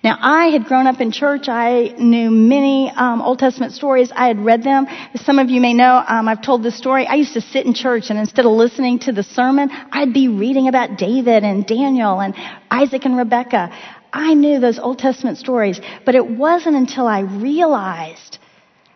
Now, 0.04 0.18
I 0.20 0.48
had 0.48 0.66
grown 0.66 0.88
up 0.88 1.00
in 1.00 1.12
church. 1.12 1.48
I 1.48 1.94
knew 1.98 2.32
many 2.32 2.92
um, 2.96 3.22
Old 3.22 3.40
Testament 3.40 3.74
stories. 3.74 4.12
I 4.16 4.28
had 4.28 4.40
read 4.44 4.64
them. 4.64 4.88
As 4.88 5.24
some 5.26 5.38
of 5.38 5.50
you 5.50 5.62
may 5.62 5.74
know, 5.74 6.04
um, 6.08 6.28
I've 6.28 6.42
told 6.42 6.64
this 6.64 6.78
story. 6.78 7.06
I 7.06 7.16
used 7.16 7.34
to 7.34 7.42
sit 7.42 7.66
in 7.66 7.74
church, 7.74 8.10
and 8.10 8.18
instead 8.18 8.46
of 8.46 8.52
listening 8.52 9.00
to 9.00 9.12
the 9.12 9.24
sermon, 9.24 9.70
I'd 9.92 10.14
be 10.14 10.28
reading 10.28 10.68
about 10.68 10.98
David 10.98 11.44
and 11.44 11.66
Daniel 11.66 12.20
and 12.20 12.34
Isaac 12.72 13.06
and 13.06 13.16
Rebecca. 13.16 13.70
I 14.12 14.34
knew 14.34 14.60
those 14.60 14.80
Old 14.80 15.00
Testament 15.00 15.38
stories, 15.38 15.80
but 16.06 16.16
it 16.16 16.28
wasn't 16.28 16.76
until 16.76 17.08
I 17.08 17.20
realized 17.20 18.40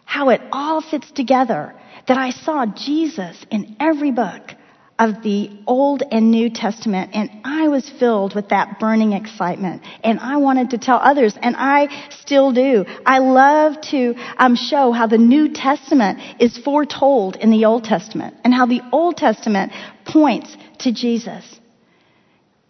how 0.06 0.30
it 0.30 0.42
all 0.52 0.82
fits 0.82 1.12
together 1.12 1.76
that 2.08 2.18
I 2.18 2.32
saw 2.32 2.66
Jesus 2.66 3.46
in 3.52 3.76
every 3.80 4.12
book 4.12 4.56
of 4.98 5.24
the 5.24 5.50
Old 5.68 6.04
and 6.10 6.32
New 6.32 6.50
Testament, 6.50 7.12
and 7.14 7.30
I 7.44 7.68
was 7.68 7.90
filled 8.00 8.34
with 8.34 8.50
that 8.50 8.80
burning 8.80 9.12
excitement. 9.12 9.82
And 10.04 10.20
I 10.20 10.38
wanted 10.38 10.70
to 10.70 10.78
tell 10.78 10.98
others, 10.98 11.38
and 11.42 11.56
I 11.58 12.10
still 12.22 12.54
do. 12.54 12.86
I 13.06 13.20
love 13.20 13.82
to 13.92 14.16
um, 14.38 14.56
show 14.56 14.92
how 14.92 15.08
the 15.08 15.18
New 15.18 15.54
Testament 15.54 16.20
is 16.40 16.58
foretold 16.58 17.36
in 17.36 17.52
the 17.52 17.66
Old 17.66 17.84
Testament, 17.84 18.36
and 18.44 18.54
how 18.54 18.66
the 18.66 18.82
Old 18.92 19.18
Testament 19.18 19.74
points 20.06 20.56
to 20.80 20.94
Jesus. 20.94 21.60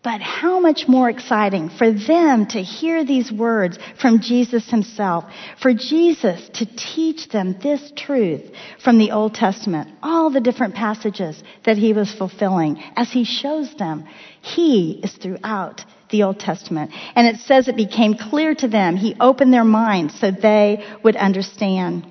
But 0.06 0.22
how 0.22 0.60
much 0.60 0.88
more 0.88 1.10
exciting 1.10 1.72
for 1.72 1.92
them 1.92 2.46
to 2.52 2.62
hear 2.62 3.04
these 3.04 3.32
words 3.32 3.80
from 4.00 4.22
Jesus 4.22 4.70
himself, 4.70 5.26
for 5.60 5.74
Jesus 5.74 6.48
to 6.54 6.68
teach 6.68 7.30
them 7.30 7.58
this 7.64 7.92
truth 7.96 8.44
from 8.84 9.00
the 9.00 9.10
Old 9.14 9.34
Testament, 9.34 9.90
all 10.04 10.30
the 10.30 10.42
different 10.42 10.76
passages 10.76 11.42
that 11.64 11.78
he 11.78 11.92
was 11.92 12.14
fulfilling 12.14 12.84
as 12.96 13.12
he 13.12 13.24
shows 13.24 13.74
them. 13.78 14.08
He 14.42 15.02
is 15.04 15.12
throughout 15.14 15.84
the 16.12 16.22
Old 16.22 16.40
Testament. 16.40 16.92
And 17.16 17.26
it 17.26 17.38
says 17.38 17.68
it 17.68 17.76
became 17.76 18.14
clear 18.14 18.54
to 18.54 18.68
them. 18.68 18.98
He 18.98 19.16
opened 19.20 19.52
their 19.52 19.64
minds 19.64 20.20
so 20.20 20.30
they 20.30 20.86
would 21.04 21.16
understand. 21.16 22.06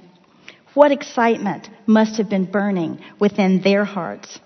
What 0.74 0.90
excitement 0.90 1.68
must 1.86 2.16
have 2.16 2.28
been 2.28 2.50
burning 2.50 2.98
within 3.20 3.62
their 3.62 3.84
hearts. 3.84 4.40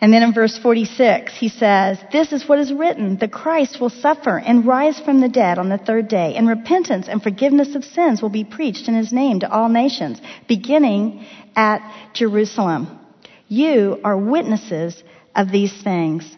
And 0.00 0.12
then 0.12 0.22
in 0.22 0.34
verse 0.34 0.58
46, 0.58 1.34
he 1.34 1.48
says, 1.48 1.98
This 2.12 2.32
is 2.32 2.46
what 2.46 2.58
is 2.58 2.72
written. 2.72 3.16
The 3.16 3.28
Christ 3.28 3.80
will 3.80 3.88
suffer 3.88 4.38
and 4.38 4.66
rise 4.66 5.00
from 5.00 5.20
the 5.20 5.28
dead 5.28 5.58
on 5.58 5.70
the 5.70 5.78
third 5.78 6.08
day, 6.08 6.34
and 6.36 6.46
repentance 6.46 7.08
and 7.08 7.22
forgiveness 7.22 7.74
of 7.74 7.84
sins 7.84 8.20
will 8.20 8.28
be 8.28 8.44
preached 8.44 8.88
in 8.88 8.94
his 8.94 9.12
name 9.12 9.40
to 9.40 9.50
all 9.50 9.70
nations, 9.70 10.20
beginning 10.46 11.24
at 11.56 12.12
Jerusalem. 12.12 12.98
You 13.48 13.98
are 14.04 14.18
witnesses 14.18 15.02
of 15.34 15.50
these 15.50 15.72
things. 15.82 16.36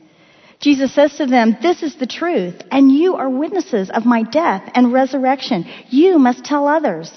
Jesus 0.61 0.95
says 0.95 1.17
to 1.17 1.27
them, 1.27 1.57
This 1.61 1.83
is 1.83 1.97
the 1.97 2.07
truth, 2.07 2.63
and 2.71 2.93
you 2.93 3.17
are 3.17 3.29
witnesses 3.29 3.91
of 3.91 4.05
my 4.05 4.23
death 4.23 4.71
and 4.75 4.93
resurrection. 4.93 5.65
You 5.89 6.19
must 6.19 6.45
tell 6.45 6.69
others. 6.69 7.11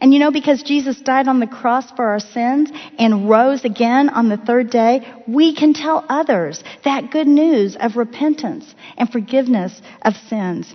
And 0.00 0.12
you 0.12 0.20
know, 0.20 0.30
because 0.30 0.62
Jesus 0.62 1.00
died 1.00 1.28
on 1.28 1.40
the 1.40 1.46
cross 1.46 1.90
for 1.92 2.06
our 2.06 2.20
sins 2.20 2.70
and 2.98 3.28
rose 3.28 3.64
again 3.64 4.08
on 4.08 4.28
the 4.28 4.36
third 4.36 4.70
day, 4.70 5.00
we 5.26 5.54
can 5.54 5.74
tell 5.74 6.04
others 6.08 6.62
that 6.84 7.10
good 7.10 7.26
news 7.26 7.76
of 7.78 7.96
repentance 7.96 8.74
and 8.96 9.10
forgiveness 9.10 9.80
of 10.02 10.14
sins. 10.28 10.74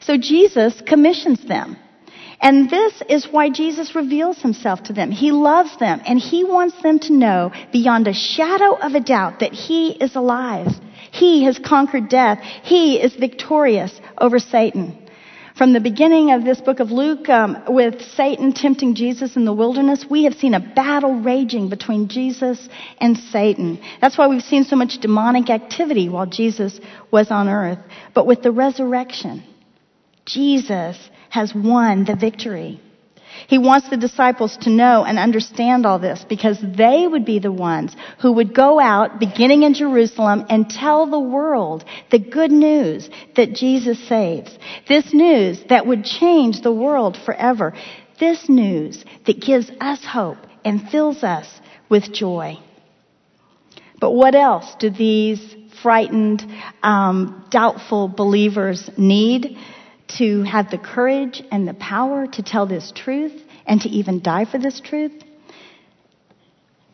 So 0.00 0.16
Jesus 0.16 0.80
commissions 0.86 1.44
them. 1.46 1.76
And 2.40 2.70
this 2.70 3.02
is 3.08 3.26
why 3.30 3.50
Jesus 3.50 3.94
reveals 3.96 4.38
himself 4.38 4.84
to 4.84 4.92
them. 4.92 5.10
He 5.10 5.32
loves 5.32 5.76
them 5.78 6.00
and 6.06 6.18
he 6.18 6.44
wants 6.44 6.80
them 6.82 7.00
to 7.00 7.12
know 7.12 7.52
beyond 7.72 8.06
a 8.06 8.14
shadow 8.14 8.76
of 8.76 8.94
a 8.94 9.00
doubt 9.00 9.40
that 9.40 9.52
he 9.52 9.90
is 9.90 10.14
alive. 10.14 10.68
He 11.10 11.44
has 11.44 11.58
conquered 11.58 12.08
death. 12.08 12.38
He 12.62 13.00
is 13.00 13.14
victorious 13.14 14.00
over 14.18 14.38
Satan. 14.38 15.07
From 15.58 15.72
the 15.72 15.80
beginning 15.80 16.30
of 16.30 16.44
this 16.44 16.60
book 16.60 16.78
of 16.78 16.92
Luke, 16.92 17.28
um, 17.28 17.64
with 17.66 18.00
Satan 18.14 18.52
tempting 18.52 18.94
Jesus 18.94 19.34
in 19.34 19.44
the 19.44 19.52
wilderness, 19.52 20.06
we 20.08 20.22
have 20.22 20.34
seen 20.34 20.54
a 20.54 20.60
battle 20.60 21.14
raging 21.14 21.68
between 21.68 22.06
Jesus 22.06 22.68
and 23.00 23.18
Satan. 23.18 23.80
That's 24.00 24.16
why 24.16 24.28
we've 24.28 24.40
seen 24.40 24.62
so 24.62 24.76
much 24.76 24.98
demonic 25.00 25.50
activity 25.50 26.08
while 26.08 26.26
Jesus 26.26 26.78
was 27.10 27.32
on 27.32 27.48
earth. 27.48 27.80
But 28.14 28.24
with 28.24 28.42
the 28.42 28.52
resurrection, 28.52 29.42
Jesus 30.26 30.96
has 31.28 31.52
won 31.52 32.04
the 32.04 32.14
victory. 32.14 32.80
He 33.46 33.58
wants 33.58 33.88
the 33.88 33.96
disciples 33.96 34.56
to 34.58 34.70
know 34.70 35.04
and 35.04 35.18
understand 35.18 35.86
all 35.86 35.98
this 35.98 36.24
because 36.28 36.58
they 36.60 37.06
would 37.06 37.24
be 37.24 37.38
the 37.38 37.52
ones 37.52 37.94
who 38.20 38.32
would 38.32 38.54
go 38.54 38.80
out 38.80 39.20
beginning 39.20 39.62
in 39.62 39.74
Jerusalem 39.74 40.44
and 40.50 40.68
tell 40.68 41.06
the 41.06 41.20
world 41.20 41.84
the 42.10 42.18
good 42.18 42.50
news 42.50 43.08
that 43.36 43.52
Jesus 43.52 43.98
saves. 44.08 44.58
This 44.88 45.14
news 45.14 45.62
that 45.68 45.86
would 45.86 46.04
change 46.04 46.62
the 46.62 46.72
world 46.72 47.16
forever. 47.16 47.74
This 48.18 48.48
news 48.48 49.04
that 49.26 49.40
gives 49.40 49.70
us 49.80 50.04
hope 50.04 50.38
and 50.64 50.88
fills 50.90 51.22
us 51.22 51.46
with 51.88 52.12
joy. 52.12 52.58
But 54.00 54.12
what 54.12 54.34
else 54.34 54.74
do 54.78 54.90
these 54.90 55.56
frightened, 55.82 56.44
um, 56.82 57.46
doubtful 57.50 58.08
believers 58.08 58.90
need? 58.96 59.56
To 60.16 60.42
have 60.42 60.70
the 60.70 60.78
courage 60.78 61.42
and 61.50 61.68
the 61.68 61.74
power 61.74 62.26
to 62.26 62.42
tell 62.42 62.66
this 62.66 62.92
truth 62.94 63.32
and 63.66 63.80
to 63.82 63.88
even 63.88 64.22
die 64.22 64.44
for 64.44 64.58
this 64.58 64.80
truth? 64.80 65.12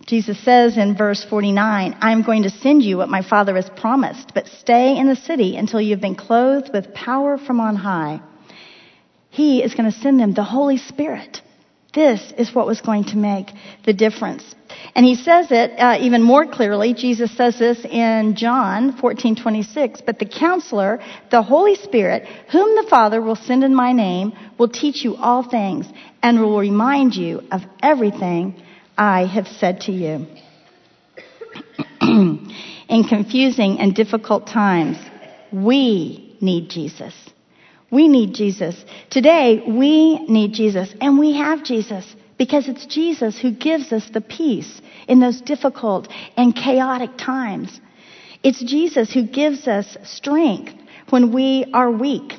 Jesus 0.07 0.43
says 0.45 0.77
in 0.77 0.97
verse 0.97 1.25
49, 1.25 1.97
I 2.01 2.13
am 2.13 2.23
going 2.23 2.43
to 2.43 2.51
send 2.51 2.83
you 2.83 2.99
what 2.99 3.09
my 3.09 3.23
Father 3.23 3.55
has 3.57 3.71
promised, 3.71 4.33
but 4.35 4.47
stay 4.47 4.99
in 4.99 5.09
the 5.09 5.17
city 5.17 5.57
until 5.57 5.81
you've 5.81 6.01
been 6.01 6.15
clothed 6.15 6.71
with 6.75 6.93
power 6.93 7.39
from 7.39 7.59
on 7.61 7.77
high. 7.77 8.21
He 9.31 9.63
is 9.63 9.75
going 9.75 9.91
to 9.91 9.99
send 9.99 10.21
them 10.21 10.35
the 10.35 10.45
Holy 10.45 10.77
Spirit. 10.77 11.41
This 11.95 12.33
is 12.37 12.53
what 12.53 12.67
was 12.67 12.81
going 12.81 13.05
to 13.05 13.17
make 13.17 13.51
the 13.85 13.93
difference. 13.93 14.43
And 14.97 15.07
he 15.07 15.15
says 15.15 15.49
it 15.51 15.79
uh, 15.79 15.99
even 16.01 16.23
more 16.23 16.47
clearly. 16.47 16.93
Jesus 16.93 17.31
says 17.37 17.59
this 17.59 17.85
in 17.85 18.35
John 18.35 18.95
14:26. 18.99 20.05
But 20.05 20.19
the 20.19 20.27
Counselor, 20.27 21.01
the 21.31 21.43
Holy 21.43 21.77
Spirit, 21.77 22.27
whom 22.51 22.75
the 22.75 22.89
Father 22.89 23.21
will 23.21 23.37
send 23.37 23.63
in 23.63 23.75
my 23.75 23.93
name, 23.93 24.33
will 24.59 24.69
teach 24.69 25.05
you 25.05 25.15
all 25.17 25.49
things 25.49 25.87
and 26.23 26.41
will 26.41 26.59
remind 26.59 27.15
you 27.15 27.43
of 27.53 27.63
everything 27.83 28.61
I 28.99 29.27
have 29.27 29.47
said 29.47 29.83
to 29.83 29.93
you. 29.93 30.27
in 32.01 33.05
confusing 33.09 33.79
and 33.79 33.95
difficult 33.95 34.47
times, 34.47 34.99
we 35.53 36.37
need 36.41 36.71
Jesus. 36.71 37.15
We 37.95 38.09
need 38.09 38.35
Jesus. 38.35 38.75
Today, 39.09 39.63
we 39.65 40.19
need 40.27 40.53
Jesus, 40.53 40.93
and 41.01 41.17
we 41.17 41.35
have 41.35 41.63
Jesus 41.63 42.05
because 42.37 42.67
it's 42.67 42.87
Jesus 42.87 43.39
who 43.39 43.53
gives 43.53 43.93
us 43.93 44.11
the 44.13 44.21
peace 44.21 44.83
in 45.07 45.21
those 45.21 45.41
difficult 45.41 46.09
and 46.37 46.57
chaotic 46.57 47.17
times. 47.17 47.81
It's 48.43 48.61
Jesus 48.61 49.13
who 49.13 49.23
gives 49.23 49.69
us 49.69 49.97
strength 50.03 50.73
when 51.11 51.33
we 51.33 51.67
are 51.73 51.89
weak. 51.89 52.33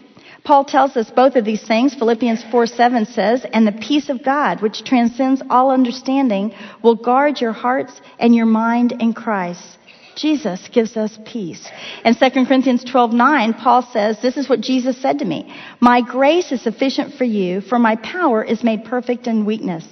Paul 0.43 0.65
tells 0.65 0.97
us 0.97 1.09
both 1.09 1.37
of 1.37 1.45
these 1.45 1.65
things. 1.65 1.95
Philippians 1.95 2.43
4 2.51 2.67
7 2.67 3.05
says, 3.05 3.45
And 3.53 3.65
the 3.65 3.71
peace 3.71 4.09
of 4.09 4.25
God, 4.25 4.61
which 4.61 4.83
transcends 4.83 5.41
all 5.49 5.71
understanding, 5.71 6.53
will 6.83 6.95
guard 6.95 7.39
your 7.39 7.53
hearts 7.53 8.01
and 8.19 8.35
your 8.35 8.45
mind 8.45 8.91
in 8.99 9.13
Christ. 9.13 9.77
Jesus 10.15 10.67
gives 10.69 10.97
us 10.97 11.17
peace. 11.25 11.69
In 12.03 12.15
2 12.15 12.29
Corinthians 12.45 12.83
12, 12.83 13.13
9, 13.13 13.53
Paul 13.53 13.81
says, 13.91 14.17
this 14.21 14.37
is 14.37 14.49
what 14.49 14.61
Jesus 14.61 15.01
said 15.01 15.19
to 15.19 15.25
me. 15.25 15.53
My 15.79 16.01
grace 16.01 16.51
is 16.51 16.61
sufficient 16.61 17.15
for 17.15 17.25
you, 17.25 17.61
for 17.61 17.77
my 17.77 17.95
power 17.97 18.43
is 18.43 18.63
made 18.63 18.85
perfect 18.85 19.27
in 19.27 19.45
weakness. 19.45 19.85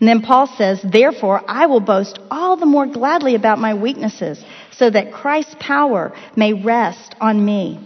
And 0.00 0.08
then 0.08 0.22
Paul 0.22 0.46
says, 0.46 0.82
therefore 0.82 1.42
I 1.46 1.66
will 1.66 1.80
boast 1.80 2.18
all 2.30 2.56
the 2.56 2.66
more 2.66 2.86
gladly 2.86 3.36
about 3.36 3.58
my 3.58 3.74
weaknesses, 3.74 4.44
so 4.72 4.90
that 4.90 5.12
Christ's 5.12 5.54
power 5.60 6.12
may 6.36 6.52
rest 6.52 7.14
on 7.20 7.44
me. 7.44 7.78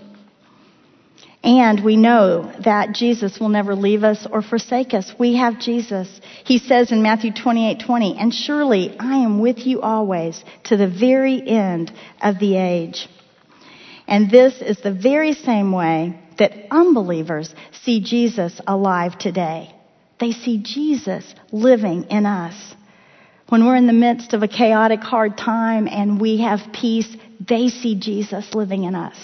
And 1.42 1.84
we 1.84 1.96
know 1.96 2.52
that 2.64 2.92
Jesus 2.92 3.38
will 3.38 3.48
never 3.48 3.74
leave 3.74 4.02
us 4.02 4.26
or 4.30 4.42
forsake 4.42 4.92
us. 4.92 5.14
We 5.18 5.36
have 5.36 5.60
Jesus. 5.60 6.20
He 6.44 6.58
says 6.58 6.90
in 6.90 7.02
Matthew 7.02 7.32
28, 7.32 7.80
20, 7.86 8.16
and 8.18 8.34
surely 8.34 8.96
I 8.98 9.18
am 9.18 9.40
with 9.40 9.58
you 9.58 9.80
always 9.80 10.42
to 10.64 10.76
the 10.76 10.88
very 10.88 11.40
end 11.46 11.92
of 12.20 12.40
the 12.40 12.56
age. 12.56 13.08
And 14.08 14.30
this 14.30 14.60
is 14.60 14.80
the 14.80 14.92
very 14.92 15.32
same 15.32 15.70
way 15.70 16.18
that 16.38 16.52
unbelievers 16.70 17.54
see 17.82 18.00
Jesus 18.00 18.60
alive 18.66 19.16
today. 19.18 19.74
They 20.18 20.32
see 20.32 20.58
Jesus 20.58 21.34
living 21.52 22.04
in 22.10 22.26
us. 22.26 22.74
When 23.48 23.64
we're 23.64 23.76
in 23.76 23.86
the 23.86 23.92
midst 23.92 24.34
of 24.34 24.42
a 24.42 24.48
chaotic, 24.48 25.00
hard 25.00 25.38
time 25.38 25.86
and 25.86 26.20
we 26.20 26.40
have 26.42 26.72
peace, 26.72 27.08
they 27.40 27.68
see 27.68 27.94
Jesus 27.94 28.54
living 28.54 28.84
in 28.84 28.96
us 28.96 29.16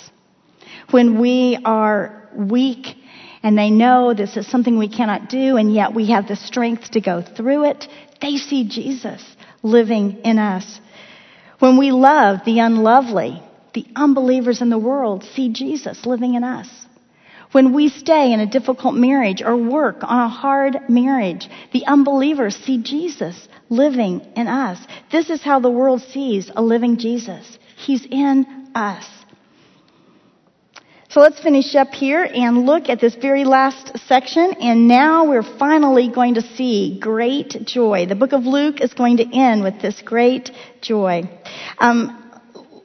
when 0.91 1.19
we 1.21 1.59
are 1.65 2.29
weak 2.35 2.97
and 3.43 3.57
they 3.59 3.71
know 3.71 4.15
this 4.15 4.37
is 4.37 4.47
something 4.47 4.79
we 4.79 4.89
cannot 4.89 5.29
do 5.29 5.57
and 5.57 5.73
yet 5.75 5.95
we 5.95 6.11
have 6.11 6.29
the 6.29 6.37
strength 6.37 6.93
to 6.93 7.01
go 7.01 7.23
through 7.23 7.65
it, 7.65 7.87
they 8.21 8.37
see 8.37 8.69
Jesus 8.69 9.23
living 9.63 10.21
in 10.25 10.39
us. 10.39 10.81
When 11.59 11.79
we 11.79 11.93
love 11.93 12.41
the 12.45 12.61
unlovely, 12.61 13.43
the 13.75 13.87
unbelievers 13.97 14.63
in 14.63 14.71
the 14.71 14.79
world 14.79 15.25
see 15.25 15.51
Jesus 15.51 16.07
living 16.07 16.35
in 16.35 16.45
us. 16.45 16.69
When 17.53 17.73
we 17.73 17.89
stay 17.89 18.33
in 18.33 18.41
a 18.41 18.51
difficult 18.51 18.95
marriage 18.97 19.41
or 19.41 19.57
work 19.57 20.03
on 20.03 20.21
a 20.21 20.29
hard 20.29 20.89
marriage, 20.89 21.49
the 21.73 21.87
unbelievers 21.87 22.57
see 22.57 22.83
Jesus 22.83 23.49
living 23.69 24.21
in 24.35 24.49
us. 24.49 24.85
This 25.13 25.31
is 25.31 25.41
how 25.43 25.61
the 25.61 25.71
world 25.71 26.03
sees 26.03 26.51
a 26.57 26.63
living 26.63 26.99
Jesus. 26.99 27.59
He's 27.77 28.05
in 28.11 28.69
us. 28.75 29.07
So 31.15 31.21
let's 31.21 31.39
finish 31.39 31.77
up 31.77 31.95
here 31.95 32.25
and 32.25 32.67
look 32.67 32.89
at 32.89 32.99
this 32.99 33.15
very 33.15 33.45
last 33.45 33.97
section. 34.09 34.53
And 34.61 34.89
now 34.89 35.27
we're 35.27 35.45
finally 35.45 36.09
going 36.09 36.35
to 36.35 36.43
see 36.43 36.99
great 36.99 37.57
joy. 37.65 38.07
The 38.07 38.17
book 38.17 38.33
of 38.33 38.47
Luke 38.47 38.81
is 38.81 38.95
going 38.95 39.19
to 39.19 39.33
end 39.33 39.63
with 39.63 39.81
this 39.81 40.03
great 40.03 40.51
joy. 40.81 41.31
Um, 41.79 42.24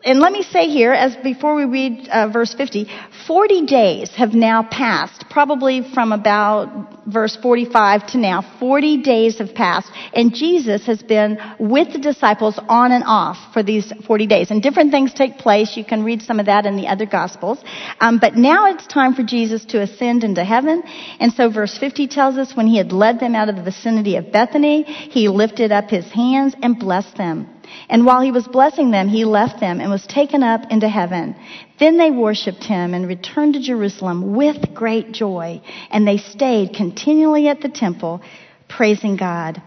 and 0.01 0.21
let 0.21 0.31
me 0.31 0.43
say 0.43 0.69
here, 0.69 0.93
as 0.93 1.13
before 1.17 1.55
we 1.55 1.65
read 1.65 2.07
uh, 2.07 2.29
verse 2.29 2.53
50, 2.53 2.87
40 3.27 3.65
days 3.65 4.09
have 4.11 4.33
now 4.33 4.63
passed, 4.63 5.25
probably 5.29 5.81
from 5.93 6.13
about 6.13 7.03
verse 7.05 7.35
45 7.35 8.07
to 8.11 8.17
now. 8.17 8.41
40 8.61 9.01
days 9.01 9.39
have 9.39 9.53
passed, 9.53 9.91
and 10.13 10.33
Jesus 10.33 10.85
has 10.85 11.03
been 11.03 11.37
with 11.59 11.91
the 11.91 11.99
disciples 11.99 12.57
on 12.69 12.93
and 12.93 13.03
off 13.05 13.51
for 13.51 13.61
these 13.61 13.91
40 14.07 14.25
days. 14.25 14.51
And 14.51 14.63
different 14.63 14.91
things 14.91 15.13
take 15.13 15.37
place. 15.37 15.75
You 15.75 15.83
can 15.83 16.05
read 16.05 16.21
some 16.21 16.39
of 16.39 16.45
that 16.45 16.65
in 16.65 16.77
the 16.77 16.87
other 16.87 17.05
Gospels. 17.05 17.61
Um, 17.99 18.19
but 18.19 18.37
now 18.37 18.67
it's 18.67 18.87
time 18.87 19.15
for 19.15 19.23
Jesus 19.23 19.65
to 19.65 19.81
ascend 19.81 20.23
into 20.23 20.45
heaven. 20.45 20.81
And 21.19 21.33
so 21.33 21.49
verse 21.49 21.77
50 21.77 22.07
tells 22.07 22.37
us 22.37 22.55
when 22.55 22.67
he 22.67 22.77
had 22.77 22.93
led 22.93 23.19
them 23.19 23.35
out 23.35 23.49
of 23.49 23.57
the 23.57 23.63
vicinity 23.63 24.15
of 24.15 24.31
Bethany, 24.31 24.83
he 24.83 25.27
lifted 25.27 25.73
up 25.73 25.89
his 25.89 26.09
hands 26.09 26.55
and 26.61 26.79
blessed 26.79 27.17
them. 27.17 27.58
And 27.89 28.05
while 28.05 28.21
he 28.21 28.31
was 28.31 28.47
blessing 28.47 28.91
them, 28.91 29.07
he 29.07 29.25
left 29.25 29.59
them 29.59 29.79
and 29.79 29.89
was 29.89 30.05
taken 30.05 30.43
up 30.43 30.61
into 30.69 30.87
heaven. 30.87 31.35
Then 31.79 31.97
they 31.97 32.11
worshiped 32.11 32.63
him 32.63 32.93
and 32.93 33.07
returned 33.07 33.53
to 33.53 33.61
Jerusalem 33.61 34.35
with 34.35 34.73
great 34.73 35.11
joy. 35.11 35.61
And 35.89 36.07
they 36.07 36.17
stayed 36.17 36.73
continually 36.73 37.47
at 37.47 37.61
the 37.61 37.69
temple, 37.69 38.21
praising 38.67 39.15
God. 39.15 39.61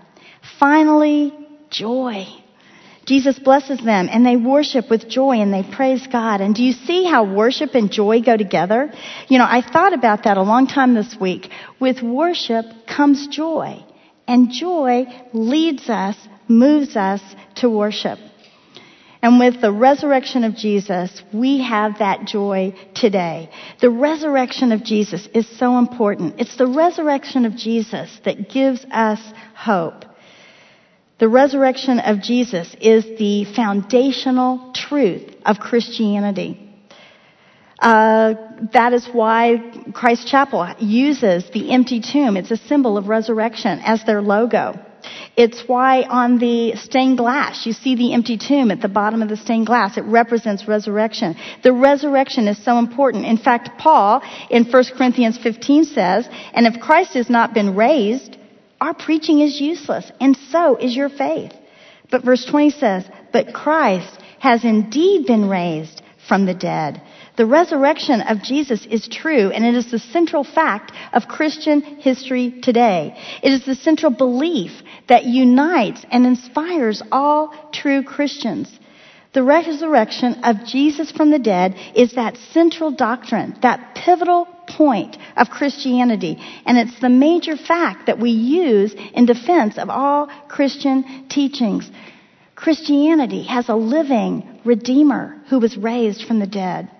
Finally, 0.59 1.33
joy. 1.71 2.27
Jesus 3.05 3.39
blesses 3.39 3.83
them 3.85 4.09
and 4.11 4.25
they 4.25 4.37
worship 4.37 4.89
with 4.89 5.09
joy 5.09 5.41
and 5.41 5.53
they 5.53 5.65
praise 5.65 6.07
God. 6.07 6.41
And 6.41 6.55
do 6.55 6.63
you 6.63 6.73
see 6.73 7.05
how 7.05 7.25
worship 7.25 7.75
and 7.75 7.91
joy 7.91 8.21
go 8.23 8.37
together? 8.37 8.93
You 9.29 9.39
know, 9.39 9.47
I 9.49 9.61
thought 9.61 9.93
about 9.93 10.25
that 10.25 10.37
a 10.37 10.43
long 10.43 10.69
time 10.69 10.95
this 10.95 11.17
week. 11.21 11.51
With 11.81 12.01
worship 12.01 12.65
comes 12.87 13.27
joy. 13.27 13.85
And 14.29 14.53
joy 14.53 15.07
leads 15.33 15.89
us 15.89 16.17
moves 16.53 16.97
us 16.97 17.21
to 17.57 17.69
worship. 17.69 18.19
And 19.23 19.39
with 19.39 19.61
the 19.61 19.71
resurrection 19.71 20.43
of 20.43 20.57
Jesus, 20.57 21.23
we 21.33 21.63
have 21.63 22.01
that 22.01 22.25
joy 22.25 22.75
today. 22.95 23.51
The 23.81 23.89
resurrection 23.91 24.73
of 24.73 24.83
Jesus 24.83 25.29
is 25.33 25.47
so 25.59 25.79
important. 25.79 26.41
It's 26.41 26.57
the 26.57 26.67
resurrection 26.67 27.45
of 27.45 27.55
Jesus 27.55 28.21
that 28.25 28.51
gives 28.51 28.85
us 28.91 29.21
hope. 29.55 30.05
The 31.21 31.29
resurrection 31.29 32.01
of 32.01 32.21
Jesus 32.21 32.75
is 32.81 33.05
the 33.17 33.45
foundational 33.55 34.73
truth 34.75 35.37
of 35.47 35.61
Christianity. 35.61 36.59
Uh, 37.79 38.35
that 38.73 38.93
is 38.93 39.07
why 39.07 39.73
Christ 39.95 40.27
Chapel 40.27 40.75
uses 40.81 41.49
the 41.51 41.73
empty 41.73 42.01
tomb. 42.01 42.37
It's 42.37 42.51
a 42.51 42.57
symbol 42.57 42.99
of 42.99 43.07
resurrection 43.07 43.81
as 43.85 44.05
their 44.05 44.21
logo. 44.21 44.85
It's 45.37 45.63
why 45.67 46.03
on 46.03 46.39
the 46.39 46.77
stained 46.77 47.19
glass, 47.19 47.67
you 47.67 47.73
see 47.73 47.95
the 47.95 48.13
empty 48.13 48.37
tomb 48.37 48.71
at 48.71 48.81
the 48.81 48.89
bottom 48.89 49.23
of 49.23 49.29
the 49.29 49.37
stained 49.37 49.67
glass. 49.67 49.97
It 49.97 50.05
represents 50.05 50.69
resurrection. 50.69 51.37
The 51.63 51.73
resurrection 51.73 52.49
is 52.49 52.63
so 52.65 52.79
important. 52.79 53.25
In 53.25 53.39
fact, 53.39 53.79
Paul 53.79 54.23
in 54.51 54.65
1 54.65 54.85
Corinthians 54.97 55.39
15 55.39 55.85
says, 55.85 56.29
and 56.53 56.67
if 56.67 56.81
Christ 56.81 57.15
has 57.15 57.31
not 57.31 57.55
been 57.55 57.77
raised, 57.77 58.37
our 58.81 58.95
preaching 58.95 59.41
is 59.41 59.61
useless, 59.61 60.11
and 60.21 60.37
so 60.51 60.77
is 60.77 60.95
your 60.97 61.09
faith. 61.09 61.53
But 62.11 62.25
verse 62.25 62.45
20 62.45 62.71
says, 62.71 63.05
but 63.33 63.55
Christ 63.55 64.19
has 64.39 64.65
indeed 64.65 65.27
been 65.27 65.49
raised 65.49 66.03
from 66.29 66.47
the 66.47 66.55
dead. 66.55 67.01
The 67.37 67.47
resurrection 67.47 68.21
of 68.21 68.43
Jesus 68.43 68.85
is 68.85 69.09
true, 69.09 69.51
and 69.51 69.65
it 69.65 69.75
is 69.75 69.91
the 69.91 69.99
central 69.99 70.45
fact 70.45 70.93
of 71.15 71.29
Christian 71.29 71.81
history 71.81 72.61
today. 72.61 73.17
It 73.43 73.53
is 73.53 73.65
the 73.65 73.75
central 73.75 74.13
belief 74.13 74.83
that 75.09 75.25
unites 75.25 76.05
and 76.11 76.27
inspires 76.27 77.03
all 77.11 77.55
true 77.73 78.03
Christians. 78.03 78.79
The 79.33 79.43
resurrection 79.43 80.45
of 80.45 80.67
Jesus 80.67 81.11
from 81.11 81.31
the 81.31 81.39
dead 81.39 81.75
is 81.95 82.13
that 82.13 82.37
central 82.53 82.91
doctrine, 82.91 83.57
that 83.63 83.95
pivotal 83.95 84.47
point 84.69 85.17
of 85.35 85.49
Christianity, 85.49 86.37
and 86.67 86.77
it's 86.77 87.01
the 87.01 87.09
major 87.09 87.57
fact 87.57 88.07
that 88.07 88.19
we 88.19 88.31
use 88.31 88.95
in 89.15 89.25
defense 89.25 89.79
of 89.79 89.89
all 89.89 90.29
Christian 90.49 91.29
teachings. 91.31 91.91
Christianity 92.55 93.45
has 93.45 93.71
a 93.71 93.75
living 93.75 94.61
Redeemer 94.67 95.41
who 95.49 95.59
was 95.61 95.79
raised 95.79 96.25
from 96.25 96.39
the 96.39 96.47
dead. 96.47 96.91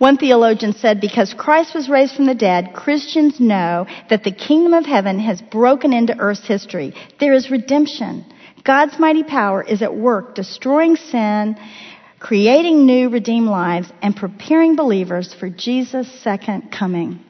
One 0.00 0.16
theologian 0.16 0.72
said, 0.72 0.98
because 0.98 1.34
Christ 1.34 1.74
was 1.74 1.90
raised 1.90 2.14
from 2.14 2.24
the 2.24 2.34
dead, 2.34 2.72
Christians 2.72 3.38
know 3.38 3.84
that 4.08 4.24
the 4.24 4.32
kingdom 4.32 4.72
of 4.72 4.86
heaven 4.86 5.18
has 5.18 5.42
broken 5.42 5.92
into 5.92 6.18
earth's 6.18 6.46
history. 6.48 6.94
There 7.20 7.34
is 7.34 7.50
redemption. 7.50 8.24
God's 8.64 8.98
mighty 8.98 9.24
power 9.24 9.62
is 9.62 9.82
at 9.82 9.94
work 9.94 10.34
destroying 10.34 10.96
sin, 10.96 11.54
creating 12.18 12.86
new 12.86 13.10
redeemed 13.10 13.48
lives, 13.48 13.92
and 14.00 14.16
preparing 14.16 14.74
believers 14.74 15.34
for 15.34 15.50
Jesus' 15.50 16.10
second 16.22 16.72
coming. 16.72 17.20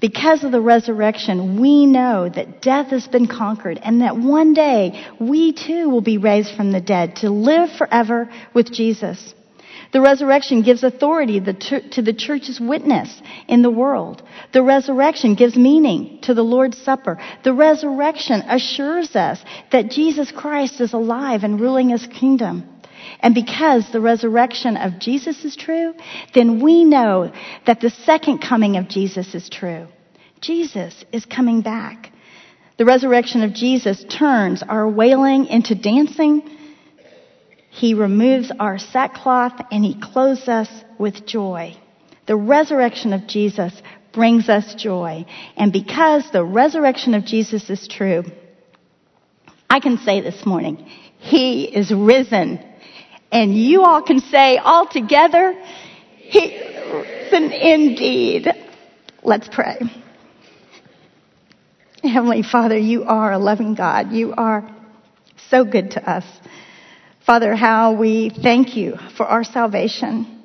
Because 0.00 0.44
of 0.44 0.52
the 0.52 0.60
resurrection, 0.60 1.60
we 1.60 1.86
know 1.86 2.28
that 2.28 2.62
death 2.62 2.90
has 2.90 3.08
been 3.08 3.26
conquered 3.26 3.80
and 3.82 4.02
that 4.02 4.16
one 4.16 4.54
day 4.54 5.04
we 5.18 5.52
too 5.54 5.90
will 5.90 6.02
be 6.02 6.18
raised 6.18 6.54
from 6.54 6.70
the 6.70 6.80
dead 6.80 7.16
to 7.16 7.30
live 7.30 7.68
forever 7.76 8.30
with 8.54 8.72
Jesus. 8.72 9.34
The 9.92 10.00
resurrection 10.00 10.62
gives 10.62 10.84
authority 10.84 11.40
to 11.40 12.02
the 12.02 12.12
church's 12.12 12.60
witness 12.60 13.20
in 13.48 13.62
the 13.62 13.70
world. 13.70 14.22
The 14.52 14.62
resurrection 14.62 15.34
gives 15.34 15.56
meaning 15.56 16.20
to 16.22 16.34
the 16.34 16.44
Lord's 16.44 16.78
Supper. 16.78 17.18
The 17.42 17.52
resurrection 17.52 18.42
assures 18.42 19.16
us 19.16 19.40
that 19.72 19.90
Jesus 19.90 20.30
Christ 20.30 20.80
is 20.80 20.92
alive 20.92 21.42
and 21.42 21.60
ruling 21.60 21.88
his 21.88 22.06
kingdom. 22.06 22.68
And 23.18 23.34
because 23.34 23.90
the 23.90 24.00
resurrection 24.00 24.76
of 24.76 25.00
Jesus 25.00 25.44
is 25.44 25.56
true, 25.56 25.94
then 26.34 26.60
we 26.60 26.84
know 26.84 27.32
that 27.66 27.80
the 27.80 27.90
second 27.90 28.38
coming 28.38 28.76
of 28.76 28.88
Jesus 28.88 29.34
is 29.34 29.48
true. 29.48 29.88
Jesus 30.40 31.04
is 31.12 31.26
coming 31.26 31.62
back. 31.62 32.12
The 32.78 32.84
resurrection 32.84 33.42
of 33.42 33.52
Jesus 33.52 34.04
turns 34.08 34.62
our 34.62 34.88
wailing 34.88 35.46
into 35.46 35.74
dancing 35.74 36.58
he 37.70 37.94
removes 37.94 38.52
our 38.58 38.78
sackcloth 38.78 39.60
and 39.70 39.84
he 39.84 39.98
clothes 39.98 40.48
us 40.48 40.68
with 40.98 41.24
joy. 41.24 41.74
The 42.26 42.36
resurrection 42.36 43.12
of 43.12 43.26
Jesus 43.26 43.72
brings 44.12 44.48
us 44.48 44.74
joy. 44.74 45.24
And 45.56 45.72
because 45.72 46.28
the 46.32 46.44
resurrection 46.44 47.14
of 47.14 47.24
Jesus 47.24 47.70
is 47.70 47.86
true, 47.88 48.24
I 49.68 49.78
can 49.78 49.98
say 49.98 50.20
this 50.20 50.44
morning, 50.44 50.78
He 51.18 51.64
is 51.64 51.92
risen. 51.92 52.58
And 53.30 53.56
you 53.56 53.82
all 53.82 54.02
can 54.02 54.18
say 54.18 54.56
all 54.56 54.88
together, 54.88 55.54
He 56.16 56.40
is 56.40 56.92
risen 56.92 57.52
indeed. 57.52 58.48
Let's 59.22 59.48
pray. 59.48 59.78
Heavenly 62.02 62.42
Father, 62.42 62.76
you 62.76 63.04
are 63.04 63.32
a 63.32 63.38
loving 63.38 63.74
God. 63.74 64.10
You 64.10 64.34
are 64.36 64.68
so 65.50 65.64
good 65.64 65.92
to 65.92 66.10
us. 66.10 66.24
Father, 67.30 67.54
how 67.54 67.92
we 67.92 68.28
thank 68.42 68.76
you 68.76 68.96
for 69.16 69.24
our 69.24 69.44
salvation. 69.44 70.42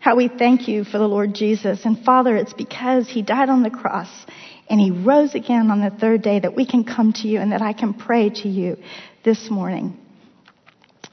How 0.00 0.16
we 0.16 0.28
thank 0.28 0.68
you 0.68 0.82
for 0.82 0.96
the 0.96 1.06
Lord 1.06 1.34
Jesus. 1.34 1.84
And 1.84 2.02
Father, 2.02 2.34
it's 2.34 2.54
because 2.54 3.06
he 3.10 3.20
died 3.20 3.50
on 3.50 3.62
the 3.62 3.68
cross 3.68 4.08
and 4.70 4.80
he 4.80 4.90
rose 4.90 5.34
again 5.34 5.70
on 5.70 5.82
the 5.82 5.90
third 5.90 6.22
day 6.22 6.40
that 6.40 6.56
we 6.56 6.64
can 6.64 6.82
come 6.82 7.12
to 7.12 7.28
you 7.28 7.40
and 7.40 7.52
that 7.52 7.60
I 7.60 7.74
can 7.74 7.92
pray 7.92 8.30
to 8.30 8.48
you 8.48 8.78
this 9.22 9.50
morning. 9.50 9.98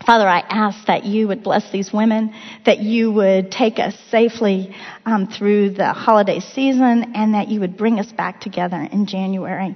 Father, 0.06 0.26
I 0.26 0.40
ask 0.48 0.88
that 0.88 1.04
you 1.04 1.28
would 1.28 1.44
bless 1.44 1.70
these 1.74 1.92
women, 1.92 2.34
that 2.66 2.80
you 2.80 3.12
would 3.12 3.52
take 3.52 3.80
us 3.80 3.94
safely 4.12 4.74
um, 5.06 5.28
through 5.28 5.72
the 5.72 5.92
holiday 5.92 6.40
season, 6.40 7.16
and 7.16 7.34
that 7.34 7.50
you 7.50 7.60
would 7.60 7.76
bring 7.76 8.00
us 8.00 8.10
back 8.14 8.40
together 8.40 8.88
in 8.90 9.08
January. 9.08 9.76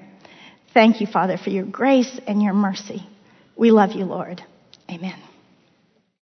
Thank 0.73 1.01
you, 1.01 1.07
Father, 1.07 1.37
for 1.37 1.49
your 1.49 1.65
grace 1.65 2.21
and 2.25 2.41
your 2.41 2.53
mercy. 2.53 3.05
We 3.57 3.71
love 3.71 3.91
you, 3.91 4.05
Lord. 4.05 4.41
Amen. 4.89 5.24